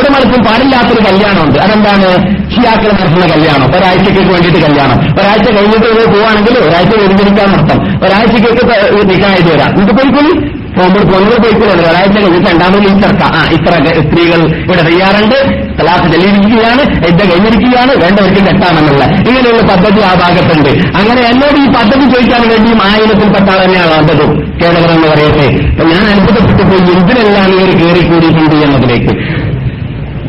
[0.00, 1.58] ഒരു മണിക്കും പാടില്ലാത്തൊരു കല്യാണമുണ്ട്.
[1.58, 2.08] അതെന്താണ്?
[2.54, 3.66] ഷിയാക്കൾ നടത്തുന്ന കല്യാണം.
[3.76, 4.96] ഒരാഴ്ചക്കേക്ക് വേണ്ടിയിട്ട് കല്യാണം.
[5.20, 8.64] ഒരാഴ്ച കഴിഞ്ഞിട്ട് പോവുകയാണെങ്കിൽ ഒരാഴ്ച വ്യതിരിക്കാൻ നടത്തും ഒരാഴ്ചക്കേക്ക്
[9.10, 9.70] നിൽക്കാനായിട്ട് വരാം.
[9.74, 10.63] നിങ്ങൾക്ക് പോയിക്കോളി.
[10.78, 13.72] നമ്മൾ പൊന്നു പോയിക്കൊള്ളു ഒരാഴ്ച കഴിഞ്ഞിട്ട് രണ്ടാമത് ഇത്തർക്ക ആ ഇത്ര
[14.06, 15.38] സ്ത്രീകൾ ഇവിടെ തയ്യാറുണ്ട്.
[15.78, 20.70] ക്ലാസ് ചെല്ലിയിരിക്കുകയാണ് യുദ്ധ കഴിഞ്ഞിരിക്കുകയാണ് വേണ്ടവർക്ക് കെട്ടാമെന്നുള്ള ഇങ്ങനെയുള്ള പദ്ധതി ആ ഭാഗത്തുണ്ട്.
[20.98, 24.24] അങ്ങനെ എന്നോട് ഈ പദ്ധതി ചോദിക്കാൻ വേണ്ടിയും ആയിരത്തിൽ പെട്ടാൾ തന്നെയാണ് വന്നത്
[24.60, 25.46] കേരളം എന്ന് പറയട്ടെ
[25.92, 29.14] ഞാൻ അത്ഭുതപ്പെട്ടു പോയി എന്തിനെല്ലാം ഇവർ കയറിക്കൂടിയിട്ടുണ്ട് എന്നതിലേക്ക്.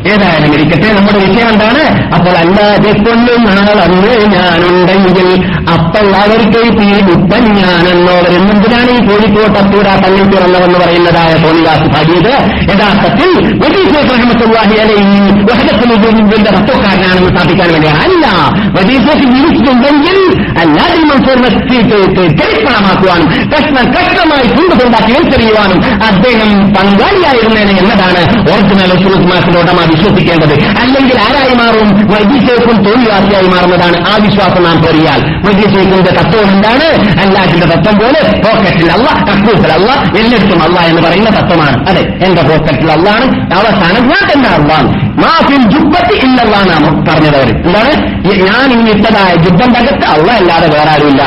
[0.06, 0.88] ഏതായാലും ഇരിക്കട്ടെ.
[0.92, 1.82] നമ്മുടെ വിഷയം എന്താണ്?
[2.16, 5.28] അപ്പോൾ അല്ലാതെ കൊല്ലും നാളന്ന് ഞാനുണ്ടെങ്കിൽ
[5.68, 12.32] അപ്പോൾ അവർക്ക് തീരുപ്പൻ ഞാനെന്നോവർ എന്തിനാണ് ഈ കോഴിക്കോട്ട് അത്തൂര പള്ളിൽ തുറന്നതെന്ന് പറയുന്നതായ തോണിദാസ് ഭാര്യത്
[12.70, 13.30] യഥാർത്ഥത്തിൽ
[14.76, 15.92] അലൈഹി വഹദത്തുൽ
[16.46, 18.24] തത്വക്കാരനാണെന്ന് സ്ഥാപിക്കാൻ വേണ്ടിയാണ് അല്ല
[18.76, 20.18] വജീസേഫ് ജീവിച്ചിട്ടുണ്ടെങ്കിൽ
[20.62, 21.50] അല്ലാതെ മൻസൂറിനെ
[22.40, 30.54] ചരിത്രമാക്കുവാനും കഷ്ണം കഷ്ണമായി കൊണ്ടുകൊണ്ടാക്കി വലിച്ചെറിയുവാനും അദ്ദേഹം പങ്കാളിയായിരുന്നേനെ എന്നതാണ് ഓർജിനൽ സുലത്മാസിന്റെ ഉടമ വിശ്വസിക്കേണ്ടത്.
[30.82, 31.88] അല്ലെങ്കിൽ ആരായി മാറും?
[32.12, 36.88] വൈദ്യശേഖും തൊഴിലാളിയായി മാറുന്നതാണ് ആ വിശ്വാസം നാം പെറിയാൽ വൈദ്യശേഖിന്റെ തത്വം എന്താണ്?
[37.24, 39.90] അല്ലാഹിന്റെ തത്വം പോലെ പോക്കറ്റിൽ അല്ല കക്കൂസിൽ അല്ല
[40.20, 41.76] എല്ലായിടത്തും അല്ല എന്ന് പറയുന്ന തത്വമാണ്.
[41.90, 43.26] അതെ എന്റെ പോക്കറ്റിൽ അല്ലാണ്
[43.58, 44.88] അവസാനം ഞാൻ തന്നെ അള്ളാണ്.
[45.24, 46.72] മാഫിൽ ജുബത്തി ഇല്ലല്ലാണ്
[47.08, 47.92] പറഞ്ഞത് അവർ എന്താണ്?
[48.48, 49.78] ഞാൻ ഇനി ഇട്ടതായ ജുബന്റെ
[50.14, 51.22] അള്ള അല്ലാതെ വേറെ ആരുമില്ല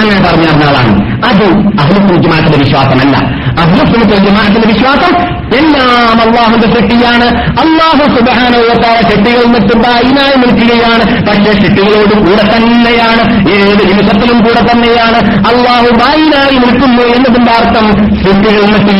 [0.00, 0.92] അങ്ങനെ പറഞ്ഞ ആളാണ്
[1.28, 1.44] അത്
[1.82, 3.16] അഹ്ലുസുൽ ജമാഅത്തിന്റെ വിശ്വാസമല്ല.
[3.62, 5.12] അഹ്ലുസുൽ ജമാഅത്തിന്റെ വിശ്വാസം
[5.58, 7.26] എല്ലാം അള്ളാഹുന്റെ ശക്തിയാണ്
[7.60, 11.26] അള്ളാഹു സുബാനോത്തായ ശക്തികൾ നിന്നിട്ട് ബായിനായി നിൽക്കുകയാണ്.
[11.26, 13.50] പക്ഷേ ശക്തികളോടും കൂടെ തന്നെയാണ്.
[13.50, 15.18] ഏത് നിമിഷത്തിലും കൂടെ തന്നെയാണ്.
[15.48, 18.94] അള്ളാഹു ബായിനായി നിൽക്കുന്നു എന്നതിന്റെ അർത്ഥം നിന്നിട്ട്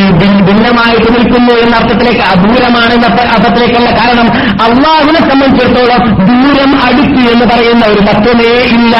[0.44, 2.94] ഭിന്നമായിട്ട് നിൽക്കുന്നു എന്ന അർത്ഥത്തിലേക്ക് അദൂരമാണ്
[3.34, 4.28] അർത്ഥത്തിലേക്കുള്ള കാരണം
[4.64, 8.96] അള്ളാഹുവിനെ സംബന്ധിച്ചിടത്തോളം ദൂരം അടുത്തു എന്ന് പറയുന്ന ഒരു തത്വമേ ഇല്ല.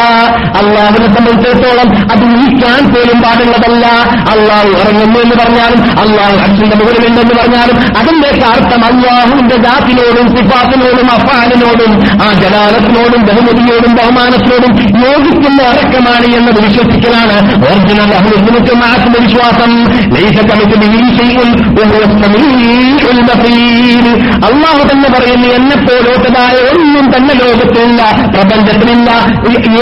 [0.61, 3.87] അള്ളാഹുവിനെ സംബന്ധിച്ചിടത്തോളം അത് നീക്കാൻ പോലും പാടുള്ളതല്ല.
[4.33, 11.93] അള്ളാഹു ഇറങ്ങുന്നു എന്ന് പറഞ്ഞാലും അള്ളാഹു അച്ഛന്റെ മുകളിലുണ്ടെന്ന് പറഞ്ഞാലും അതിന്റെ അർത്ഥം അള്ളാഹുവിന്റെ ജാത്തിനോടും സിഫാത്തിനോടും അഫാലിനോടും
[12.23, 14.73] ആ ജലാലത്തിനോടും ബഹുമതിയോടും ബഹുമാനത്തിനോടും
[15.07, 17.37] യോജിക്കുന്ന ഇറക്കമാണ് എന്നത് വിശ്വസിക്കലാണ്.
[17.65, 19.71] ഒറിജിനൽ അഹ്ലുസുന്നത്തിന്റെ വിശ്വാസം.
[20.15, 20.81] ലൈസ കമിറ്റി
[21.19, 24.07] ശൈഉൻ വഹുവ സമീഉൽ ബസീർ.
[24.47, 28.03] അള്ളാഹു തന്നെ പറയുന്നു എന്നെ പോലോട്ടതായ ഒന്നും തന്നെ ലോകത്തിലില്ല
[28.35, 29.11] പ്രപഞ്ചത്തിലില്ല.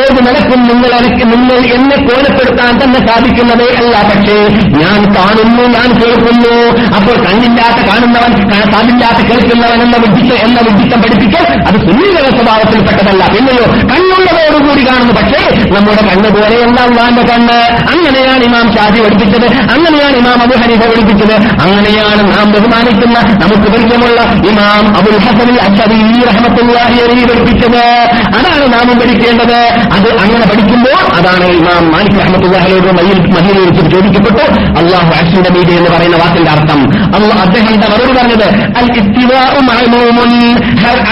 [0.00, 0.92] ഏത് നിലക്കും നിങ്ങൾ
[1.24, 4.02] നിങ്ങൾ എന്നെ കോലപ്പെടുത്താൻ തന്നെ സാധിക്കുന്നതേ അല്ല.
[4.02, 4.36] പക്ഷേ
[4.82, 6.54] ഞാൻ കാണുന്നു ഞാൻ കേൾക്കുന്നു.
[6.96, 8.32] അപ്പോൾ കണ്ണില്ലാത്ത കാണുന്നവൻ
[8.72, 13.26] കാതില്ലാത്ത കേൾക്കുന്നവൻ എന്ന വിഡിച്ച എന്ന വിഡിത്തം പഠിപ്പിക്കൽ അത് സുന്ദര സ്വഭാവത്തിൽപ്പെട്ടതല്ല.
[13.26, 15.12] പിന്നെയോ കണ്ണുള്ളതോടുകൂടി കാണുന്നു.
[15.12, 15.40] പക്ഷേ
[15.76, 17.58] നമ്മുടെ കണ്ണ് പോലെയല്ല അള്ളാന്റെ കണ്ണ്.
[17.92, 19.46] അങ്ങനെയാണ് ഇമാം ഷാജി പഠിപ്പിച്ചത്.
[19.72, 21.34] അങ്ങനെയാണ് ഇമാം അബു ഹനീഫ പഠിപ്പിച്ചത്.
[21.34, 24.20] അങ്ങനെയാണ് നാം ബഹുമാനിക്കുന്ന നമുക്ക് പരിചയമുള്ള
[24.50, 27.84] ഇമാം അബുൽ അഷബി റഹമത്തുല്ലാഹി അലി പഠിപ്പിച്ചത്.
[28.38, 29.58] അതാണ് നാം പഠിക്കേണ്ടത്.
[29.92, 34.60] അത് അങ്ങനെ പഠിക്കുമ്പോൾ അതാണ് ഇമാം മാലിക് റഹമത്തുല്ലാഹിയോട് മദീനയിൽ വെച്ച് ചോദിക്കപ്പെട്ടു.
[34.80, 36.80] അള്ളാഹു അഷിന്റെ മീതി എന്ന് പറയുന്ന വാക്കിന്റെ അർത്ഥം.
[37.14, 38.46] അള്ളാഹ് അദ്ദേഹം എന്താ മറുപടി പറഞ്ഞത്?
[38.80, 40.32] അൽ ഇസ്തിവാഉ മഅ്ലൂമുൻ.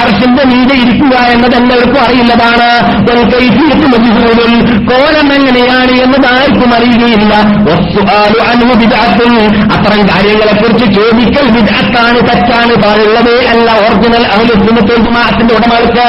[0.02, 2.68] അർഷിന്റെ മീതെ ഇരിക്കുക എന്നത് എല്ലാവർക്കും അറിയുന്നതാണ്.
[4.90, 7.32] കോലം എങ്ങനെയാണ് എന്നത് ആർക്കും അറിയുകയില്ല.
[9.74, 16.06] അത്തരം കാര്യങ്ങളെക്കുറിച്ച് ചോദിക്കൽ വിദാത്താണ് തെറ്റാണ് പറയുള്ളതേ അല്ല ഒറിജിനൽ അഹ്ലുസുന്നത്തുൽ ജമാഅത്തിന്റെ ഉടമകൾക്ക്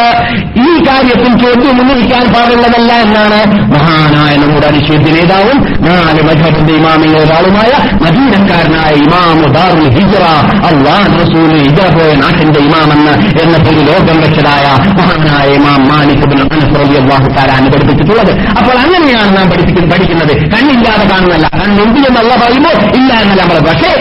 [0.65, 3.39] ഈ കാര്യത്തിൽ ചോദ്യം ഉന്നയിക്കാൻ പാടുള്ളതല്ല എന്നാണ്
[3.73, 5.57] മഹാനായ നമ്മുടെ അനുശേദ്യ നേതാവും
[5.87, 7.71] നാല് മജഹബിന്റെ ഇമാമിൽ ഒരാളുമായ
[8.05, 10.25] മദീനക്കാരനായ ഇമാമു ദാറുൽ ഹിജറ
[10.69, 14.65] അള്ളാൻ റസൂൽ ഹിജറ പോയ നാട്ടിന്റെ ഇമാമെന്ന് എന്ന പേര് ലോകം വെച്ചതായ
[14.99, 16.25] മഹാനായ ഇമാം മാലിക്
[17.37, 18.31] തആല പഠിപ്പിച്ചിട്ടുള്ളത്.
[18.59, 20.33] അപ്പോൾ അങ്ങനെയാണ് നാം പഠിപ്പിക്കുന്നത് പഠിക്കുന്നത്.
[20.53, 23.91] കണ്ണില്ലാതെ കാണുന്നല്ല കണ്ണുണ്ട് എന്നല്ല പറയുമ്പോൾ ഇല്ല എന്നല്ല നമ്മൾ പക്ഷേ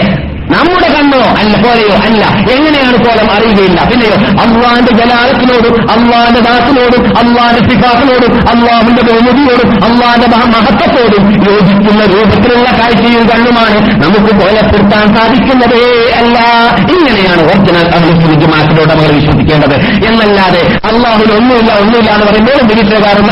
[0.51, 1.97] നമ്മുടെ കണ്ണോ അല്ല പോലെയോ?
[1.97, 2.23] അല്ല.
[2.53, 3.85] എങ്ങനെയാണ് കോലം അറിയുകയില്ല.
[3.91, 13.29] പിന്നെയോ അള്ളാന്റെ ജലാലത്തിനോടും അള്ളാന്റെ ദാസിനോടും അള്ളാന്റെ സിഫാസിനോടും അള്ളാഹുന്റെ ബഹുമതിയോടും അള്ളാന്റെ മഹ- മഹത്വത്തോടും യോജിക്കുന്ന രൂപത്തിലുള്ള കാഴ്ചയും
[13.29, 15.85] കണ്ണുമാണ് നമുക്ക് കൊലപ്പെടുത്താൻ സാധിക്കുന്നതേ.
[16.17, 16.39] അല്ല.
[16.93, 19.75] ഇങ്ങനെയാണ് ഒറിജിനൽ അനുസരിച്ച് ജമാഅത്തിന്റെ ഉടമകൾ വിശ്വസിക്കേണ്ടത്.
[20.07, 23.27] എന്നല്ലാതെ അള്ളാഹുവിന് ഒന്നുമില്ല ഒന്നുമില്ല എന്ന് പറയുമ്പോൾ നിരീക്ഷകാരൻ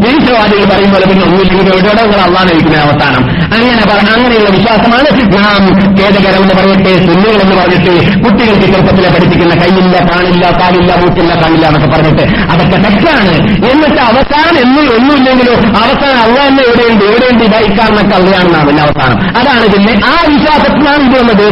[0.00, 3.22] നിരീക്ഷവാദികൾ പറയുമ്പോൾ പിന്നെ ഒന്നുമില്ലെങ്കിൽ എവിടെയോടെ അള്ളാഹ് നയിക്കുന്ന അവസാനം.
[3.54, 5.08] അങ്ങനെ പറഞ്ഞ അങ്ങനെയുള്ള വിശ്വാസമാണ്
[5.38, 5.62] നാം
[5.94, 7.92] ഖേദകരം എന്ന് പറയട്ടെ സുന്നികൾ എന്ന് പറഞ്ഞിട്ട്
[8.24, 13.32] കുട്ടികൾക്ക് ചെറുപ്പത്തിലെ പഠിപ്പിക്കുന്ന കൈയില്ല കാണില്ല കാലില്ല മൂക്കില്ല കാണില്ല എന്നൊക്കെ പറഞ്ഞിട്ട് അതൊക്കെ തെറ്റാണ്.
[13.72, 17.04] എന്നിട്ട് അവസാനം എന്നും ഒന്നുമില്ലെങ്കിലോ അവസാനം അള്ള തന്നെ എവിടെയുണ്ട്?
[17.04, 17.44] എവിടെയുണ്ട്?
[17.44, 19.18] ഇതായിക്കാണെന്നൊക്കെ അള്ളയാണെന്നാണ് പിന്നെ അവസാനം.
[19.36, 21.42] അതാണ് പിന്നെ ആ വിശ്വാസത്തിനാണ് ഇത് വന്നത്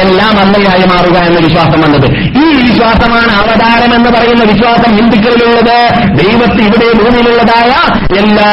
[0.00, 2.06] എല്ലാം അള്ളയായി മാറുക എന്ന വിശ്വാസം വന്നത്.
[2.16, 8.50] ഈ വിശ്വാസമാണ് അവതാരം എന്ന് പറയുന്ന വിശ്വാസം ഹിന്ദുക്കളിലുള്ളത് ദൈവത്തെ ഇവിടെ ഭൂമിയിലുള്ളതായ എല്ലാ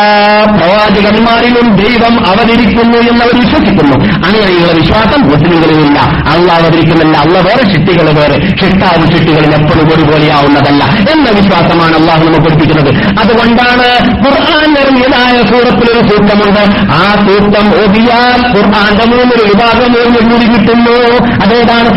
[0.58, 4.06] പ്രവാചകന്മാരിലും ദൈവം അവതരിക്കുന്നു എന്നവർ വിശ്വസിക്കുന്നു.
[4.26, 6.00] അങ്ങനെയുള്ള വിശ്വാസം മുസ്ലിങ്ങളിലില്ല.
[6.00, 7.18] അള്ള അവതരിക്കുന്നില്ല.
[7.18, 8.48] അള്ള വേറെ ചിട്ടികൾ വേറെ.
[8.48, 13.88] ഷിട്ടാവും ചിട്ടികളിൽ എപ്പോഴും ഒരുപോലെയാവുന്നതല്ല എന്ന വിശ്വാസമാണ് അള്ളാഹു നമ്മൾ പഠിപ്പിക്കുന്നത് അതുകൊണ്ടാണ്
[14.26, 16.94] ഖുർആൻ നിർമ്മിതായ സൂറത്തിലൊരു സൂക്തമുണ്ട്.
[16.94, 21.90] ആ സൂക്തം ഓതിയാൽ ഖുർആന്റെ മൂന്നൊരു വിഭാഗം ഓർമ്മ കൂടി കിട്ടുന്നു അതേതാണ്?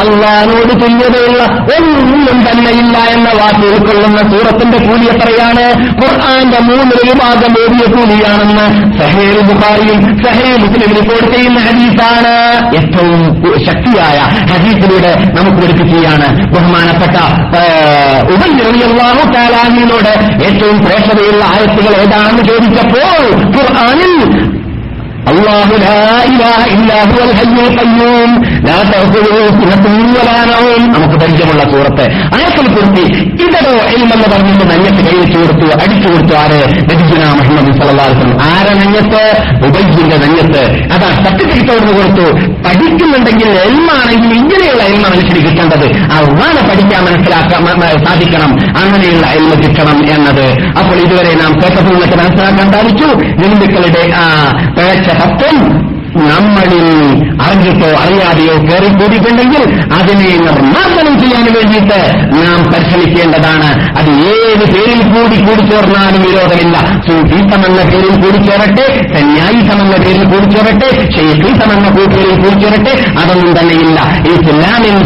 [0.00, 1.42] അള്ളാഹിനോട് തുല്യതയുള്ള
[1.76, 5.64] ഒന്നും തന്നെയില്ല എന്ന വാക്ക് ഉൾക്കൊള്ളുന്ന സൂറത്തിന്റെ കൂലി എത്രയാണ്?
[6.00, 8.66] ഖുർആാന്റെ മൂന്നൊരു ഭാഗം ഓടിയ കൂലിയാണെന്ന്
[8.98, 12.34] സഹേൽ ബുഖാരിയും സഹേൽ മുസ്ലിം റിപ്പോർട്ട് ചെയ്യുന്ന ഹദീസാണ്.
[12.76, 13.22] ഏറ്റവും
[13.66, 14.18] ശക്തിയായ
[14.52, 17.16] ഹദീസിലൂടെ നമുക്ക് പഠിപ്പിക്കുകയാണ് ബഹുമാനപ്പെട്ട
[18.34, 20.12] ഉപയോഗിയാഹു കാലാമിനോട്
[20.44, 23.22] ഏറ്റവും പ്രേക്ഷതയുള്ള ആയത്തുകൾ ഏതാണെന്ന് ചോദിച്ചപ്പോൾ
[23.56, 24.14] ഖുർആനിൽ
[25.27, 28.29] الله لا إله إلا هو الحي القيوم
[28.61, 32.05] لا تأخذه سنة ولا نوم നമുക്ക് പരിചയമുള്ള സൂറത്ത്
[32.35, 33.03] ആയത്തിൽ കുറിച്ച്
[33.43, 36.59] ഇതോ എൽമെന്ന് പറഞ്ഞിട്ട് നഞ്ഞത്ത് കൈവച്ചു കൊടുത്തു അടിച്ചു കൊടുത്തു ആര്
[36.89, 39.21] നബിജുന മുഹമ്മദ് സല്ലാസ്ലം ആരെ നഞ്ഞത്ത്
[39.67, 40.63] ഉബൈജിന്റെ നഞ്ഞത്ത്
[40.95, 42.25] അതാ സർട്ടിഫിക്കറ്റ് കൊടുത്തു
[42.65, 47.61] പഠിക്കുന്നുണ്ടെങ്കിൽ എൽമാണെങ്കിൽ ഇങ്ങനെയുള്ള എൽമ മനുഷ്യന് കിട്ടേണ്ടത് അള്ളാനെ പഠിക്കാൻ മനസ്സിലാക്കാൻ
[48.07, 48.51] സാധിക്കണം
[48.81, 50.45] അങ്ങനെയുള്ള എൽമ കിട്ടണം എന്നത്
[50.79, 53.09] അപ്പോൾ ഇതുവരെ നാം കേട്ടപ്പോൾ നിന്നൊക്കെ മനസ്സിലാക്കാൻ സാധിച്ചു
[53.41, 54.25] ഹിന്ദുക്കളുടെ ആ
[54.75, 55.56] പിഴച്ച തത്വം
[56.30, 56.84] നമ്മളിൽ
[57.46, 59.62] അറിഞ്ഞിട്ടോ അറിയാതെയോ കയറി കൂടിയിട്ടുണ്ടെങ്കിൽ
[59.98, 62.00] അതിനെ നിർമ്മാർജനം ചെയ്യാൻ വേണ്ടിയിട്ട്
[62.42, 63.68] നാം പരിശ്രമിക്കേണ്ടതാണ്.
[63.98, 66.76] അത് ഏത് പേരിൽ കൂടി കൂടിച്ചേർന്നാലും വിരോധമില്ല.
[67.06, 73.98] സൂഫീസം പേരിൽ കൂടിച്ചേരട്ടെ സന്യായിസം എന്ന പേരിൽ കൂടിച്ചേരട്ടെ ഷെയ്ഖീസം എന്ന പേരിൽ കൂടിച്ചേരട്ടെ അതൊന്നും തന്നെയില്ല.
[74.34, 74.96] ഇസ്ലാമിൽ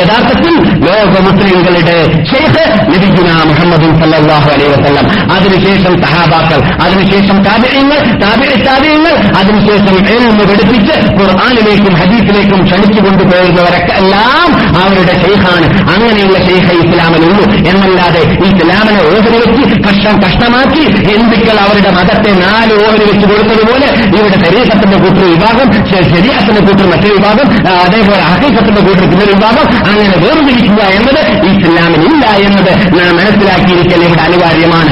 [0.00, 0.54] യഥാർത്ഥത്തിൽ
[0.86, 1.98] ലോക മുസ്ലിങ്ങളുടെ
[2.30, 5.06] ഷെയ്ഖ് ലഭിക്കുന്ന മുഹമ്മദ് സല്ലാഹു അലൈഹി വസ്ലം
[5.36, 14.48] അതിനുശേഷം സഹാബാക്കൾ അതിനുശേഷം താപര്യങ്ങൾ താപിയ താപിയങ്ങൾ അതിനുശേഷം എൽമ പഠിപ്പിച്ച് ഖുർആാനിലേക്കും ഹദീസിലേക്കും ക്ഷണിച്ചു കൊണ്ടുപോകുന്നവരൊക്കെ എല്ലാം
[14.80, 22.74] അവരുടെ ഷെയ്ഖാണ് അങ്ങനെയുള്ള ഷെയ്ഖ ഇസ്ലാമനുള്ളൂ എന്നല്ലാതെ ഇസ്ലാമിനെ ഓഹരി വെച്ച് കഷ്ടം കഷ്ടമാക്കി ഹിന്ദുക്കൾ അവരുടെ മതത്തെ നാല്
[22.82, 25.68] ഓഹരി വെച്ച് കൊടുത്തതുപോലെ ഇവിടെ ശരീരത്തിന്റെ കൂട്ടർ വിഭാഗം
[26.12, 27.46] ശരീരത്തിന്റെ കൂട്ടർ മറ്റൊരു വിഭാഗം
[27.78, 29.66] അതേപോലെ അഹീസത്തിന്റെ കൂട്ടർ പിന്നൊരു വിഭാഗം.
[29.90, 31.20] അങ്ങനെ വേർതിരിക്കുക എന്നത്
[31.52, 34.90] ഇസ്ലാമിനില്ല എന്നത് നാം മനസ്സിലാക്കിയിരിക്കൽ ഇവിടെ അനിവാര്യമാണ്.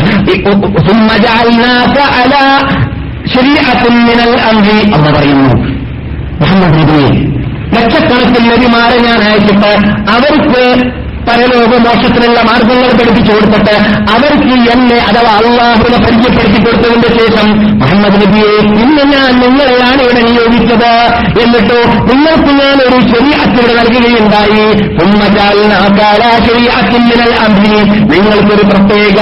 [3.27, 5.55] ശരീരത്തിനൽ അന്തി എന്ന് പറയുന്നു.
[6.41, 7.09] മുഹമ്മദ് നബിയെ.
[7.75, 9.71] ലക്ഷക്കണക്കിന് നബിമാരെ ഞാൻ അയച്ചിട്ട്
[10.11, 10.99] അവർക്ക്
[11.29, 13.75] പരലോക മോശത്തിനുള്ള മാർഗങ്ങൾ പഠിപ്പിച്ചു കൊടുത്തിട്ട്
[14.15, 17.49] അവർക്ക് എന്നെ അഥവാ അള്ളാഹുവിനെ പരിചയപ്പെടുത്തി കൊടുത്തതിന്റെ ശേഷം
[17.79, 18.53] മുഹമ്മദ് നബിയെ
[18.85, 20.93] ഇന്ന് ഞാൻ നിങ്ങളെയാണ് ഇവിടെ നിയോഗിച്ചത്.
[21.43, 21.79] എന്നിട്ടോ
[22.11, 24.67] നിങ്ങൾക്ക് ഞാൻ ഒരു ശരിയാത്തിവിടെ നൽകുകയുണ്ടായി.
[28.13, 29.19] നിങ്ങൾക്കൊരു പ്രത്യേക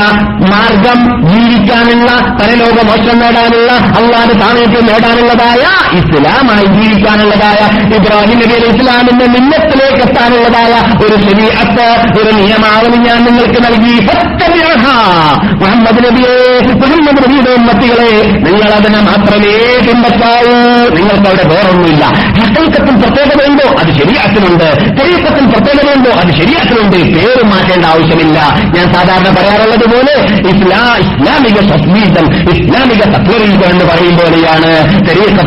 [0.52, 0.98] മാർഗം
[1.30, 5.62] ജീവിക്കാനുള്ള പരലോക മോക്ഷം നേടാനുള്ള അള്ളാഹ് സാമീപ്യം നേടാനുള്ളതായ
[5.98, 7.60] ഇസ്ലാമായി ജീവിക്കാനുള്ളതായ
[7.96, 10.72] ഇബ്രാഹിം നബി ഇസ്ലാമിന്റെ മിന്നത്തിലേക്ക് എത്താനുള്ളതായ
[11.04, 11.86] ഒരു ശരീരത്ത്
[12.20, 13.96] ഒരു നിയമാവലി ഞാൻ നിങ്ങൾക്ക് നൽകി.
[15.60, 16.34] മുഹമ്മദ് നബിയെ
[16.80, 18.10] മുഹമ്മദ് നബിയുടെ ഉമ്മത്തികളെ
[18.46, 19.54] നിങ്ങൾ അതിനെ മാത്രമേ
[19.86, 20.54] പിൻപറ്റാവൂ.
[20.96, 22.04] നിങ്ങൾക്ക് അവിടെ വേറൊന്നുമില്ല.
[22.40, 23.66] ഹക്കൽക്കത്തിൽ പ്രത്യേകതയുണ്ടോ?
[23.80, 24.68] അത് ശരിയാക്കുന്നുണ്ട്
[25.00, 26.10] ശരീരത്തിൽ പ്രത്യേകതയുണ്ടോ?
[26.10, 28.38] അത് ശരിയാക്കുന്നുണ്ട് പേര് മാറ്റേണ്ട ആവശ്യമില്ല.
[28.76, 30.14] ഞാൻ സാധാരണ പറയാറുള്ളത് പോലെ
[30.52, 34.72] ഇസ്ലാ ഇസ്ലാമിക സസ്മീതം ഇസ്ലാമിക തത്വരീതം എന്ന് പറയും പോലെയാണ്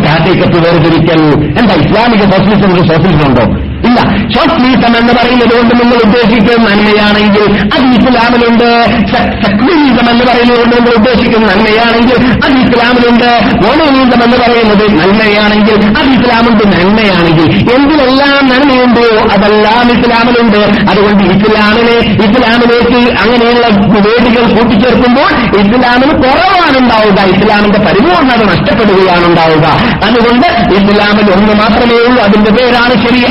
[0.10, 1.22] ഹക്കൈക്കത്ത് വേർതിരിക്കൽ.
[1.60, 3.69] എന്താ ഇസ്ലാമിക സോഷ്യലിസം ഒരു സോഷ്യലിസം ഉണ്ടോ?
[3.90, 4.00] ഇല്ല.
[4.36, 8.70] സോഷ്യലിസം എന്ന് പറയുന്നത് കൊണ്ട് നിങ്ങൾ ഉദ്ദേശിക്കുന്ന നന്മയാണെങ്കിൽ അത് ഇസ്ലാമിലുണ്ട്.
[9.12, 13.30] സെക്യുലറിസം എന്ന് പറയുന്നത് കൊണ്ട് നിങ്ങൾ ഉദ്ദേശിക്കുന്ന നന്മയാണെങ്കിൽ അത് ഇസ്ലാമിലുണ്ട്.
[13.64, 17.48] മോണോണിസം എന്ന് പറയുന്നത് നന്മയാണെങ്കിൽ അത് ഇസ്ലാമുണ്ട് നന്മയാണെങ്കിൽ.
[17.76, 20.62] എന്തിലെല്ലാം നന്മയുണ്ടോ അതെല്ലാം ഇസ്ലാമിലുണ്ട്.
[20.92, 23.66] അതുകൊണ്ട് ഇസ്ലാമിനെ ഇസ്ലാമിലേക്ക് അങ്ങനെയുള്ള
[24.06, 25.30] വേദികൾ കൂട്ടിച്ചേർക്കുമ്പോൾ
[25.62, 29.66] ഇസ്ലാമിന് കുറവാണ് ഉണ്ടാവുക ഇസ്ലാമിന്റെ പരിപൂർണത നഷ്ടപ്പെടുകയാണ് ഉണ്ടാവുക
[30.08, 32.22] അതുകൊണ്ട് ഇസ്ലാമിൽ ഒന്ന് മാത്രമേ ഉള്ളൂ.
[32.24, 33.22] അതിന്റെ പേരാണ് ശരി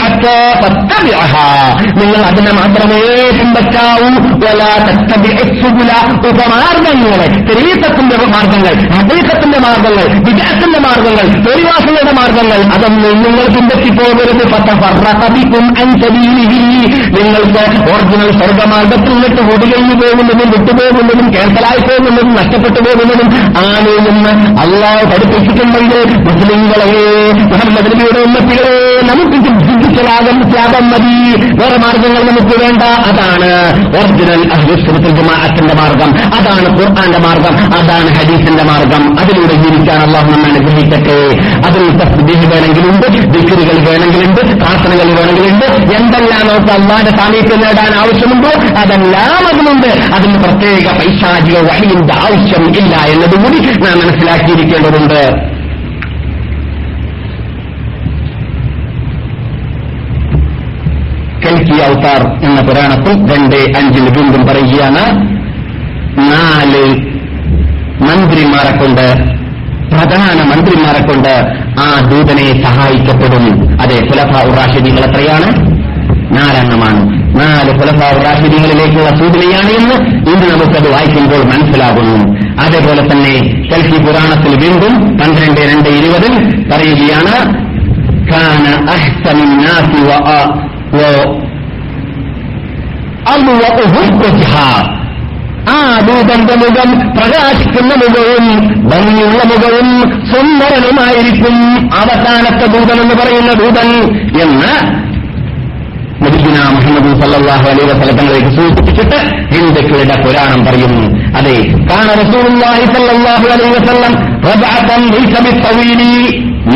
[1.98, 4.08] നിങ്ങൾ അതിനെ മാത്രമേ പിൻപറ്റാവൂ
[6.28, 15.64] ഉപമാർഗങ്ങളെ ശരീരത്തിന്റെ മാർഗങ്ങൾ അദ്ദേഹത്തിന്റെ മാർഗങ്ങൾ വിജയത്തിന്റെ മാർഗങ്ങൾ പരിവാസങ്ങളുടെ മാർഗങ്ങൾ അതൊന്നും നിങ്ങൾ പിൻപറ്റിപ്പോകരുത് പത്തഫറക്കതിക്കും
[17.12, 23.28] നിങ്ങൾക്ക് ഒറിജിനൽ സ്വർഗമാർഗത്തിൽ നിന്നിട്ട് ഒടുകഴിഞ്ഞു പോകുന്നതും വിട്ടുപോകുന്നതും ക്യാൻസലായി പോകുന്നതും നഷ്ടപ്പെട്ടു പോകുന്നതും
[23.58, 26.90] ആണെന്ന് അള്ളാഹ് പഠിപ്പിച്ചിട്ടുണ്ടെങ്കിൽ മുസ്ലിങ്ങളെ
[27.42, 31.40] മുഹമ്മദ് നബിയുടെ ഉന്നത്തികളെ നമുക്ക് മനസ്സിലാകും ത്യാഗം മതി.
[31.40, 32.82] വേറെ മാർഗങ്ങൾ നമുക്ക് വേണ്ട.
[32.82, 33.50] അതാണ്
[33.96, 36.10] ഒറിജിനൽ അഹ്ലുസുന്നത്തുൽ ജമാഅത്തിന്റെ മാർഗം.
[36.34, 37.74] അതാണ് ഖുർആന്റെ മാർഗം.
[37.74, 39.20] അതാണ് ഹദീസിന്റെ മാർഗം.
[39.20, 41.38] അതിലൂടെ ജീവിക്കാൻ അള്ളാഹു നമ്മൾ അനുഗ്രഹിക്കട്ടെ.
[41.66, 45.66] അതിൽ തസ്ബീഹ് വേണമെങ്കിലുണ്ട് ദിക്കറുകൾ വേണമെങ്കിലുണ്ട് പ്രാർത്ഥനകൾ വേണമെങ്കിലുണ്ട്.
[45.66, 48.48] എന്തെല്ലാം നമുക്ക് അള്ളാന്റെ സാമീപ്യം നേടാൻ ആവശ്യമുണ്ടോ?
[48.80, 50.14] അതെല്ലാം അതിലുണ്ട്.
[50.14, 55.57] അതിന് പ്രത്യേക പൈശാചിക വഴിയുടെ ആവശ്യം ഇല്ല എന്നതുകൂടി നാം മനസ്സിലാക്കിയിരിക്കേണ്ടതുണ്ട്.
[61.78, 65.02] വലിയ ഔത്താർ എന്ന പുരാണത്തിൽ രണ്ട് അഞ്ചിൽ വീണ്ടും പറയുകയാണ്
[66.30, 66.84] നാല്
[68.02, 69.06] മന്ത്രിമാരെ കൊണ്ട്
[69.90, 71.32] പ്രധാന മന്ത്രിമാരെ കൊണ്ട്
[71.80, 73.46] ആ ദൂതനെ സഹായിക്കപ്പെടും.
[73.82, 75.48] അതെ ഫുലഫ ഉറാഷിദികൾ എത്രയാണ്?
[76.36, 77.02] നാലെണ്ണമാണ്.
[77.40, 79.96] നാല് ഫുലഫ ഉറാഷിദികളിലേക്കുള്ള സൂചനയാണ് എന്ന്
[80.30, 82.18] ഇന്ന് നമുക്കത് വായിക്കുമ്പോൾ മനസ്സിലാകുന്നു.
[82.64, 83.34] അതേപോലെ തന്നെ
[83.70, 86.34] സെൽഫി പുരാണത്തിൽ വീണ്ടും പന്ത്രണ്ട് രണ്ട് ഇരുപതിൽ
[86.70, 87.34] പറയുകയാണ്
[95.70, 98.44] ആ ദൂതന്റെ മുഖം പ്രകാശിക്കുന്ന മുഖവും
[98.90, 99.88] ഭംഗിയുള്ള മുഖവും
[100.30, 101.56] സുന്ദരനുമായിരിക്കും
[102.00, 103.88] അവസാനത്തെ ഭൂതൻ എന്ന് പറയുന്ന ദൂതൻ
[104.44, 104.72] എന്ന്
[106.22, 109.18] നബിഗുന മുഹമ്മദ് സല്ലാഹു അലൈഹി വസലത്തങ്ങളിലേക്ക് സൂചിപ്പിച്ചിട്ട്
[109.52, 111.04] ഹിന്ദുക്കളുടെ പുരാണം പറയുന്നു
[111.38, 111.56] അതെ
[111.90, 114.14] കാണ റസൂലുള്ളാഹി സല്ലല്ലാഹു അലൈഹി വസല്ലം
[114.48, 115.02] റബഅതൻ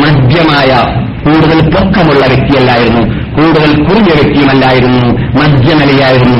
[0.03, 0.69] മധ്യമായ
[1.25, 3.03] കൂടുതൽ പൊക്കമുള്ള വ്യക്തിയല്ലായിരുന്നു.
[3.35, 6.39] കൂടുതൽ കുറിയ വ്യക്തിയുമല്ലായിരുന്നു മധ്യമലയായിരുന്നു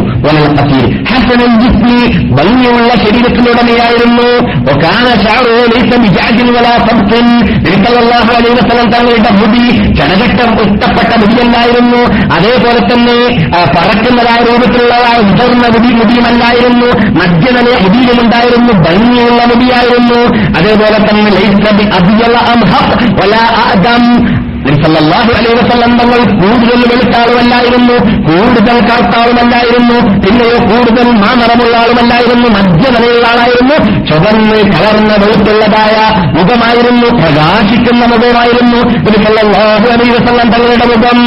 [2.35, 2.89] ഭംഗിയുള്ള
[8.55, 9.63] വസല്ലം തങ്ങളുടെ മുടി
[9.97, 12.01] ചടകട്ടം ഇഷ്ടപ്പെട്ട മുടിയല്ലായിരുന്നു
[12.35, 13.17] അതേപോലെ തന്നെ
[13.75, 16.89] പറക്കുന്നതായ രൂപത്തിലുള്ളതായ ഉതർന്ന മുടി മുടിയുമല്ലായിരുന്നു
[17.19, 20.21] മധ്യനില മുടിയിലുണ്ടായിരുന്നു ഭംഗിയുള്ള മുടിയായിരുന്നു
[20.57, 21.31] അതേപോലെ തന്നെ
[25.57, 27.95] വസല്ലം തങ്ങൾ കൂടുതൽ വെളുത്താളുമല്ലായിരുന്നു
[28.27, 33.75] കൂടുതൽ കറുത്താളുമല്ലായിരുന്നു പിന്നെയോ കൂടുതൽ മാമറമുള്ള ആളുമല്ലായിരുന്നു മധ്യനിലയുള്ള ആളായിരുന്നു
[34.09, 35.97] ചുവന്ന് കലർന്ന വെളുത്തുള്ളതായ
[36.37, 38.79] മുഖമായിരുന്നു പ്രകാശിക്കുന്ന മുഖമായിരുന്നു
[40.15, 41.19] വസല്ലം തങ്ങളുടെ മുഖം.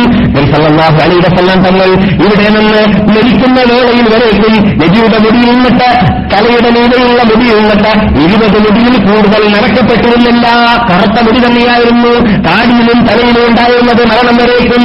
[1.27, 2.81] വസല്ലം തങ്ങൾ ഇവിടെ നിന്ന്
[3.11, 5.89] മരിക്കുന്ന വേളയിൽ വരേക്കും നബിയുടെ മുടിയിൽ നിന്നിട്ട്
[6.33, 7.91] തലയുടെ മീതെയുള്ള മുടിയുള്ളത്
[8.25, 10.47] ഇരുപത് മുടിയിൽ കൂടുതൽ നടക്കപ്പെട്ടിരുന്നില്ല
[10.91, 12.13] കറുത്ത മുടി തന്നെയായിരുന്നു
[12.47, 14.85] താടിയിലും തലയിലും ഉണ്ടായിരുന്നത് മരണം വരേക്കും.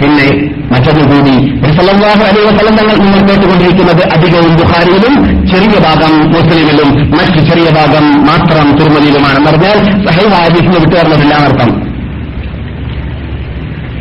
[0.00, 0.26] പിന്നെ
[0.70, 1.34] മറ്റൊന്നു കൂടി
[1.76, 5.14] സല്ലല്ലാഹു അലൈഹി വസല്ലം തങ്ങൾ നിങ്ങൾ കേട്ടുകൊണ്ടിരിക്കുന്നത് അധികവും ബുഹാരിയിലും
[5.50, 11.70] ചെറിയ ഭാഗം മുസ്ലിമിലും മറ്റ് ചെറിയ ഭാഗം മാത്രം തിരുമതിയിലുമാണ് പറഞ്ഞാൽ സഹൈവ ഹദീസിന് വിട്ടുവരുന്നതില്ല എന്നർത്ഥം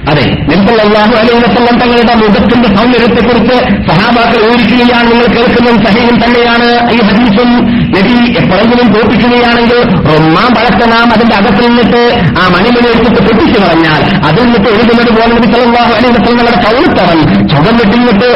[0.07, 3.55] അതെ നിർസല്ലാഹു അലൈവസം തങ്ങളുടെ മുഖത്തിന്റെ സൗന്ദര്യത്തെക്കുറിച്ച്
[3.87, 7.49] സഹാബാക്കൾ ഊരിക്കുകയാണ് നിങ്ങൾ കേൾക്കുന്ന സഹീം തന്നെയാണ് ഈ ഹദീസും.
[7.95, 12.01] നബി എപ്പോഴെങ്കിലും തോപ്പിക്കുകയാണെങ്കിൽ റൊമ്മാൻ പഴക്ക നാം അതിന്റെ അകത്ത് നിന്നിട്ട്
[12.41, 16.55] ആ മണിമണി എടുത്തിട്ട് പൊട്ടിച്ചു കളഞ്ഞാൽ അതിൽ നിന്നിട്ട് എഴുതുന്നത് പോലെ നബി സല്ലല്ലാഹു അലൈഹി വസല്ലങ്ങളുടെ
[16.93, 17.19] ചുവം
[17.51, 18.29] ചുവന്നിട്ടിങ്ങോട്ട്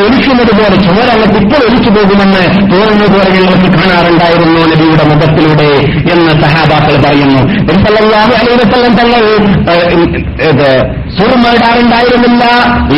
[0.00, 2.42] ഒലിക്കുന്നത് പോലെ ചുവരങ്ങ് ഇപ്പോൾ ഒലിച്ചു പോകുമെന്ന്
[2.72, 5.70] തോന്നുന്നത് പോലെ ഞങ്ങൾക്ക് കാണാറുണ്ടായിരുന്നു നബിയുടെ മുഖത്തിലൂടെ
[6.12, 7.40] എന്ന് സഹാബാക്കൾ പറയുന്നു.
[7.60, 9.22] നബി സല്ലാഹു അലൈവസം തങ്ങൾ
[11.18, 12.44] സുർമയിടാറുണ്ടായിരുന്നില്ല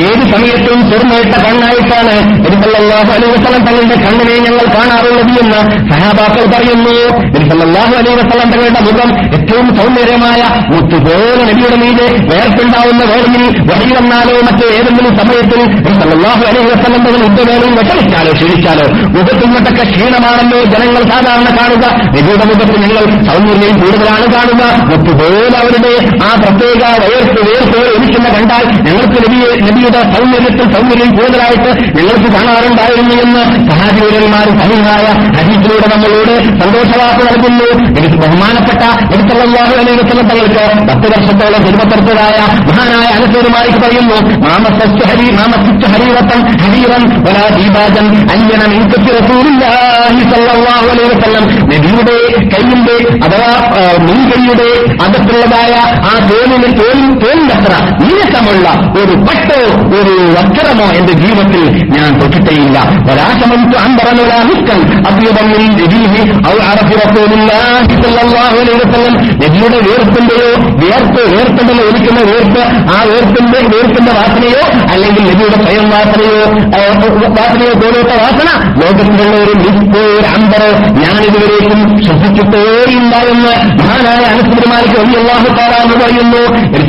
[0.02, 2.14] ഏത് സമയത്തും സുർമയിട്ട കണ്ണായിട്ടാണ്
[2.44, 5.60] നബി സല്ലല്ലാഹു അലൈഹി വസല്ലം തങ്ങളുടെ കണ്ണിനെ ഞങ്ങൾ കാണാറുള്ളത് എന്ന്
[5.90, 6.94] സഹാബാക്കൾ പറയുന്നു.
[7.34, 10.40] നബി സല്ലല്ലാഹു അലൈഹി വസല്ലം തങ്ങളുടെ മുഖം ഏറ്റവും സൗന്ദര്യമായ
[10.72, 17.20] മുത്തുപോലെ നബിയുടെ മീതെ വേർപ്പുണ്ടാവുന്ന വേളയിൽ വഴി വന്നാലോ മറ്റോ ഏതെങ്കിലും സമയത്തിൽ നബി സല്ലല്ലാഹു അലൈഹി വസല്ലം തങ്ങൾ
[17.26, 18.86] യുദ്ധവേളയിൽ വിഷമിച്ചാലോ ക്ഷീണിച്ചാലോ?
[19.16, 21.84] മുഖത്തിൽ നിന്നൊക്കെ ക്ഷീണമാണല്ലോ ജനങ്ങൾ സാധാരണ കാണുക.
[22.14, 22.98] നബിയുടെ മുഖത്ത് ഞങ്ങൾ
[23.28, 24.62] സൗന്ദര്യം കൂടുതലാണ് കാണുക.
[24.90, 25.92] മുത്തുപോലെ അവരുടെ
[26.26, 27.82] ആ പ്രത്യേക വേർപ്പ് വേർത്ത്
[28.12, 29.18] ഒലിക്കുന്ന കണ്ടാൽ ഞങ്ങൾക്ക്
[29.66, 35.06] നബിയുടെ സൗന്ദര്യത്തിൽ സൗന്ദര്യം കൂടുതലായിട്ട് ഞങ്ങൾക്ക് കാണാറുണ്ടായിരുന്നു എന്ന് സഹാബിവരന്മാർ സഹിഹായ
[35.36, 37.68] ഹദീസിലൂടെ നമ്മളോട് സന്തോഷവാർത്ത നൽകുന്നു.
[37.98, 38.82] എനിക്ക് ബഹുമാനപ്പെട്ട
[39.14, 48.72] എടുത്തുള്ളവർക്ക് പത്ത് വർഷത്തോളം ജന്മപ്പെടുത്തതായ മഹാനായ അനുസരുമായി പറയുന്നു മാമസ്വസ്ഥ ഹരി മാമസ്വച്ഛ ഹരീറത്തൻ ഹരീറൻ വലാ ദീപാജൻ അഞ്ജനം
[51.72, 52.16] നബിയുടെ
[52.52, 53.50] കൈയിന്റെ അഥവാ
[54.06, 54.68] മുൻകൈയുടെ
[55.04, 55.72] അകത്തുള്ളതായ
[56.04, 57.72] ആ തോലിന് തോലിൻ തോലിനത്ര
[58.04, 58.66] നീട്ടമുള്ള
[59.00, 59.60] ഒരു പട്ടോ
[59.98, 61.62] ഒരു വസ്ത്രമോ എന്റെ ജീവിതത്തിൽ
[61.94, 62.76] ഞാൻ തൊട്ടിട്ടേയില്ല
[67.02, 70.50] റസൂലുള്ളാഹി സല്ലല്ലാഹു അലൈഹി വസല്ലം നബിയുടെ വേർപ്പിന്റെയോ
[70.82, 72.62] വേർപ്പ് വേർപ്പിന്റെ ഒലിക്കുന്ന വേർപ്പ്
[72.92, 74.62] ആ വേർപ്പിന്റെ വേർപ്പിന്റെ വാസനയോ
[74.92, 76.42] അല്ലെങ്കിൽ നബിയുടെ സ്വയം വാസനയോ
[77.36, 78.48] വാസനയോ പോലത്തെ വാസന
[78.80, 80.70] ലോകത്തിലുള്ള ഒരു മിസ്കോ ഒരു അമ്പറോ
[81.02, 86.42] ഞാനിതുവരേക്കും ശ്വസിച്ചിട്ടേയില്ല എന്ന് മഹാനായ അനുസ്മൃതിമാർക്ക് വലിയ അള്ളാഹു താറാന്ന് പറയുന്നു.
[86.72, 86.84] നബി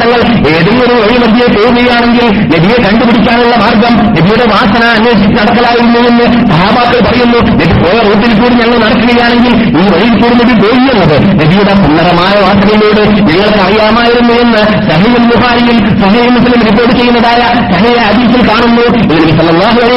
[0.00, 6.00] സല്ലല്ലാഹു അലൈഹി വസല്ലം തങ്ങൾ ഏതെങ്കിലും ഒരു വഴിമധ്യേ പോവുകയാണെങ്കിൽ നബിയെ കണ്ടുപിടിക്കാനുള്ള മാർഗം നബിയുടെ വാസന അന്വേഷിച്ച് നടക്കലായിരുന്നു
[6.10, 7.38] എന്ന് സഹാബാക്കൾ പറയുന്നു.
[7.60, 13.60] നബി പോയ റൂട്ടിൽ കൂടി ഞങ്ങൾ നടക്കുകയാണെങ്കിൽ ഈ വഴിയിൽ കൂടി നബി പോയിരുന്നത് നബിയുടെ സുന്ദരമായ വാർത്തകളിലൂടെ ഞങ്ങൾക്ക്
[13.66, 17.40] അറിയാമായിരുന്നു എന്ന് സഹീൽ ബുഹാരിയിൽ സഹീൽ മുസ്ലിം റിപ്പോർട്ട് ചെയ്യുന്നതായ
[17.72, 18.84] സഹീൽ ഹദീസിൽ കാണുന്നു.
[19.10, 19.32] നബി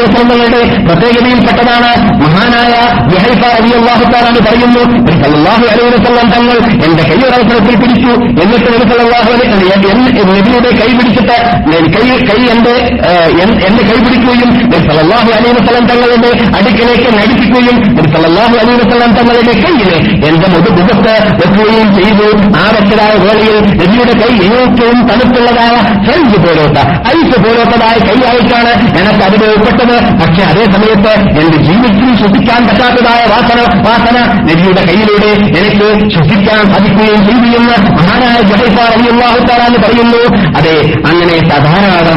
[0.03, 1.91] വസല്ലമയുടെ പ്രത്യേകതയിൽപ്പെട്ടതാണ്
[2.25, 2.73] മഹാനായ
[3.15, 4.81] യഹൈഫ റളിയല്ലാഹു തആല പറയുന്നു.
[4.97, 8.11] നബി സല്ലല്ലാഹു അലൈഹി വസല്ലം തങ്ങൾ എന്റെ കൈയൊരവസരത്തിൽ പിടിച്ചു
[8.43, 9.53] എന്നിട്ട് നബി സല്ലല്ലാഹു അലൈഹി
[9.97, 11.37] നബിയുടെ കൈ പിടിച്ചിട്ട്
[11.95, 12.75] കൈ കൈ എന്റെ
[13.67, 14.49] എന്റെ കൈ പിടിക്കുകയും
[14.93, 17.77] അലൈഹി വസല്ലം തങ്ങളുടെ അടുക്കിലേക്ക് നടിപ്പിക്കുകയും
[18.63, 19.97] അലൈഹി വസല്ലം തങ്ങളുടെ കൈയിലെ
[20.29, 22.27] എന്റെ മുതുമുഖത്ത് വെക്കുകയും ചെയ്തു.
[22.61, 25.75] ആ വെച്ചതായ വേളയിൽ നബിയുടെ കൈ ഏറ്റവും തണുപ്പുള്ളതായ
[26.05, 26.77] ഫ്രഞ്ച് പോലോത്ത
[27.15, 29.95] ഐസ് പോലോത്തതായ കൈയായിട്ടാണ് എനിക്ക് അനുഭവപ്പെട്ടത്.
[30.21, 34.17] പക്ഷെ അതേ സമയത്ത് എന്റെ ജീവിതത്തിൽ ശ്വസിക്കാൻ പറ്റാത്തതായ വാസന വാസന
[34.49, 38.39] നബിയുടെ കയ്യിലൂടെ എനിക്ക് ശ്വസിക്കാൻ സാധിക്കുകയും ചെയ്തു എന്ന് മഹാനായ
[39.73, 40.21] ജഹൈഫാറിയാഹുത്താറാന്ന് പറയുന്നു.
[40.57, 40.75] അതെ
[41.09, 42.09] അങ്ങനെ സാധാരണ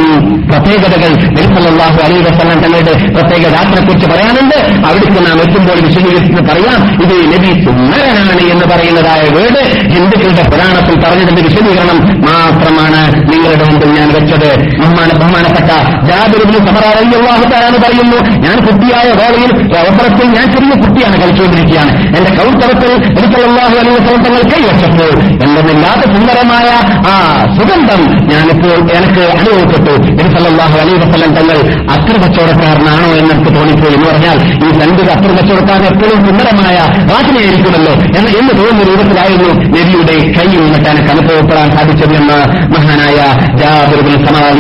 [0.51, 3.45] പ്രത്യേകതകൾ നിർമ്മലാഹു അലി വസ്ലാം തങ്ങളുടെ പ്രത്യേക
[3.87, 9.61] കുറിച്ച് പറയാനുണ്ട് അവിടേക്ക് നാം എത്തുമ്പോൾ വിശദീകരിച്ച് പറയാം ഇത് നബി സുന്ദരനാണ് എന്ന് പറയുന്നതായ വീട്
[9.95, 14.51] ഹിന്ദുക്കളുടെ പുരാണത്തിൽ പറഞ്ഞതിന്റെ വിശദീകരണം മാത്രമാണ് നിങ്ങളുടെ മുമ്പിൽ ഞാൻ വെച്ചത്.
[14.81, 15.70] ബഹുമാന ബഹുമാനപ്പെട്ട
[16.09, 21.93] ജാബിറിന് സമറാഹുത്താരാണ് പറയുന്നു ഞാൻ കുട്ടിയായ വേളയിൽ അവസരത്തിൽ ഞാൻ ചെറിയ കുട്ടിയാണ് കളിച്ചുകൊണ്ടിരിക്കുകയാണ്.
[22.16, 25.12] എന്റെ കൗത്തരത്തിൽ എനിക്കുള്ള വസല്ലം തങ്ങൾ കൈവച്ചപ്പോൾ
[25.45, 26.69] എന്തെന്നില്ലാത്ത സുന്ദരമായ
[27.11, 27.15] ആ
[27.55, 28.02] സുഗന്ധം.
[28.32, 29.93] ഞാനിപ്പോൾ എനിക്ക് അനുഭവപ്പെട്ടു
[30.23, 31.59] എനിക്കല്ലാഹു അലൈഹി വസ്ലം തങ്ങൾ
[31.94, 36.77] അത്ര കച്ചവടക്കാരനാണോ എന്നെനിക്ക് തോന്നിപ്പോയി എന്ന് പറഞ്ഞാൽ ഈ രണ്ട് അത്ര കച്ചവടക്കാരൻ എപ്പോഴും സുന്ദരമായ
[37.12, 42.39] വാസനയായിരിക്കുമല്ലോ എന്ന് എന്ന് തോന്നുന്ന രൂപത്തിലായിരുന്നു നബിയുടെ കൈ എന്നിട്ട് എനിക്ക് അനുഭവപ്പെടാൻ സാധിച്ചത് എന്ന്
[42.77, 43.18] മഹാനായ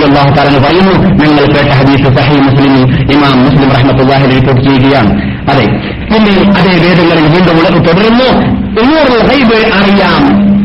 [0.06, 0.94] അള്ളാഹു താരന് പറയുന്നു.
[1.22, 2.74] നിങ്ങൾ കേട്ട ഹദീസ് സഹി മുസ്ലിം
[3.12, 5.12] ഇമാം മുസ്ലിം റഹ്മത്തുല്ലാഹി റിപ്പോർട്ട് ചെയ്യുകയാണ്.
[5.50, 5.66] അതെ
[6.12, 8.28] പിന്നെ അതേ വേദങ്ങളിൽ വീണ്ടും ഉള്ളത് തുടരുന്നു.
[9.30, 10.55] ഗൈബ് അറിയാം.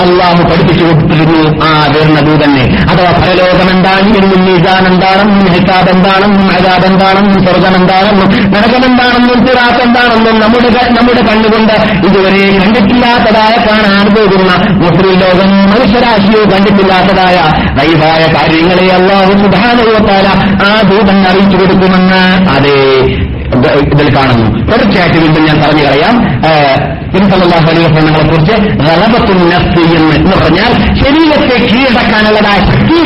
[0.00, 1.40] അള്ളാഹു പഠിപ്പിച്ചു കൊടുത്തിരുന്നു.
[1.64, 8.28] ആ വരുന്ന ദൂതന്നെ അഥവാ പരലോകം എന്താണ് എന്നും മീസാൻ എന്താണെന്നും ഹിസാബ് എന്താണെന്നും അജാബ് എന്താണെന്നും സ്വർഗം എന്താണെന്നും
[8.52, 11.74] നരകം എന്താണെന്നും സിറാത്ത് എന്താണെന്നും നമ്മുടെ നമ്മുടെ കണ്ണുകൊണ്ട്
[12.06, 14.50] ഇതുവരെ കണ്ടിട്ടില്ലാത്തതായ കാണാൻ പോകുന്ന
[14.82, 17.36] മുസ്ലിം ലോകം മനുഷ്യരാശിയോ കണ്ടിട്ടില്ലാത്തതായ
[17.78, 20.26] ദൈവായ കാര്യങ്ങളെ അള്ളാഹു സുധാനയോത്താല
[20.66, 22.22] ആ ദൂതൻ അറിയിച്ചു കൊടുക്കുമെന്ന്.
[22.50, 22.80] അതേ.
[23.92, 24.48] ഇതിൽ കാണുന്നു.
[24.68, 26.16] തീർച്ചയായിട്ടും വീണ്ടും ഞാൻ പറഞ്ഞു കളയാം.
[27.18, 28.54] ഇൻസലാഹു അലൈഹി കുറിച്ച്
[28.88, 33.00] റലബത്തും നഫ്സ് എന്ന് എന്ന് പറഞ്ഞാൽ ശരീരത്തെ കീഴടക്കാനുള്ളതായ ശക്തി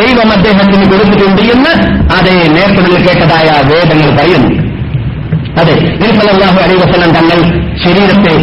[0.00, 1.72] ദൈവം അദ്ദേഹത്തിന് കൊടുത്തിട്ടുണ്ട് എന്ന്
[2.16, 4.50] അതേ നേരത്തെ നിങ്ങൾ കേട്ടതായ വേദങ്ങൾ പറയുന്നു.
[5.60, 5.74] അതെ
[6.06, 7.38] ഇൻസലാഹു അലൈഹി വസല്ലം തങ്ങൾ
[7.84, 8.34] ശരീരത്തെ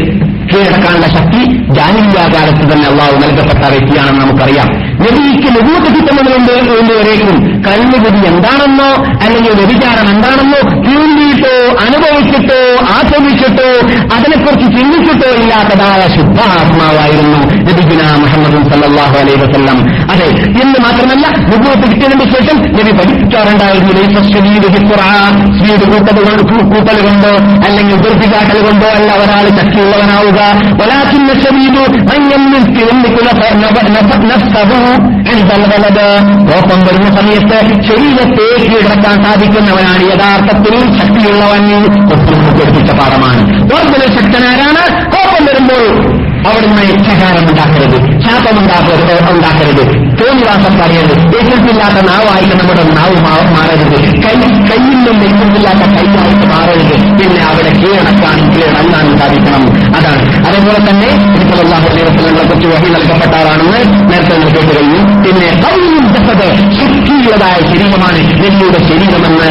[0.52, 1.40] കീഴടക്കാനുള്ള ശക്തി
[1.78, 4.68] ജാനിയ കാലത്ത് തന്നെ അള്ളാഹു നൽകപ്പെട്ട വ്യക്തിയാണെന്ന് നമുക്കറിയാം.
[5.02, 7.38] നബിക്ക് നുകൂട്ട് കിട്ടുന്നതിനുണ്ട് വരേക്കും
[8.04, 8.90] ഗതി എന്താണെന്നോ
[9.24, 10.60] അല്ലെങ്കിൽ വ്യഭിചാരം എന്താണെന്നോ
[11.38, 11.54] കേൾവിയിട്ടോ
[11.84, 12.60] അനുഭവിച്ചിട്ടോ
[12.94, 13.70] ആസ്വദിച്ചിട്ടോ
[14.16, 19.80] അതിനെക്കുറിച്ച് ചിന്തിച്ചിട്ടോ ഇല്ലാത്തതായ ശുദ്ധാത്മാവായിരുന്നു നബിഗുന മുഹമ്മദ് സല്ലാഹു അലൈഹി വസ്ലം
[20.12, 20.30] അതെ
[20.62, 23.88] എന്ന് മാത്രമല്ല നുകൂട്ട് കിട്ടിയതിന് ശേഷം നബി പഠിപ്പിക്കാറുണ്ടായിരുന്നു
[25.58, 26.22] സ്പീഡ് കൂട്ടത്
[26.72, 27.34] കൂട്ടൽ കൊണ്ടോ
[27.66, 30.40] അല്ലെങ്കിൽ ദുർഭികാട്ടൽ കൊണ്ടോ അല്ല ഒരാൾ ശക്തിയുള്ളവനാവുക
[30.82, 31.84] വലാക്കുന്ന ശരീരു
[36.50, 37.58] കോപ്പം വരുന്ന സമയത്ത്
[37.88, 40.76] ശരീരത്തെ കീഴടക്കാൻ സാധിക്കുന്നവനാണ് യഥാർത്ഥത്തിൽ
[41.28, 41.64] ശക്തിയുള്ളവൻ
[42.60, 43.42] പഠിപ്പിച്ച പാഠമാണ്.
[44.18, 44.84] ശക്തനാരാണ്
[45.14, 45.84] കോപ്പം വരുമ്പോൾ
[46.46, 51.16] അവിടുന്ന് യക്ഷകാരം ഉണ്ടാക്കരുത് ശാപം ഉണ്ടാക്കരുത് തോന്നിവാസം പറയരുത്.
[51.38, 53.18] യശസ്സില്ലാത്ത നാവായിട്ട് നമ്മുടെ നാവ്
[53.56, 53.98] മാറരുത്.
[54.24, 54.34] കൈ
[54.70, 56.94] കയ്യിൽ നിന്ന് യശസ്സില്ലാത്ത കൈയായിട്ട് മാറരുത്.
[57.20, 59.64] പിന്നെ അവിടെ കീഴടക്കാനും കീഴടങ്ങാനും സാധിക്കണം.
[59.98, 60.22] അതാണ്.
[60.48, 63.80] അതേപോലെ തന്നെ തിരുപ്പല്ലാഹുലങ്ങളെ കുറിച്ച് വഴി നൽകപ്പെട്ട ആളാണെന്ന്
[64.12, 66.48] നേരത്തെ നമ്മൾ കേട്ട് കഴിഞ്ഞു പിന്നെ കൗലിപ്പെട്ടത്
[66.78, 69.50] ശുദ്ധിയുള്ളതായ ശരീരമാണ് നബിയുടെ ശരീരമെന്ന്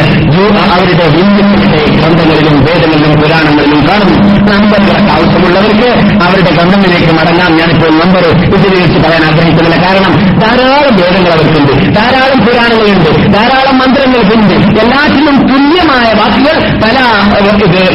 [0.74, 4.18] അവരുടെ ഹിന്ദുക്കളുടെ ഗ്രന്ഥങ്ങളിലും വേദങ്ങളിലും പുരാണങ്ങളിലും കാണുന്നു.
[4.50, 5.90] നമ്പറുകളൊക്കെ ആവശ്യമുള്ളവർക്ക്
[6.24, 7.57] അവരുടെ ഗ്രന്ഥങ്ങളിലേക്ക് മടങ്ങാം.
[7.57, 9.77] ഞാനിപ്പോൾ നമ്പർ വിശദീകരിച്ച് പറയാൻ ആഗ്രഹിക്കുന്നില്ല.
[9.86, 11.73] കാരണം ധാരാളം വേദങ്ങൾ അവർക്കുണ്ട്.
[11.97, 13.11] ധാരാളം പുരാണങ്ങളുണ്ട്.
[13.35, 14.55] ധാരാളം മന്ത്രങ്ങൾക്കുണ്ട്.
[14.81, 16.97] എല്ലാറ്റിലും തുല്യമായ വാക്കുകൾ പല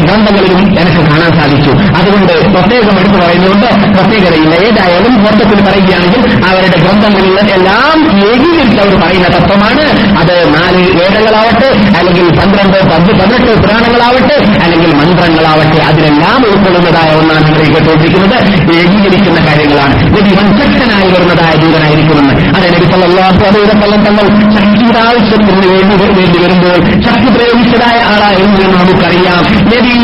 [0.05, 1.71] ഗ്രന്ഥങ്ങളിലും എനിക്ക് കാണാൻ സാധിച്ചു.
[1.99, 3.67] അതുകൊണ്ട് പ്രത്യേകം എടുത്തു പറയുന്നുണ്ട്.
[3.97, 4.55] പ്രത്യേകതയില്ല.
[4.55, 7.97] ഏതായാലും മൊത്തത്തിൽ പറയുകയാണെങ്കിൽ അവരുടെ ഗ്രന്ഥങ്ങളിൽ എല്ലാം
[8.27, 9.83] ഏകീകരിച്ച് അവർ പറയുന്ന തത്വമാണ്.
[10.21, 18.70] അത് നാല് വേദങ്ങളാവട്ടെ അല്ലെങ്കിൽ പന്ത്രണ്ട് പത്ത് പതിനെട്ട് പുരാണങ്ങളാവട്ടെ അല്ലെങ്കിൽ മന്ത്രങ്ങളാവട്ടെ അതിനെല്ലാം ഉൾക്കൊള്ളുന്നതായ ഒന്നാണ് നിങ്ങൾ കേട്ടുകൊണ്ടിരിക്കുന്നത്
[18.79, 19.95] ഏകീകരിക്കുന്ന കാര്യങ്ങളാണ്.
[20.15, 22.33] നബി വൻശക്തനായി വരുന്നതായ ദൂതനായിരിക്കുമെന്ന്.
[22.57, 24.25] അതെ നബി സല്ലാഹു അലൈഹി വസല്ലം തങ്ങൾ
[24.57, 25.67] ശക്തിയുടെ ആവശ്യത്തിന്
[26.19, 26.77] വേണ്ടി വരുമ്പോൾ
[27.07, 29.43] ശക്തി പ്രയോഗിച്ചതായ ആളായിരുന്നു എന്ന് നമുക്കറിയാം.
[29.73, 29.95] നബി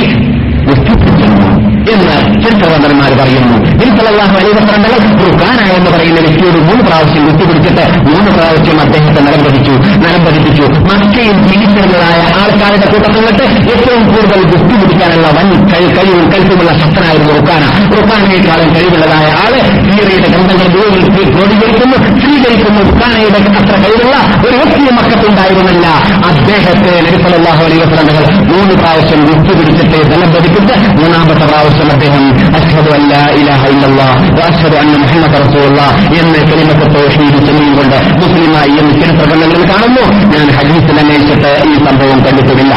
[0.68, 1.47] ദുഃഖിപ്പിച്ചിരുന്നു
[1.92, 3.58] എന്ന് ചരിത്രബന്ധനം പറയുന്നു.
[3.58, 10.26] നിരുസലാഹു അലൈവസ്രണ്ടകൾ റുക്കാന എന്ന് പറയുന്ന വ്യക്തിയോട് മൂന്ന് പ്രാവശ്യം കുത്തിപിടിച്ചിട്ട് മൂന്ന് പ്രാവശ്യം അദ്ദേഹത്തെ നിലം പതിച്ചു നിലം
[10.26, 17.34] പതിപ്പിച്ചു മക്കയിൽ ജീവിച്ചിരുന്നതായ ആൾക്കാരുടെ കൂട്ടത്തിൽ നിന്നിട്ട് ഏറ്റവും കൂടുതൽ ഗുസ്തി പിടിക്കാനുള്ള വൻ കഴി- കഴിവും കരുത്തുമുള്ള ശക്തനായിരുന്നു
[17.34, 17.64] റുക്കാന
[17.98, 19.54] റുക്കാനയെക്കാളും കഴിവുള്ളതായ ആൾ
[19.92, 22.92] സീറയുടെ ഗ്രന്ഥങ്ങൾ ക്രോഡീകരിക്കുന്നു സ്വീകരിക്കുന്നു.
[22.92, 24.16] റുക്കാനയുടെ അത്ര കഴിവുള്ള
[24.48, 25.88] ഒരു വ്യക്തിയും മക്കത്തുണ്ടായിരുന്നില്ല.
[26.26, 28.24] അദ്ദേഹത്തെ നബിസലാഹു അലൈഹി വസ്ലമകൾ
[28.54, 32.24] മൂന്ന് പ്രാവശ്യം ഗുസ്തി പിടിച്ചിട്ട് പതിപ്പിച്ച് മൂന്നാമത്തെ പ്രാവശ്യം അദ്ദേഹം
[32.60, 39.26] അഷ്ഹദു അല്ല ഇലാഹ ഇല്ലല്ലാഹ് വഅഷ്ഹദു അന്ന മുഹമ്മദ് റസൂലുള്ളാഹ് എന്ന് കലിമത്ത് തൗഹീദ് ചൊല്ലിക്കൊണ്ട് മുസ്ലിമായി എന്ന് ചരിത്ര
[39.26, 42.74] ഗ്രന്ഥങ്ങളിൽ കാണുന്നു ഞാൻ ഹദീസിൽ അന്വേഷിച്ചിട്ട് ഈ സംഭവം കണ്ടിട്ടുമില്ല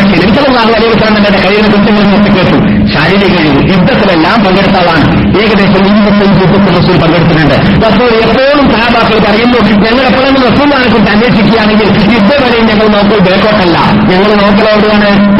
[0.00, 1.68] പക്ഷേ നബിസലാഹു അലൈഹി വസ്ലമയുടെ കഴിയുന്ന
[2.04, 2.58] നമുക്ക് കേട്ടു
[2.92, 5.04] ശാരീരിക കഴിവ് യുദ്ധത്തിലെല്ലാം പങ്കെടുത്ത ആളാണ്
[5.42, 7.56] ഏകദേശം ഇരുപത്തഞ്ച് യുദ്ധത്തിൽ റസൂൽ പങ്കെടുത്തിട്ടുണ്ട്.
[7.86, 13.78] റസൂൽ എപ്പോഴും സഹാബാക്കൾ അറിയുന്നു ഞങ്ങൾ എപ്പോഴും റസൂലിനെ കുറിച്ച് അന്വേഷിക്കുകയാണെങ്കിൽ യുദ്ധവരെയും ഞങ്ങൾ നോക്കൽ ബേക്കോട്ടല്ല.
[14.10, 14.66] ഞങ്ങൾ നോക്കൽ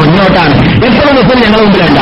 [0.01, 0.55] മുന്നോട്ടാണ്.
[0.89, 2.01] എപ്പോഴും റസൂൽ ഞങ്ങൾ മുമ്പിലുണ്ട?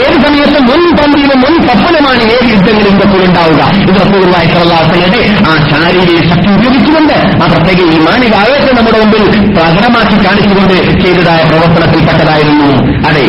[0.00, 5.20] ഏത് സമയത്തും മുൻ പന്തിയിലും മുൻ സഫലമാണ് ഏത് യുദ്ധങ്ങളും റസൂൽ ഉണ്ടാവുക ഇത് റസൂലുള്ളാഹി സ്വല്ലല്ലാഹു
[5.50, 9.24] ആ ശാരീരിക ശക്തി ഉപയോഗിച്ചുകൊണ്ട് ആ പ്രത്യേക ഈ മാനിക ആവേശം നമ്മുടെ മുമ്പിൽ
[9.56, 10.74] പ്രകടമാക്കി കാണിച്ചുകൊണ്ട്
[11.04, 12.70] ചെയ്തതായ പ്രവർത്തനത്തിൽപ്പെട്ടതായിരുന്നു.
[13.08, 13.26] അതെ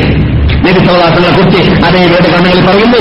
[0.65, 2.99] നബി സഹോദാസങ്ങളെ കുറിച്ച് അതേ വേദ കണ്ണുകളിൽ പറയുന്നു.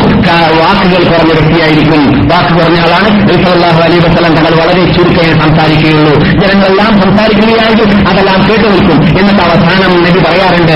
[0.63, 2.29] വാക്കുകൾ കുറഞ്ഞ വ്യക്തിയായിരിക്കും.
[2.29, 6.15] വാക്ക് കുറഞ്ഞ ആളാണ് നബിസല്ലാഹു അലൈ വസ്ലം തങ്ങൾ വളരെ ചുരുക്കമേ സംസാരിക്കുകയുള്ളൂ.
[6.15, 9.19] ജനങ്ങളെല്ലാം സംസാരിക്കുകയാണെങ്കിൽ അതെല്ലാം കേട്ടു നിൽക്കും.
[9.19, 10.73] എന്നിട്ട് അവസാനം നബി പറയാറുണ്ട്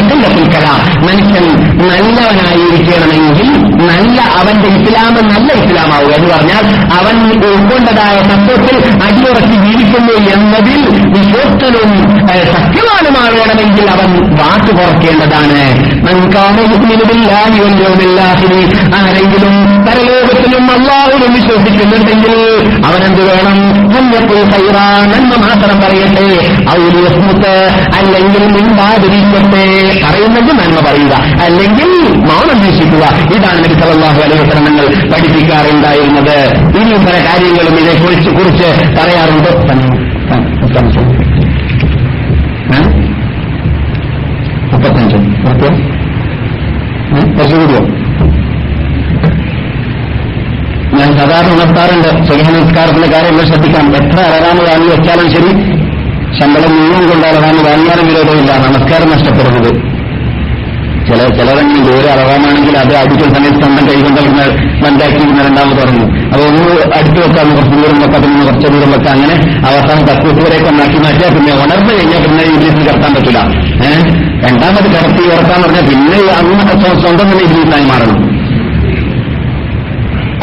[0.55, 1.07] കലാം.
[1.07, 1.45] മനുഷ്യൻ
[1.77, 3.47] നല്ലവനായിരിക്കണമെങ്കിൽ
[3.87, 6.63] നല്ല അവന്റെ ഇസ്ലാം നല്ല ഇസ്ലാമാവുക എന്ന് പറഞ്ഞാൽ
[6.99, 7.15] അവൻ
[7.45, 10.81] ഉൾക്കൊണ്ടതായ തത്വത്തിൽ അടിയുറച്ച് ജീവിക്കുന്നു എന്നതിൽ
[11.15, 11.91] വിശ്വസ്തനും
[12.31, 14.71] ഏഹ്, സത്യവാനുമാകണമെങ്കിൽ അവൻ വാക്ക്
[16.07, 17.61] മനക്കാമില്ലാഹിരി
[18.99, 23.57] ആരെങ്കിലും പരലോകത്തിലും അള്ളാഹുലും വിശ്വസിക്കുന്നുണ്ടെങ്കിൽ അവനെന്ത് വേണം
[25.11, 26.55] നന്മ മാത്രം പറയട്ടെ.
[26.71, 29.65] ഔലിയസ്മുത്ത് അല്ലെങ്കിൽ മുൻപാതിരിക്കട്ടെ
[30.05, 31.19] പറയുന്നെങ്കിൽ നന്മ പറയുക.
[31.41, 33.03] അല്ലെങ്കിൽ മൗനം വീക്ഷിക്കുക.
[33.35, 34.49] ഇതാണ് നബി സല്ലല്ലാഹു അലൈഹി
[35.11, 36.49] പഠിപ്പിക്കാറുണ്ടായിരുന്നത്.
[36.79, 39.49] ഇനിയും പല കാര്യങ്ങളും ഇതേക്കുറിച്ച് കുറിച്ച് പറയാറുണ്ട്.
[40.67, 41.01] മുപ്പത്തഞ്ച്?
[44.71, 45.17] മുപ്പത്തഞ്ച്
[45.51, 45.69] ഓക്കെ
[47.35, 47.81] കുറച്ച് കൂടിയോ
[50.97, 53.85] ഞാൻ സാധാരണ ഉണർത്താറുണ്ട് സ്വഹ നമസ്കാരത്തിന്റെ കാര്യങ്ങൾ ശ്രദ്ധിക്കാം.
[53.99, 55.51] എത്ര അലറാമ് വാങ്ങി വെച്ചാലും ശരി
[56.37, 58.51] ശമ്പളം മുഴുവൻ കൊണ്ട് അലറാമ് വാങ്ങിയാലും വിരോധമില്ല.
[58.67, 59.71] നമസ്കാരം നഷ്ടപ്പെടുന്നത്
[61.07, 64.41] ചില ചിലരെങ്കിലും ദൂരെ അളവാണെങ്കിൽ അത് അടിക്കുന്ന സമയത്ത് സ്വന്തം കൈകൊണ്ടിരുന്ന
[64.81, 66.03] മനസ്സിലാക്കിയിരുന്ന രണ്ടാമത് പറഞ്ഞു
[66.33, 69.13] അപ്പൊ ഒന്ന് അടുത്ത് വെക്കാം കുറച്ച് ദൂരം വെക്കാം പിന്നെ കുറച്ച് ദൂരം വെക്കാം.
[69.13, 69.35] അങ്ങനെ
[69.67, 73.39] അവസാനം തത്വത്തിലേക്ക് ഒന്നാക്കി മാറ്റിയാൽ പിന്നെ ഉണർന്നു കഴിഞ്ഞാൽ പിന്നെ ഇംഗ്ലീഷിൽ കിടത്താൻ പറ്റില്ല.
[73.83, 74.03] ഏഹ്
[74.45, 78.17] രണ്ടാമത് കിടത്തി ഉറക്കാൻ പറഞ്ഞാൽ പിന്നെ അന്ന് സ്വ- സ്വന്തം തന്നെ ഇംഗ്ലീഷായി മാറണം.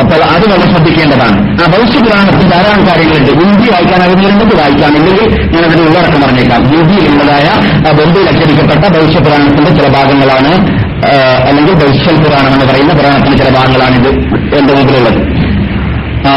[0.00, 1.36] അപ്പോൾ അത് നമ്മൾ ശ്രദ്ധിക്കേണ്ടതാണ്.
[1.50, 3.30] ആ ഭവിഷ്യ പുരാണത്തിൽ ധാരാളം കാര്യങ്ങളുണ്ട്.
[3.30, 4.96] ഹിന്ദി വായിക്കാൻ അറിഞ്ഞിരുന്നത് വായിക്കാം?
[4.96, 6.64] ഇല്ലെങ്കിൽ ഞാൻ അതിന് ഉള്ളടക്കം പറഞ്ഞേക്കാം.
[6.64, 7.50] ഹിന്ദിയിലുള്ളതായ
[7.88, 10.84] ആ ബന്ധുവിൽ അച്ചടിക്കപ്പെട്ട ഭവിഷ്യ പുരാണത്തിന്റെ ചില ഭാഗങ്ങളാണ്
[11.46, 14.08] അല്ലെങ്കിൽ ഭവിഷ്യൽ പുരാണം എന്ന് പറയുന്ന പുരാണത്തിന്റെ ചില ഭാഗങ്ങളാണ് ഇത്
[14.58, 15.18] എന്റെ മുമ്പിലുള്ളത്.
[16.26, 16.32] ആ,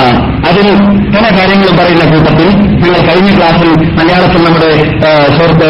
[0.49, 0.75] അതിൽ
[1.15, 5.69] പല കാര്യങ്ങളും പറയുന്ന കൂട്ടത്തിൽ നിങ്ങൾ കഴിഞ്ഞ ക്ലാസ്സിൽ മലയാളത്തിൽ നമ്മുടെ സുഹൃത്ത്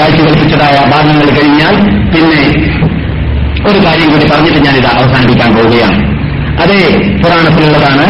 [0.00, 1.74] വായിച്ചു കൽപ്പിച്ചതായ ഭാഗങ്ങൾ കഴിഞ്ഞാൽ
[2.10, 2.66] പിന്നെ
[3.70, 6.15] ഒരു കാര്യം കൂടി പറഞ്ഞിട്ട് ഞാനിത് അവസാനിപ്പിക്കാൻ പോവുകയാണ്.
[6.62, 6.80] അതേ
[7.22, 8.06] പുരാണത്തിലുള്ളതാണ്.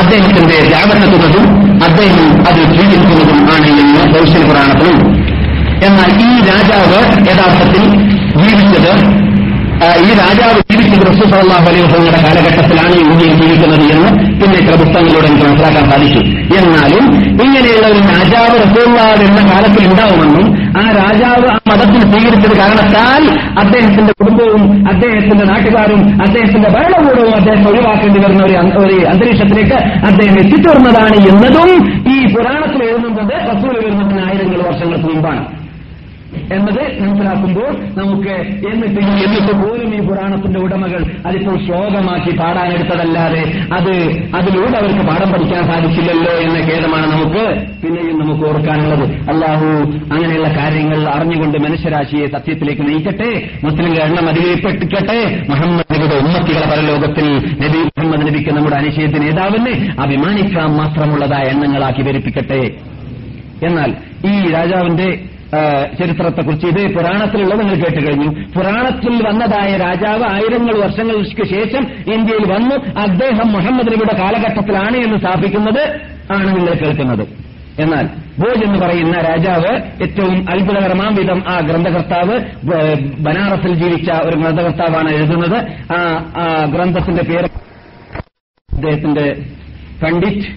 [0.00, 1.46] അദ്ദേഹത്തിന്റെ വ്യാപനത്തുന്നതും
[1.86, 4.98] അദ്ദേഹം അത് സ്വീകരിക്കുന്നതും ആണ് എന്ന് ഭവിഷ്യ പുരാണത്തിലും.
[5.86, 6.98] എന്നാൽ ഈ രാജാവ്
[7.28, 7.84] യഥാർത്ഥത്തിൽ
[8.40, 8.92] ജീവിച്ചത്
[10.06, 10.58] ഈ രാജാവ്
[11.00, 14.08] ജീവിച്ചത് റസൂസലാഹു അലൈഹി വസല്ലമയുടെ കാലഘട്ടത്തിലാണ് ഇന്ത്യയിൽ ജീവിക്കുന്നത് എന്ന്
[14.40, 16.20] പിന്നെ ചില പുസ്തകങ്ങളിലൂടെ എനിക്ക് മനസ്സിലാക്കാൻ സാധിച്ചു.
[16.58, 17.04] എന്നാലും
[17.44, 20.46] ഇങ്ങനെയുള്ള ഒരു രാജാവ് റസൂല്ലാവ് എന്ന കാലത്തിൽ ഉണ്ടാവുമെന്നും
[20.80, 23.22] ആ രാജാവ് ആ മതത്തിൽ സ്വീകരിച്ചത് കാരണത്താൽ
[23.62, 29.78] അദ്ദേഹത്തിന്റെ കുടുംബവും അദ്ദേഹത്തിന്റെ നാട്ടുകാരും അദ്ദേഹത്തിന്റെ ഭരണകൂടവും അദ്ദേഹം ഒഴിവാക്കേണ്ടി വരുന്ന ഒരു ഒരു അന്തരീക്ഷത്തിലേക്ക്
[30.08, 31.70] അദ്ദേഹം എത്തിച്ചേർന്നതാണ് എന്നതും
[32.12, 35.42] ഈ പുരാണത്തിൽ എഴുതുന്നത് റസൂൽ വരുന്നതിന് ആയിരങ്ങൾ വർഷങ്ങൾക്ക് മുമ്പാണ്.
[36.54, 38.34] എന്നത് മനസ്സിലാക്കുമ്പോൾ നമുക്ക്
[38.68, 43.42] എന്നിട്ട് എന്നിട്ട് പോലും ഈ പുരാണത്തിന്റെ ഉടമകൾ അതിപ്പോൾ ശ്ലോകമാക്കി പാടാനെടുത്തതല്ലാതെ
[43.72, 43.92] അത്
[44.38, 47.44] അതിലൂടെ അവർക്ക് പാഠം പഠിക്കാൻ സാധിച്ചില്ലല്ലോ എന്ന ഖേദമാണ് നമുക്ക്
[47.82, 49.04] പിന്നെയും നമുക്ക് ഓർക്കാനുള്ളത്.
[49.30, 49.68] അള്ളാഹു
[50.12, 53.30] അങ്ങനെയുള്ള കാര്യങ്ങൾ അറിഞ്ഞുകൊണ്ട് മനുഷ്യരാശിയെ സത്യത്തിലേക്ക് നയിക്കട്ടെ
[53.64, 55.18] മുസ്ലിംകളുടെ എണ്ണം അധികരിപ്പിക്കട്ടെ
[55.50, 57.26] മുഹമ്മദ് നബിയുടെ ഉമ്മത്തികളെ പരലോകത്തിൽ
[57.62, 59.74] നബി മുഹമ്മദ് നബിക്ക് നമ്മുടെ അനിശ്ചയത്തിന് നേതാവിനെ
[60.04, 62.62] അഭിമാനിക്കാൻ മാത്രമുള്ളതായ എണ്ണങ്ങളാക്കി ധരിപ്പിക്കട്ടെ
[63.68, 63.90] എന്നാൽ
[64.26, 65.08] ഈ രാജാവിന്റെ
[65.98, 72.76] ചരിത്രത്തെക്കുറിച്ച് ഇത് പുരാണത്തിലുള്ളത് നിങ്ങൾ കേട്ട് കഴിഞ്ഞു പുരാണത്തിൽ വന്നതായ രാജാവ് ആയിരങ്ങൾ വർഷങ്ങൾക്ക് ശേഷം ഇന്ത്യയിൽ വന്നു.
[73.04, 75.82] അദ്ദേഹം മുഹമ്മദ് നബിയുടെ കാലഘട്ടത്തിലാണ് എന്ന് സ്ഥാപിക്കുന്നത്
[76.36, 77.24] ആണ് നിങ്ങൾ കേൾക്കുന്നത്.
[77.82, 78.06] എന്നാൽ
[78.40, 79.72] ബോജ് എന്ന് പറയുന്ന രാജാവ്
[80.04, 82.34] ഏറ്റവും അത്ഭുതകരമാം വിധം ആ ഗ്രന്ഥകർത്താവ്
[83.26, 85.58] ബനാറസിൽ ജീവിച്ച ഒരു ഗ്രന്ഥകർത്താവാണ് എഴുതുന്നത്.
[85.96, 87.48] ആ ഗ്രന്ഥത്തിന്റെ പേര്
[88.78, 89.26] അദ്ദേഹത്തിന്റെ
[90.02, 90.48] പണ്ഡിറ്റ്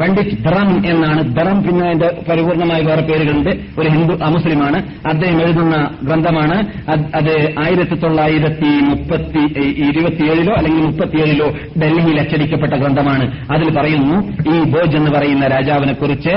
[0.00, 1.36] പണ്ഡിറ്റ് ധറം എന്നാണ്.
[1.36, 3.50] ധറം പിന്നെ അതിന്റെ പരിപൂർണമായ വേറെ പേരുകളുണ്ട്.
[3.78, 6.64] ഒരു ഹിന്ദു അമുസ്ലിമാണ് അദ്ദേഹം എഴുതുന്ന ഗ്രന്ഥമാണ്.
[6.90, 11.48] അത്- ആയിരത്തി തൊള്ളായിരത്തി മുപ്പത്തി ഇരുപത്തിയേഴിലോ അല്ലെങ്കിൽ മുപ്പത്തിയേഴിലോ
[11.82, 13.52] ഡൽഹിയിൽ അച്ചടിക്കപ്പെട്ട ഗ്രന്ഥമാണ്.
[13.52, 16.36] അതിൽ പറയുന്നു ഈ ബോജ് എന്ന് പറയുന്ന രാജാവിനെ കുറിച്ച്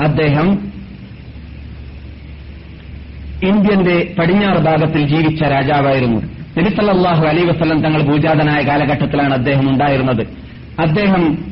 [0.00, 0.50] അദ്ദേഹം
[3.42, 6.20] ഇന്ത്യന്റെ പടിഞ്ഞാറ് ഭാഗത്തിൽ ജീവിച്ച രാജാവായിരുന്നു.
[6.58, 10.22] നബിസല്ലാഹു അലൈ വസ്ലം തങ്ങൾ ഭൂജാതനായ കാലഘട്ടത്തിലാണ് അദ്ദേഹം ഉണ്ടായിരുന്നത്.
[10.80, 11.49] അദ്ദേഹം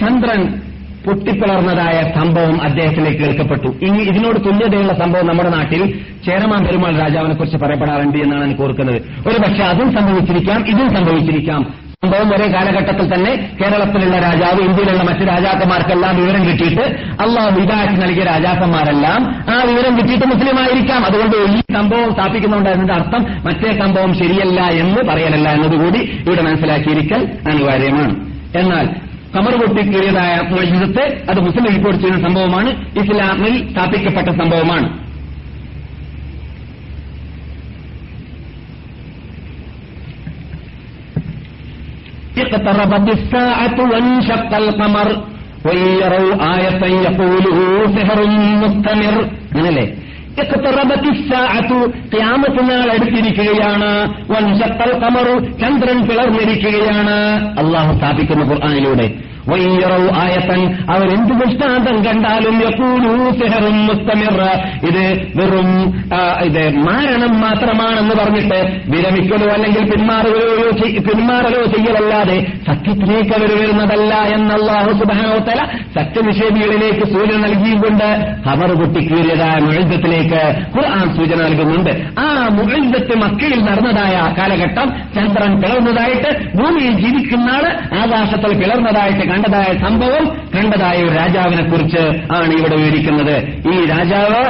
[0.00, 0.42] ചന്ദ്രൻ
[1.04, 3.68] പൊട്ടിപ്പിളർന്നതായ സംഭവം അദ്ദേഹത്തിലേക്ക് കേൾക്കപ്പെട്ടു.
[3.86, 5.82] ഇനി ഇതിനോട് തുല്യതയുള്ള സംഭവം നമ്മുടെ നാട്ടിൽ
[6.26, 8.98] ചേരമാൻ പെരുമാൾ രാജാവിനെ കുറിച്ച് പറയപ്പെടാറുണ്ട് എന്നാണ് എനിക്ക് ഓർക്കുന്നത്.
[9.28, 11.62] ഒരു പക്ഷേ അതും സംഭവിച്ചിരിക്കാം ഇതും സംഭവിച്ചിരിക്കാം.
[12.04, 16.84] സംഭവം ഒരേ കാലഘട്ടത്തിൽ തന്നെ കേരളത്തിലുള്ള രാജാവ് ഇന്ത്യയിലുള്ള മറ്റ് രാജാക്കന്മാർക്കെല്ലാം വിവരം കിട്ടിയിട്ട്
[17.24, 19.20] അള്ളാഹു ഹിദായത്ത് നൽകിയ രാജാക്കന്മാരെല്ലാം
[19.54, 21.04] ആ വിവരം കിട്ടിയിട്ട് മുസ്ലിമായിരിക്കാം.
[21.04, 28.16] അതുകൊണ്ട് ഈ സംഭവം സ്ഥാപിക്കുന്നുണ്ട് എന്നതിന്റെ അർത്ഥം മറ്റേ സംഭവം ശരിയല്ല എന്ന് പറയലല്ല എന്നതുകൂടി ഇവിടെ മനസ്സിലാക്കിയിരിക്കൽ അനിവാര്യമാണ്.
[28.58, 28.88] എന്നാൽ
[29.35, 32.69] കമർ പൊട്ടി കീറിയതായ മൊഴിജിതത്തെ അത് മുസ്ലിം റിപ്പോർട്ട് ചെയ്യുന്ന സംഭവമാണ്
[33.01, 34.87] ഇസ്ലാമിൽ സ്ഥാപിക്കപ്പെട്ട സംഭവമാണ്
[42.37, 45.07] اقتربت الساعة وانشق القمر
[45.65, 47.61] وإن يروا آية يقولوا
[47.95, 48.19] سحر
[48.63, 49.15] مستمر
[49.51, 49.98] അങ്ങനല്ലേ اقتربت
[52.16, 54.14] ക്യാമത്തിനാൾ എടുത്തിരിക്കുകയാണ്.
[54.30, 57.56] വൻശക്തൽ കമറു ചന്ദ്രൻ പിളർന്നിരിക്കുകയാണ്.
[57.58, 59.29] അള്ളാഹു സ്ഥാപിക്കുന്ന ഖുർആാനിലൂടെ
[60.14, 60.60] ആയത്തൻ
[60.94, 62.56] അവരെന്ത് ദൃഷ്ടാന്തം കണ്ടാലും
[64.88, 65.02] ഇത്
[65.38, 65.68] വെറും
[66.44, 70.70] ഇത് മാരണം മാത്രമാണെന്ന് പറഞ്ഞിട്ട് വിരമിക്കലോ അല്ലെങ്കിൽ പിന്മാറുകയോ
[71.08, 75.60] പിന്മാറലോ ചെയ്യലല്ലാതെ സത്യത്തിലേക്ക് അവർ വരുന്നതല്ല എന്നല്ലാഹു സുബാനോത്തല
[75.94, 78.08] സത്യനിഷേധികളിലേക്ക് സൂചന നൽകിയുകൊണ്ട്
[78.48, 80.42] അവർ കുട്ടിക്കീറിയതായ മുഴുദ്ധത്തിലേക്ക്
[80.76, 81.92] ഖുർആൻ സൂചന നൽകുന്നുണ്ട്.
[82.18, 87.48] ആ മുഴുദ്ധത്ത് മക്കയിൽ നടന്നതായ ആ കാലഘട്ടം ചന്ദ്രൻ പിളർന്നതായിട്ട് ഭൂമിയിൽ ജീവിക്കുന്ന
[88.02, 90.24] ആകാശത്തിൽ പിളർന്നതായിട്ട് കണ്ടതായ സംഭവം
[90.56, 92.02] കണ്ടതായ ഒരു രാജാവിനെ കുറിച്ച്
[92.32, 93.36] ആണ് ഇവിടെ വിവരിക്കുന്നത്.
[93.74, 94.44] ഈ രാജാവ്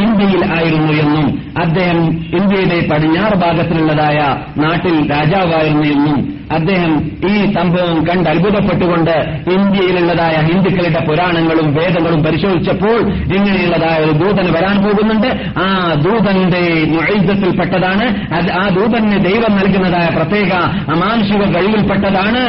[0.00, 4.18] ഇന്ത്യയിൽ ആയിരുന്നു എന്നും അദ്ദേഹം ഇന്ത്യയുടെ പടിഞ്ഞാറ് ഭാഗത്തിലുള്ളതായ
[4.60, 9.10] നാട്ടിൽ രാജാവായിരുന്നു എന്നും അദ്ദേഹം ഈ സംഭവം കണ്ട് അത്ഭുതപ്പെട്ടുകൊണ്ട്
[9.50, 13.00] ഇന്ത്യയിലുള്ളതായ ഹിന്ദുക്കളുടെ പുരാണങ്ങളും വേദങ്ങളും പരിശോധിച്ചപ്പോൾ
[13.36, 15.28] ഇങ്ങനെയുള്ളതായ ഒരു ദൂതന് വരാൻ പോകുന്നുണ്ട്.
[15.58, 16.62] ആ ദൂതന്റെ
[17.02, 18.06] ആയുധത്തിൽപ്പെട്ടതാണ്
[18.52, 20.52] ആ ദൂതന് ദൈവം നൽകുന്നതായ പ്രത്യേക
[20.94, 22.42] അമാനുഷിക കഴിവിൽപ്പെട്ടതാണ്.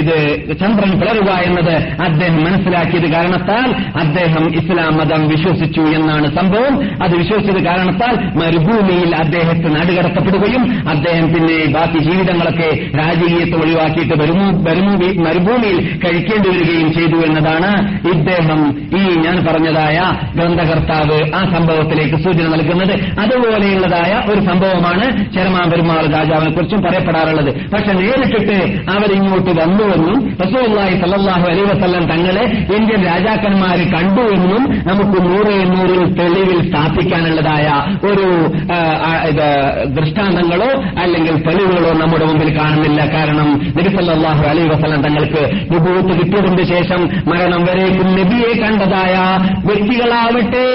[0.00, 6.55] ഇത് ചന്ദ്രൻ പിളരുക എന്നത് അദ്ദേഹം മനസ്സിലാക്കിയത് കാരണത്താൽ അദ്ദേഹം ഇസ്ലാം മതം വിശ്വസിച്ചു എന്നാണ് സംഭവം.
[7.02, 14.14] അത് വിശ്വസിച്ചത് കാരണത്താൽ മരുഭൂമിയിൽ അദ്ദേഹത്തെ നാടുകടത്തപ്പെടുകയും അദ്ദേഹം പിന്നെ ബാക്കി ജീവിതങ്ങളൊക്കെ രാജകീയത്തെ ഒഴിവാക്കിയിട്ട്
[15.26, 17.70] മരുഭൂമിയിൽ കഴിക്കേണ്ടി വരികയും ചെയ്തു എന്നതാണ്
[18.08, 18.60] ഇദ്ദേഹം
[18.98, 19.98] ഈ ഞാൻ പറഞ്ഞതായ
[20.36, 22.94] ഗ്രന്ഥകർത്താവ് ആ സംഭവത്തിലേക്ക് സൂചന നൽകുന്നത്.
[23.20, 27.50] അതുപോലെയുള്ളതായ ഒരു സംഭവമാണ് ചരമാ പെരുമാൾ രാജാവിനെ കുറിച്ചും പറയപ്പെടാറുള്ളത്.
[27.70, 28.56] പക്ഷെ നേരിട്ടിട്ട്
[28.90, 32.44] അവരിങ്ങോട്ട് വന്നുവെന്നും റസൂല്ലായി സല്ലാഹു അലൈ വസ്ലം തങ്ങളെ
[32.76, 36.02] ഇന്ത്യൻ രാജാക്കന്മാർ കണ്ടുവെന്നും നമുക്ക് നൂറ് നൂറിൽ
[36.46, 37.66] തെളിവിൽ സ്ഥാപിക്കാനുള്ളതായ
[38.08, 38.26] ഒരു
[39.96, 40.70] ദൃഷ്ടാന്തങ്ങളോ
[41.02, 43.00] അല്ലെങ്കിൽ തെളിവുകളോ നമ്മുടെ മുമ്പിൽ കാണുന്നില്ല.
[43.14, 43.48] കാരണം
[43.78, 45.42] നബിസല്ലാഹു അലൈ വസല്ലം തങ്ങൾക്ക്
[45.72, 49.14] വിഭവത്ത് കിട്ടിയതിന് ശേഷം മരണം വരേക്കും നബിയെ കണ്ടതായ
[49.68, 50.66] വ്യക്തികളാവട്ടെ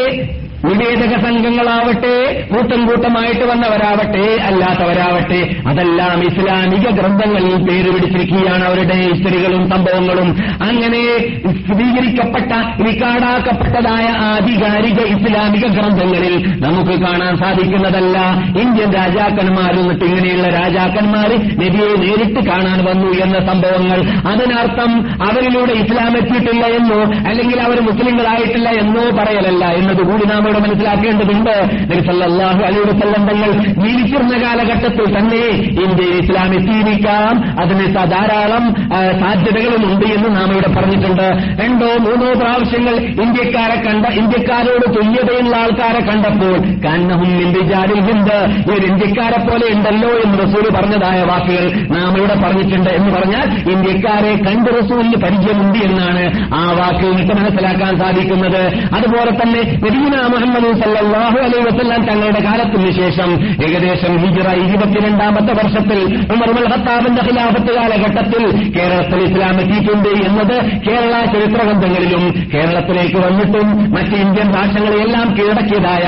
[0.66, 10.30] നിവേദക സംഘങ്ങളാവട്ടെ കൂട്ടം കൂട്ടമായിട്ട് വന്നവരാവട്ടെ അല്ലാത്തവരാവട്ടെ അതെല്ലാം ഇസ്ലാമിക ഗ്രന്ഥങ്ങളിൽ പേര് പിടിച്ചിരിക്കുകയാണ് അവരുടെ ഹിസ്റ്ററികളും സംഭവങ്ങളും.
[10.64, 11.02] അങ്ങനെ
[11.52, 12.52] സ്ഥിരീകരിക്കപ്പെട്ട
[12.88, 18.18] റിക്കാർഡാക്കപ്പെട്ടതായ ആധികാരിക ഇസ്ലാമിക ഗ്രന്ഥങ്ങളിൽ നമുക്ക് കാണാൻ സാധിക്കുന്നതല്ല.
[18.62, 24.00] ഇന്ത്യൻ രാജാക്കന്മാർ എന്നിട്ട് ഇങ്ങനെയുള്ള രാജാക്കന്മാർ നബിയെ നേരിട്ട് കാണാൻ വന്നു എന്ന സംഭവങ്ങൾ.
[24.32, 24.92] അതിനർത്ഥം
[25.24, 29.66] അവരിലൂടെ ഇസ്ലാം എത്തിയിട്ടില്ല എന്നോ അല്ലെങ്കിൽ അവർ മുസ്ലിങ്ങളായിട്ടില്ല എന്നോ പറയലല്ല.
[29.66, 31.56] എന്നതുകൂടി നാം ഇവിടെ മനസ്സിലാക്കേണ്ടതുണ്ട്.
[31.92, 33.52] നബി സല്ലല്ലാഹു അലൈഹി വസല്ലം തങ്ങൾ
[33.86, 35.44] ജീവിച്ചിരുന്ന കാലഘട്ടത്തിൽ തന്നെ
[35.84, 37.62] ഇന്ത്യയിൽ ഇസ്ലാം എത്തിയിരിക്കാം.
[37.62, 38.64] അതിന് ധാരാളം
[38.96, 41.28] ആ, സാധ്യതകളും ഉണ്ട് എന്ന് നാം ഇവിടെ പറഞ്ഞിട്ടുണ്ട്.
[41.64, 48.40] രണ്ടോ മൂന്നോ പ്രാവശ്യങ്ങൾ ഇന്ത്യക്കാരെ കണ്ട ഇന്ത്യക്കാരോട് തുല്യതയുള്ള ആൾക്കാരെ കണ്ടപ്പോൾ കന്നഹും ഇന്ത്യജാരിൽ ഹിന്ദ്.
[48.68, 51.66] ഇവർ ഇന്ത്യക്കാരെ പോലെ ഉണ്ടല്ലോ എന്ന് റസൂൽ പറഞ്ഞതായ വാക്കുകൾ
[51.96, 56.24] നാം ഇവിടെ പറഞ്ഞിട്ടുണ്ട് എന്ന് പറഞ്ഞാൽ ഇന്ത്യക്കാരെ കണ്ട് റസൂലിന് പരിചയമുണ്ട് എന്നാണ്
[56.56, 58.62] ആ വാക്ക് നിന്ന് മനസ്സിലാക്കാൻ സാധിക്കുന്നത്.
[58.96, 63.30] അതുപോലെ തന്നെ നബീന മുഹമ്മദ് സല്ലാഹു അലൈ വസ്ലാം തങ്ങളുടെ കാലത്തിന് ശേഷം
[63.66, 66.00] ഏകദേശം ഹിജറ ഇരുപത്തിരണ്ടാമത്തെ വർഷത്തിൽ
[66.34, 70.56] ഉമർമൽ ഹത്താബിന്റെ ഖിലാഫത്ത് കാലഘട്ടത്തിൽ കേരളത്തിൽ ഇസ്ലാം എത്തിയിട്ടുണ്ട് എന്നത്
[70.88, 72.24] കേരള ചരിത്ര ഗ്രന്ഥങ്ങളിലും
[72.54, 76.06] കേരളത്തിലേക്ക് വന്നിട്ടും മറ്റ് ഇന്ത്യൻ ഭാഷകളെയെല്ലാം കീഴടക്കിയതായ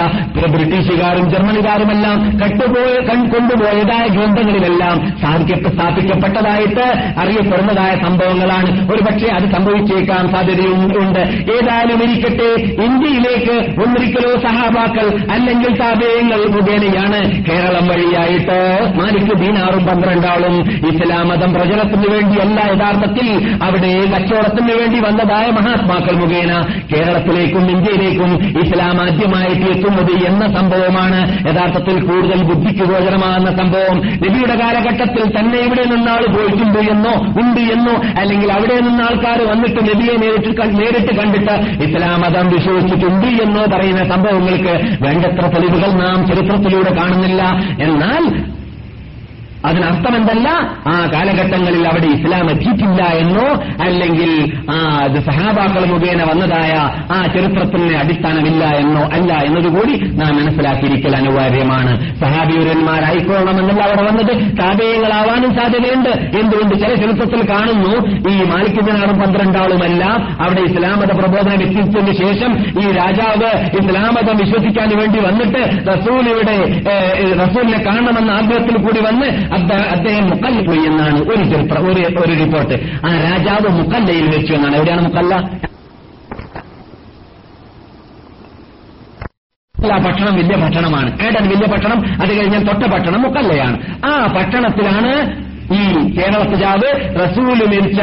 [0.47, 6.85] ബ്രിട്ടീഷുകാരും ജർമ്മനികാരുമെല്ലാം കട്ടുപോയ കൊണ്ടുപോയതായ ഗ്രന്ഥങ്ങളിലെല്ലാം സ്ഥാപിക്ക സ്ഥാപിക്കപ്പെട്ടതായിട്ട്
[7.19, 8.69] അറിയപ്പെടുന്നതായ സംഭവങ്ങളാണ്.
[8.93, 11.19] ഒരുപക്ഷെ അത് സംഭവിച്ചേക്കാൻ സാധ്യതയുണ്ട്.
[11.53, 12.49] ഏതായാലും ഇരിക്കട്ടെ.
[12.83, 13.55] ഇന്ത്യയിലേക്ക്
[14.23, 18.57] ഒന്നിരിക്കലോ സഹാബാക്കൾ അല്ലെങ്കിൽ താപേയങ്ങൾ മുഖേനയാണ് കേരളം വഴിയായിട്ട്.
[18.97, 20.55] മാലിക് ദീനാറും പന്ത്രണ്ടാളും
[20.89, 23.27] ഇസ്ലാം മതം പ്രചരണത്തിന് വേണ്ടിയല്ല യഥാർത്ഥത്തിൽ
[23.63, 26.51] അവിടെ കച്ചവടത്തിന് വേണ്ടി വന്നതായ മഹാത്മാക്കൾ മുഖേന
[26.91, 28.31] കേരളത്തിലേക്കും ഇന്ത്യയിലേക്കും
[28.63, 31.19] ഇസ്ലാം ആദ്യമായിട്ട് എത്തുന്നത് എന്ന സംഭവമാണ്.
[31.49, 33.97] യഥാർത്ഥത്തിൽ കൂടുതൽ ബുദ്ധിക്ക് ഗോചരമാകുന്ന സംഭവം.
[34.23, 40.15] നബിയുടെ കാലഘട്ടത്തിൽ തന്നെ ഇവിടെ നിന്നാൾ പോയിട്ടുണ്ട് എന്നോ ഉണ്ട് എന്നോ അല്ലെങ്കിൽ അവിടെ നിന്ന് ആൾക്കാർ വന്നിട്ട് നബിയെ
[40.23, 41.55] നേരിട്ട് നേരിട്ട് കണ്ടിട്ട്
[41.85, 47.43] ഇസ്ലാം മതം വിശ്വസിച്ചിട്ടുണ്ട് എന്നോ പറയുന്ന സംഭവങ്ങൾക്ക് വേണ്ടത്ര തെളിവുകൾ നാം ചരിത്രത്തിലൂടെ കാണുന്നില്ല.
[47.83, 48.23] എന്നാൽ
[49.65, 50.49] അതിനർത്ഥം എന്തല്ല?
[50.87, 53.47] ആ കാലഘട്ടങ്ങളിൽ അവിടെ ഇസ്ലാം എത്തിയിട്ടില്ല എന്നോ
[53.83, 54.31] അല്ലെങ്കിൽ
[54.71, 54.77] ആ
[55.27, 56.73] സഹാബാക്കൾ മുഖേന വന്നതായ
[57.13, 62.19] ആ ചരിത്രത്തിന് അടിസ്ഥാനമില്ല എന്നോ അല്ല എന്നതുകൂടി നാം മനസ്സിലാക്കിയിരിക്കൽ അനിവാര്യമാണ്.
[62.19, 64.33] സഹാബിയുരന്മാരായിക്കോണമെന്നല്ല അവിടെ വന്നത്.
[64.57, 66.09] താപേയങ്ങളാവാനും സാധ്യതയുണ്ട്.
[66.39, 67.93] എന്തുകൊണ്ട് ചില ചരിത്രത്തിൽ കാണുന്നു
[68.29, 72.51] ഈ മാലിക്കുജനാളും പന്ത്രണ്ടാളുമെല്ലാം അവിടെ ഇസ്ലാമത പ്രബോധനം എത്തിച്ചതിന് ശേഷം
[72.83, 79.27] ഈ രാജാവ് ഇസ്ലാമതം വിശ്വസിക്കാൻ വേണ്ടി വന്നിട്ട് റസൂലിയുടെ ഇവിടെ റസൂലിനെ കാണണമെന്ന ആഗ്രഹത്തിൽ കൂടി വന്ന്
[79.95, 81.43] അദ്ദേഹം മുക്കല്ല പോയി എന്നാണ് ഒരു
[82.23, 82.75] ഒരു റിപ്പോർട്ട്
[83.05, 84.75] ആ രാജാവ് മുക്കല്ലയിൽ വെച്ചു എന്നാണ്.
[84.79, 85.35] എവിടെയാണ് മുക്കല്ല
[89.75, 91.09] ആ പട്ടണം വലിയ പട്ടണമാണ്.
[91.25, 95.11] ഏതാണ് വലിയ പട്ടണം അത് കഴിഞ്ഞാൽ തൊട്ട പട്ടണം മുക്കല്ലയാണ് ആ പട്ടണത്തിലാണ്
[95.77, 95.81] ഈ
[96.15, 96.89] കേരള സജാവ്
[97.21, 97.99] റസൂൽ മരിച്ച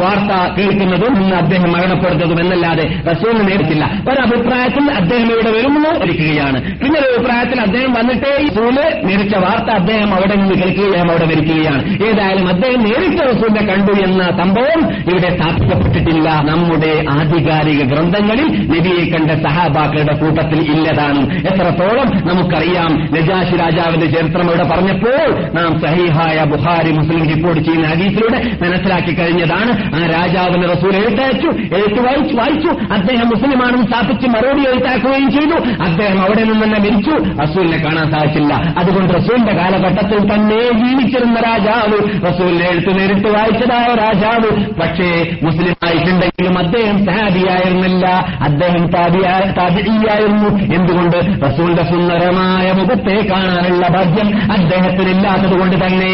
[0.00, 3.84] വാർത്ത കേൾക്കുന്നതും ഇന്ന് അദ്ദേഹം മരണപ്പെടുന്നതും എന്നല്ലാതെ റസൂലിന് നേരിട്ടില്ല.
[4.10, 10.10] ഒരഭിപ്രായത്തിൽ അദ്ദേഹം ഇവിടെ വരുമെന്ന് ഇരിക്കുകയാണ് പിന്നെ ഒരു അഭിപ്രായത്തിൽ അദ്ദേഹം വന്നിട്ട് ഈ റസൂൽ മരിച്ച വാർത്ത അദ്ദേഹം
[10.14, 14.80] അവിടെ നിന്ന് കേൾക്കുകയും അവിടെ മരിക്കുകയാണ് ഏതായാലും അദ്ദേഹം നേരിട്ട് റസൂലിനെ കണ്ടു എന്ന സംഭവം
[15.10, 16.28] ഇവിടെ സ്ഥാപിക്കപ്പെട്ടിട്ടില്ല.
[16.50, 21.22] നമ്മുടെ ആധികാരിക ഗ്രന്ഥങ്ങളിൽ നബിയെ കണ്ട സഹാബാക്കളുടെ കൂട്ടത്തിൽ ഇല്ലതാണ്
[21.52, 22.92] എത്രത്തോളം നമുക്കറിയാം.
[23.16, 26.44] നജാഷി രാജാവിന്റെ ചരിത്രം ഇവിടെ പറഞ്ഞപ്പോൾ നാം സഹിഹായ സഹീഹായ
[26.76, 29.72] ബുഹാരി മുസ്ലിം റിപ്പോർട്ട് ചെയ്യുന്ന ഹദീസിലൂടെ മനസ്സിലാക്കി കഴിഞ്ഞതാണ്.
[29.94, 32.70] ആ രാജാവിന് റസൂൽ എഴുത്തയച്ചു എഴുത്ത് വായിച്ചു വായിച്ചു.
[32.92, 35.56] അദ്ദേഹം മുസ്ലിമാണെന്ന് സ്ഥാപിച്ച് മറുപടി എഴുത്താക്കുകയും ചെയ്തു.
[35.82, 37.14] അദ്ദേഹം അവിടെ നിന്ന് തന്നെ മരിച്ചു.
[37.42, 38.54] റസൂലിനെ കാണാൻ സാധിച്ചില്ല.
[38.78, 41.98] അതുകൊണ്ട് റസൂലിന്റെ കാലഘട്ടത്തിൽ തന്നെ ജീവിച്ചിരുന്ന രാജാവ്
[42.28, 44.50] റസൂലിനെ എഴുത്ത് നേരിട്ട് വായിച്ചതായ രാജാവ്.
[44.80, 45.10] പക്ഷേ
[45.42, 48.06] മുസ്ലിം ആയിട്ടുണ്ടെങ്കിലും അദ്ദേഹം സഹാബിയായിരുന്നില്ല.
[48.42, 51.18] അദ്ദേഹം താബിയായിരുന്നു എന്തുകൊണ്ട്?
[51.46, 56.12] റസൂലിന്റെ സുന്ദരമായ മുഖത്തെ കാണാനുള്ള ഭാഗ്യം അദ്ദേഹത്തിനില്ലാത്തത് കൊണ്ട് തന്നെ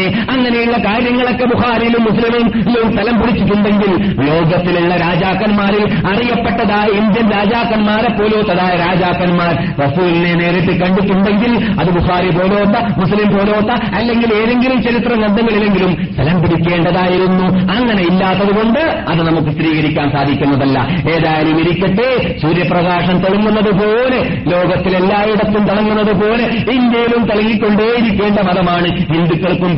[0.53, 2.47] അങ്ങനെയുള്ള കാര്യങ്ങളൊക്കെ ബുഹാരിയിലും മുസ്ലിമിലും
[2.93, 3.91] സ്ഥലം പിടിച്ചിട്ടുണ്ടെങ്കിൽ
[4.27, 9.53] ലോകത്തിലുള്ള രാജാക്കന്മാരിൽ അറിയപ്പെട്ടതായ ഇന്ത്യൻ രാജാക്കന്മാരെ പോലോത്തതായ രാജാക്കന്മാർ
[9.83, 17.47] റസൂലിനെ നേരിട്ട് കണ്ടിട്ടുണ്ടെങ്കിൽ അത് ബുഹാരി പോലോത്ത മുസ്ലിം പോലോത്ത അല്ലെങ്കിൽ ഏതെങ്കിലും ചരിത്ര ഗ്രന്ഥങ്ങളിലെങ്കിലും സ്ഥലം പിടിക്കേണ്ടതായിരുന്നു.
[17.75, 18.79] അങ്ങനെ ഇല്ലാത്തതുകൊണ്ട്
[19.11, 20.77] അത് നമുക്ക് സ്ഥിരീകരിക്കാൻ സാധിക്കുന്നതല്ല.
[21.13, 22.07] ഏതായാലും ഇരിക്കട്ടെ
[22.41, 24.19] സൂര്യപ്രകാശം തെളിങ്ങുന്നത് പോലെ
[24.53, 26.45] ലോകത്തിലെല്ലായിടത്തും തിളങ്ങുന്നത് പോലെ
[26.77, 29.71] ഇന്ത്യയിലും തിളങ്ങിക്കൊണ്ടേയിരിക്കേണ്ട മതമാണ് ഹിന്ദുക്കൾക്കും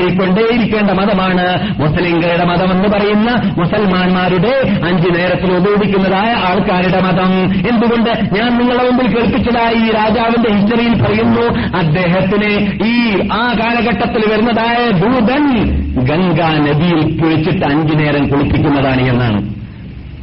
[0.00, 1.46] പരിചയമുണ്ടായിരിക്കൊണ്ടേയിരിക്കേണ്ട മതമാണ്.
[1.80, 4.52] മുസ്ലിങ്ങളുടെ മതമെന്ന് പറയുന്ന മുസൽമാന്മാരുടെ
[4.84, 7.32] അഞ്ചു നേരത്തിൽ ഉപയോഗിക്കുന്നതായ ആൾക്കാരുടെ മതം.
[7.70, 11.76] എന്തുകൊണ്ട് ഞാൻ നിങ്ങളെ മുമ്പിൽ കേൾപ്പിച്ചതായി ഈ രാജാവിന്റെ ഹിസ്റ്ററിയിൽ പറയുന്നു?
[11.76, 12.50] അദ്ദേഹത്തിന്
[12.84, 15.44] ഈ ആ കാലഘട്ടത്തിൽ വരുന്നതായ ദൂതൻ
[16.04, 19.59] ഗംഗാ നദിയിൽ കുളിച്ചിട്ട് അഞ്ചു നേരം കുളിപ്പിക്കുന്നതാണ് എന്നാണ്.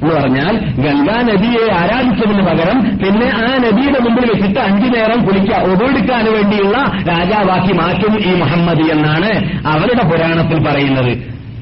[0.02, 0.54] എന്ന് പറഞ്ഞാൽ
[0.86, 7.74] ഗംഗാ നദിയെ ആരാധിച്ചതിന് പകരം പിന്നെ ആ നദിയുടെ മുമ്പിൽ വെച്ചിട്ട് അഞ്ചു നേരം കുളിക്കുക ഒതെടുക്കാൻ വേണ്ടിയുള്ള രാജാവാക്കി
[7.74, 9.32] മാറ്റും ഈ മുഹമ്മദി എന്നാണ്
[9.68, 11.12] അവരുടെ പുരാണത്തിൽ പറയുന്നത്.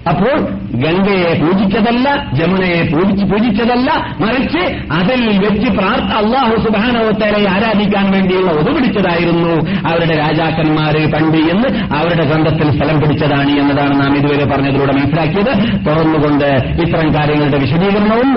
[0.05, 0.35] അപ്പോൾ
[0.83, 9.53] ഗംഗയെ പൂജിച്ചതല്ല ജമുനയെ പൂജിച്ച് പൂജിച്ചതല്ല മറിച്ച് അതിൽ വെച്ച് പ്രാർത്ഥ അള്ളാഹു സുബാനവത്തരെ ആരാധിക്കാൻ വേണ്ടിയുള്ള ഒതുപിടിച്ചതായിരുന്നു
[9.89, 15.51] അവരുടെ രാജാക്കന്മാര് പണ്ട് എന്ന് അവരുടെ ഗ്രന്ഥത്തിൽ സ്ഥലം പിടിച്ചതാണ് എന്നതാണ് നാം ഇതുവരെ പറഞ്ഞതിലൂടെ മനസ്സിലാക്കിയത്.
[15.87, 16.47] തുറന്നുകൊണ്ട്
[16.83, 18.29] ഇത്തരം കാര്യങ്ങളുടെ വിശദീകരണവും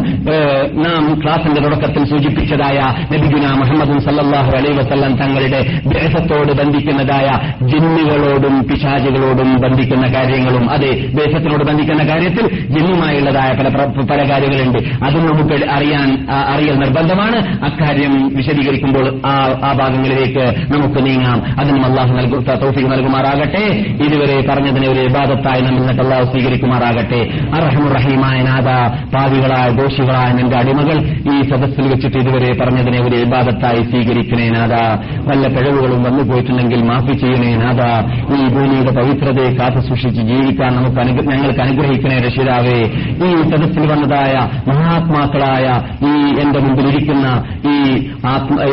[0.84, 2.78] നാം ക്ലാസിന്റെ തുടക്കത്തിൽ സൂചിപ്പിച്ചതായ
[3.12, 5.60] നബിഗുന മുഹമ്മദ് സല്ലാഹു അലൈ വസല്ലം തങ്ങളുടെ
[5.92, 7.28] ദേശത്തോട് ബന്ധിക്കുന്നതായ
[7.70, 13.68] ജിന്നുകളോടും പിശാചുകളോടും ബന്ധിക്കുന്ന കാര്യങ്ങളും അതെ ദേശത്തിനോട് ബന്ധിക്കുന്ന കാര്യത്തിൽ ജിന്നുമായുള്ളതായ പല
[14.10, 14.78] പല കാര്യങ്ങളുണ്ട്.
[14.78, 17.64] അത് നമുക്ക് അറിയാൻ അറിയൽ നിർബന്ധമാണ്.
[17.64, 21.60] അക്കാര്യം വിശദീകരിക്കുമ്പോൾ ആ ആ ഭാഗങ്ങളിലേക്ക് നമുക്ക് നീങ്ങാം.
[21.60, 23.84] അതിന് അള്ളാഹു നൽകു തൗഫീഖ് നൽകുമാറാകട്ടെ.
[24.04, 27.28] ഇതുവരെ പറഞ്ഞതിനെ ഒരു വിവാദത്തായി നമ്മൾ അള്ളാഹു സ്വീകരിക്കുമാറാകട്ടെ.
[27.54, 34.70] അറഹമുറഹീമായ നാഥ പാവികളായ ദോഷികളായ നിന്റെ അടിമകൾ ഈ സദസ്സിൽ വെച്ചിട്ട് ഇതുവരെ പറഞ്ഞതിനെ ഒരു വിവാദത്തായി സ്വീകരിക്കണേ നാഥ.
[35.28, 38.04] വല്ല പിഴവുകളും വന്നു പോയിട്ടുണ്ടെങ്കിൽ മാഫി ചെയ്യണേ നാഥ.
[38.34, 42.78] ഈ ഭൂമിയുടെ പവിത്രതയെ കാത്തു സൂക്ഷിച്ച് ജീവിക്കാൻ നമുക്ക് അനുഗ്ര- ഞങ്ങൾക്ക് അനുഗ്രഹിക്കണേ രക്ഷിതാവേ.
[43.26, 47.76] ഈ സദസ്സിൽ വന്നതായ മഹാത്മാക്കളായ ഈ എന്റെ മുമ്പിലിരിക്കുന്ന ഈ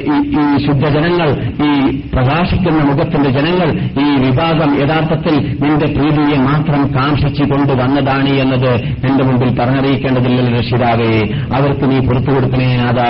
[0.05, 1.29] ഈ- ശുദ്ധ ശുദ്ധജനങ്ങൾ
[1.65, 3.69] ഈ പ്രകാശിക്കുന്ന മുഖത്തിന്റെ ജനങ്ങൾ
[4.01, 11.11] ഈ വിഭാഗം യഥാർത്ഥത്തിൽ നിന്റെ പ്രീതിയെ മാത്രം കാംക്ഷിച്ചു കൊണ്ടുവന്നതാണ് എന്നത് എന്റെ മുമ്പിൽ പറഞ്ഞറിയിക്കേണ്ടതില്ലല്ലോ രക്ഷിതാവേ.
[11.55, 13.07] അവർക്ക് നീ പുറത്തു കൊടുക്കണേനാഥാ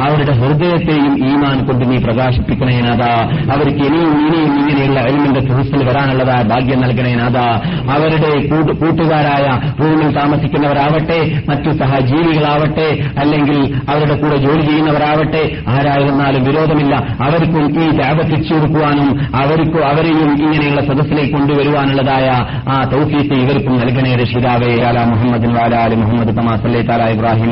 [0.00, 3.12] അവരുടെ ഹൃദയത്തെയും ഈമാൻ കൊണ്ട് നീ പ്രകാശിപ്പിക്കണേനാഥാ
[3.52, 7.46] അവർക്ക് ഇനിയും ഇനിയും ഇങ്ങനെയുള്ള എൽമിന്റെ സുഹൃത്തിൽ വരാനുള്ളതായ ഭാഗ്യം നൽകണേനാഥാ
[7.90, 8.76] അവരുടെ കൂട്ട്-
[9.06, 9.46] കൂട്ടുകാരായ
[9.80, 11.18] റൂമിൽ താമസിക്കുന്നവരാവട്ടെ
[11.48, 12.88] മറ്റു സഹജീവികളാവട്ടെ
[13.18, 13.58] അല്ലെങ്കിൽ
[13.90, 15.42] അവരുടെ കൂടെ ജോലി ചെയ്യുന്നവരാവട്ടെ
[15.74, 16.94] ആരായിരുന്നാലും വിരോധമില്ല.
[17.26, 17.86] അവർക്കും ഈ
[18.30, 19.08] തിരിച്ചു കൊടുക്കുവാനും
[19.42, 22.28] അവർക്കും അവരെയും ഇങ്ങനെയുള്ള സദസ്സിലേക്ക് കൊണ്ടുവരുവാനുള്ളതായ
[22.74, 24.72] ആ തൗഫീത്ത് ഇവർക്കും നൽകണേ രക്ഷിതാവേ.
[25.12, 27.50] മുഹമ്മദ് വാലാലി മുഹമ്മദ് തമാ സല്ലേ താല ഇബ്രാഹിം